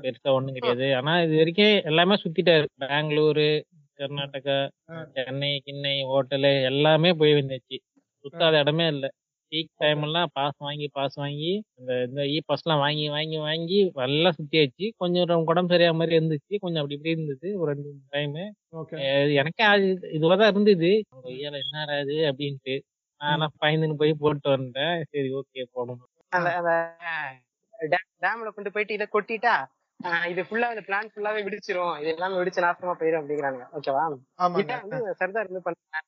[0.02, 0.86] பெருசா ஒண்ணும் கிடையாது.
[0.98, 2.66] ஆனா இது வரைக்கும் எல்லாமே சுத்திட்டாரு.
[2.84, 3.46] பெங்களூரு
[3.98, 4.56] கர்நாடகா.
[5.16, 7.76] சென்னை கிண்ணை ஹோட்டலு எல்லாமே போய் வந்துச்சு.
[8.24, 9.06] சுத்தாத இடமே இல்ல.
[9.52, 11.50] பீக் டைம் எல்லாம் பாஸ் வாங்கி பாஸ் வாங்கி
[11.80, 14.86] இந்த இந்த இ பாஸ் எல்லாம் வாங்கி வாங்கி வாங்கி எல்லாம் சுத்தியாச்சு.
[15.02, 16.54] கொஞ்சம் உடம்பு சரியா மாதிரி இருந்துச்சு.
[16.64, 17.48] கொஞ்சம் அப்படி இப்படி இருந்தது.
[17.60, 18.36] ஒரு ரெண்டு டைம்
[19.40, 19.66] எனக்கே
[20.18, 20.92] இதுவாதான் இருந்தது.
[21.62, 22.76] என்னடா இது அப்படின்ட்டு.
[23.20, 25.64] நானா பயந்துன்னு போய் போட்டு வந்துட்டேன் சரி ஓகே
[26.32, 26.50] அந்த
[28.22, 29.54] டேம்ல கொண்டு போயிட்டு இதை கொட்டிட்டா
[30.26, 31.94] இது ஃபுல்லா இந்த பிளான் ஃபுல்லாவே வெடிச்சிரும்.
[32.00, 34.02] இது எல்லாமே வெடிச்சு நாசமா போயிரும் அப்படிங்கிறாங்க ஓகேவா
[34.60, 35.62] இதான் வந்து சர்தார் வந்து?
[35.92, 36.00] ஆ.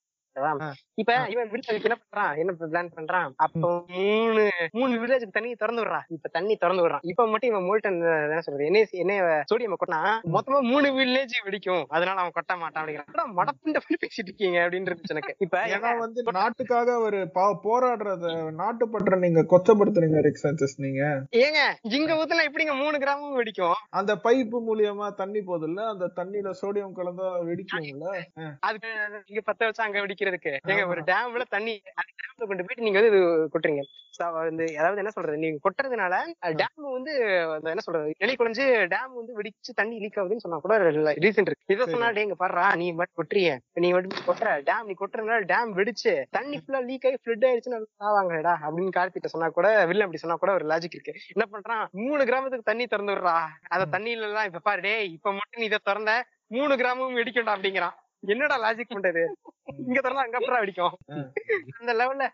[1.01, 3.31] இப்ப இவன் வில்லேஜ் என்ன பண்றான் என்ன பிளான் பண்றான்?
[3.36, 4.43] அப்போ மூணு
[4.73, 7.05] மூணு வில்லேஜுக்கு தண்ணி திறந்து விடுறான் இப்ப தண்ணி திறந்து விடுறான்.
[7.11, 8.69] இப்ப மட்டும் இவன் மோல்டன் என்ன சொல்றது?
[8.70, 9.15] என்ன என்ன
[9.51, 10.01] சோடியம் கொட்டினா
[10.35, 11.85] மொத்தமா மூணு வில்லேஜ் வெடிக்கும்.
[11.89, 13.35] அதனால அவன் கொட்ட மாட்டான் அப்படிங்கிறான்.
[13.39, 17.20] மடப்புண்ட பண்ணி பேசிட்டு இருக்கீங்க அப்படின்னு இருந்துச்சு எனக்கு இப்ப ஏன்னா வந்து நாட்டுக்காக ஒரு
[17.66, 18.27] போராடுறத
[18.61, 21.02] நாட்டுப்பற்ற நீங்க கொச்சப்படுத்துறீங்க ரிக் சாnchez நீங்க.
[21.43, 21.61] ஏங்க
[21.98, 23.77] இங்க ஊத்துல எப்படிங்க மூணு கிராமம் வெடிக்கும்?
[23.98, 25.81] அந்த பைப்பு மூலியமா தண்ணி போகுதுல்ல?
[25.93, 28.09] அந்த தண்ணியில சோடியம் கலந்தா வெடிக்கும்ல?
[28.69, 28.90] அதுக்கு
[29.27, 30.84] இங்க பத்த வச்சா அங்க வெடிக்கிறதுக்கு ஏங்க.
[30.92, 33.22] ஒரு டேம்ல தண்ணி அந்த டேம்ல கொண்டு போயிட்டு நீங்க வந்து இது
[33.55, 33.84] கொட்டுறீங்க
[34.44, 36.14] வந்து அதாவது என்ன சொல்றது நீங்க கொட்டுறதுனால
[36.59, 37.12] டேம் வந்து
[37.70, 40.74] என்ன சொல்றது எலி குறைஞ்சு டேம் வந்து வெடிச்சு தண்ணி லீக் ஆகுதுன்னு சொன்னா கூட
[41.18, 41.72] ரீசன் இருக்கு.
[41.74, 41.84] இதை.
[41.86, 43.51] சொன்னா டேங்க பாடுறா நீ மட்டும் கொட்டுறிய.
[43.76, 44.51] நீ மட்டும் கொட்டுற.
[44.68, 47.78] டேம் நீ கொட்டுறதுனால டேம் வெடிச்சு தண்ணி ஃபுல்லா லீக் ஆகி ஃபிளட் ஆயிடுச்சுன்னு
[48.09, 51.14] ஆவாங்கடா அப்படின்னு கார்த்திட்ட சொன்னா கூட வில்ல அப்படி சொன்னா கூட ஒரு லாஜிக் இருக்கு.
[51.34, 53.36] என்ன பண்றான் மூணு கிராமத்துக்கு தண்ணி திறந்து விடுறா
[53.70, 56.12] அத தண்ணியில எல்லாம் இப்ப பாரு டேய் இப்ப மட்டும் நீ இதை திறந்த
[56.51, 57.97] மூணு கிராமமும் வெடிக்கும்டா அப்படிங்கிறான்.
[58.22, 59.22] என்னடா லாஜிக் பண்றது?
[59.80, 60.94] இங்க திறந்தா அங்க அப்புறம் வெடிக்கும்?
[61.78, 62.24] அந்த லெவல்ல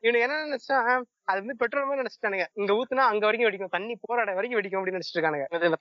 [0.00, 2.44] இவனுக்கு என்ன நினைச்சா அது வந்து பெட்ரோல் மாதிரி நினைச்சிட்டானுங்க.
[2.52, 3.70] இங்க ஊத்துனா அங்க வரைக்கும் வெடிக்கும்.
[3.70, 5.72] தண்ணி இடம் வரைக்கும் வெடிக்கும் அப்படின்னு நினைச்சிட்டு இருக்கானுங்க.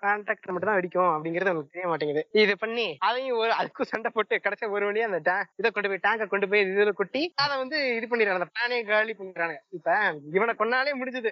[0.00, 2.28] கான்ட்ராக்டர் மட்டும் தான் வெடிக்கும் அப்படிங்கிறது அவனுக்கு தெரிய மாட்டேங்குது.
[2.32, 5.98] இது பண்ணி அதையும் ஒரு அதுக்கும் சண்டை போட்டு கடைசியா ஒரு வழியா அந்த டே- இதை கொண்டு போய்
[6.02, 8.32] டேங்க கொண்டு போய் இதுல கொட்டி அதை வந்து இது பண்ணிடுறாங்க.
[8.32, 11.30] அந்த பிளானே காலி பண்ணிடுறாங்க இப்ப இவனை கொன்னாலே முடிஞ்சது.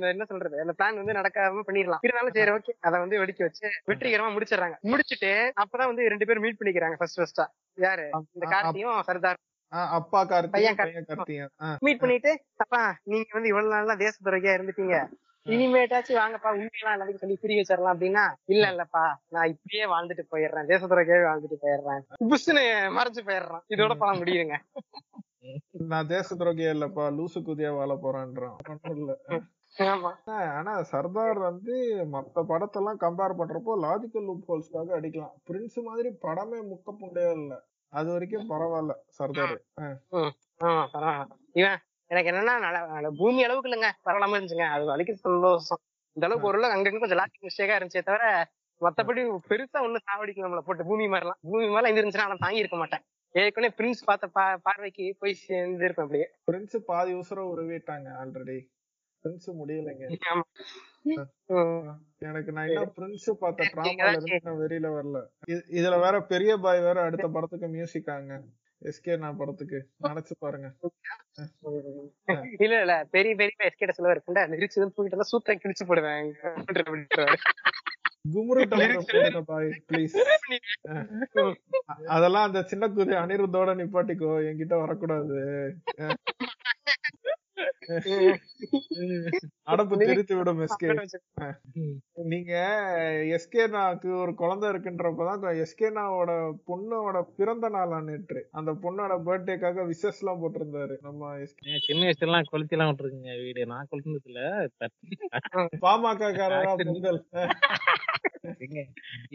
[0.00, 0.60] என்ன சொல்றது?
[0.60, 1.98] அந்த பிளான் வந்து நடக்காம பண்ணிடலாம்.
[2.00, 4.80] இருந்தாலும் சரி ஓகே அதை வந்து வெடிக்க வச்சு வெற்றிகரமா முடிச்சிடுறாங்க.
[4.80, 8.10] முடிச்சிட்டு அப்பதான் வந்து ரெண்டு பேரும் மீட் பண்ணிக்கிறாங்க ஃபர்ஸ்ட் ஃபர்ஸ்டா யாரு?
[8.32, 9.36] இந்த கார்த்தியும் சர்தார்.
[9.72, 10.80] அப்பா கார்த்தியும்
[11.24, 14.98] பையன் ஆஹ் மீட் பண்ணிட்டு அப்பா நீங்க வந்து இவ்வளவு நாளா தேச துறையா இருந்துட்டீங்க.
[15.46, 20.66] இனிமேட்டாச்சும் வாங்கப்பா உண்மையெல்லாம் எல்லாத்தையும் சொல்லி புரிய வச்சிடலாம் அப்படின்னா இல்ல இல்லப்பா நான் இப்படியே வாழ்ந்துட்டு போயிடுறேன்.
[20.66, 22.02] தேச துறைக்கே வாழ்ந்துட்டு போயிடுறேன்.
[22.30, 22.64] புஷ்னு
[22.96, 23.64] மறைஞ்சு போயிடுறான்.
[23.68, 24.58] இதோட படம் முடியுதுங்க.
[25.70, 28.56] நான் தேச துரோகியா இல்லப்பா லூசு குதியா வாழ போறான்றான்.
[28.90, 29.12] இல்ல.
[30.58, 31.74] ஆனா சர்தார் வந்து
[32.12, 35.34] மத்த படத்தெல்லாம் கம்பேர் பண்றப்போ லாஜிக்கல் லூப் ஹோல்ஸ்க்காக அடிக்கலாம்.
[35.48, 37.54] பிரின்ஸ் மாதிரி படமே முக்க புண்டையா இல்ல.
[37.98, 39.56] அது வரைக்கும் பரவாயில்ல சர்தார்.
[41.60, 41.78] இவன்
[42.10, 43.90] எனக்கு என்னன்னா பூமி அளவுக்கு இல்லைங்க.
[44.06, 44.66] பரவாயில்லாம இருந்துச்சுங்க.
[44.76, 45.80] அது வலிக்கு சந்தோஷம்.
[46.16, 48.24] இந்த அளவுக்கு ஒரு அங்கங்க கொஞ்சம் லாஸ்டிக் மிஸ்டேக்கா இருந்துச்சே தவிர
[48.80, 51.40] மத்தபடி பெருசா ஒண்ணும் சாவடிக்கல நம்மள போட்டு பூமி மாதிரிலாம்.
[51.50, 53.02] பூமி மேல இருந்துச்சுன்னா நான் தாங்கி இருக்க மாட்டேன்.
[53.34, 56.26] ஏற்கனவே பிரின்ஸ் பார்த்த பார்வைக்கு போய் சேர்ந்திருப்பேன் அப்படியே.
[56.50, 58.58] பிரின்ஸ் பாதி உசுர உருவிட்டாங்க ஆல்ரெடி.
[59.26, 60.16] பிரின்ஸ் முடியலைங்க.
[62.18, 65.22] எனக்கு நான் இன்னும் பிரின்ஸ் பார்த்த ட்ராமால இருந்து வெளியில வரல.
[65.46, 68.42] இது- இதுல வேற பெரிய பாய் வேற அடுத்த படத்துக்கு மியூசிக் ஆங்க.
[68.84, 69.88] எஸ்கே நான் படத்துக்கு.
[70.02, 70.72] நினைச்சு பாருங்க.
[72.58, 73.06] இல்ல இல்ல.
[73.10, 76.34] பெரிய பெரிய எஸ்கேட்ட சொல்லுவாரு புண்டா நெரிச்சு தூக்கிட்டு தான் சூத்த கிழிச்சு போடுவேன்.
[78.34, 80.16] குமுரு பாய் ப்ளீஸ்
[82.06, 84.28] அதெல்லாம் அந்த சின்ன குதி அனிருத்தோட நிப்பாட்டிக்கோ.
[84.44, 85.74] என்கிட்ட வரக்கூடாது.
[89.70, 90.88] அடப்பு தெரித்து விடும் எஸ்கே
[92.32, 92.52] நீங்க
[93.36, 95.34] எஸ்கேனாக்கு ஒரு குழந்தை இருக்குன்றப்பதான்
[95.64, 96.30] எஸ்கேனாவோட
[96.70, 100.96] பொண்ணோட பிறந்த நாள் நேற்று அந்த பொண்ணோட பர்த்டேக்காக விசஸ் எல்லாம் போட்டிருந்தாரு.
[101.02, 101.32] நம்ம
[101.86, 103.64] சின்ன வயசுல எல்லாம் கொளுத்தி எல்லாம் விட்டுருக்குங்க வீடு.
[103.74, 104.42] நான் கொளுத்துனது இல்ல
[105.84, 107.20] பாமக காரரா பொங்கல்.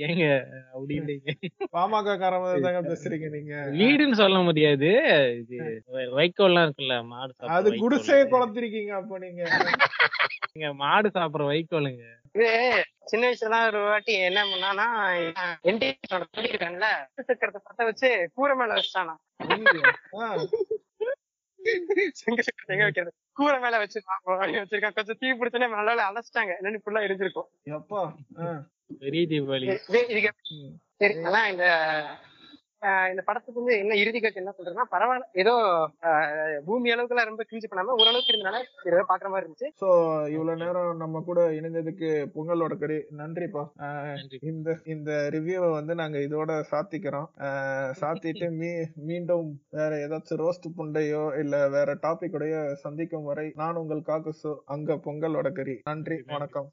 [0.04, 0.26] ஏங்க
[0.74, 1.32] அப்படி இல்லைங்க.
[1.74, 3.54] பாமக காரங்க பேசுறீங்க நீங்க.
[3.80, 4.90] வீடுன்னு சொல்ல முடியாது.
[5.42, 5.58] இது
[6.18, 7.82] வைக்கோல்லாம் இருக்குல்ல மாடு அது வைக்கோல்.
[8.12, 9.42] குடிசையை குளத்திருக்கீங்க அப்ப நீங்க.
[10.56, 12.06] இங்க மாடு சாப்பிடுற வைக்கோலுங்க.
[13.10, 14.86] சின்ன வயசுல ஒரு வாட்டி என்ன பண்ணானா
[15.70, 16.90] என்டிஆர் தோடி இருக்கான்ல
[17.30, 19.16] சக்கரத்தை பத்த வச்சு கூரை மேல வச்சுட்டானா.
[22.30, 23.12] எங்க வைக்கிறது?
[23.40, 24.24] கூரை மேல வச்சிருக்கான்
[24.62, 24.96] வச்சிருக்கான்.
[24.98, 27.50] கொஞ்சம் தீ பிடிச்சனே நல்லா அழைச்சிட்டாங்க என்னன்னு ஃபுல்லா எரிஞ்சிருக்கும்.
[29.04, 29.68] பெரிய தீபாவளி.
[31.02, 31.16] சரி
[31.54, 31.68] இந்த
[33.12, 35.26] இந்த படத்துக்கு வந்து என்ன இறுதி கட்டு என்ன சொல்றேன்னா பரவாயில்ல.
[35.42, 35.54] ஏதோ
[36.68, 38.60] பூமி அளவுக்கு எல்லாம் ரொம்ப கிழிச்சு பண்ணாம ஓரளவுக்கு இருந்தனால
[38.90, 39.70] ஏதோ பாக்குற மாதிரி இருந்துச்சு.
[39.82, 39.90] சோ
[40.36, 43.64] இவ்வளவு நேரம் நம்ம கூட இணைஞ்சதுக்கு பொங்கலோட கறி நன்றிப்பா.
[44.52, 47.30] இந்த இந்த ரிவ்யூவை வந்து நாங்க இதோட சாத்திக்கிறோம்.
[48.02, 48.72] சாத்திட்டு மீ
[49.10, 49.48] மீண்டும்
[49.80, 55.50] வேற ஏதாச்சும் ரோஸ்ட் புண்டையோ இல்ல வேற டாபிக் உடைய சந்திக்கும் வரை நான் உங்கள் காக்குசு அங்க பொங்கலோட
[55.52, 56.20] கறி நன்றி.
[56.34, 56.70] வணக்கம்.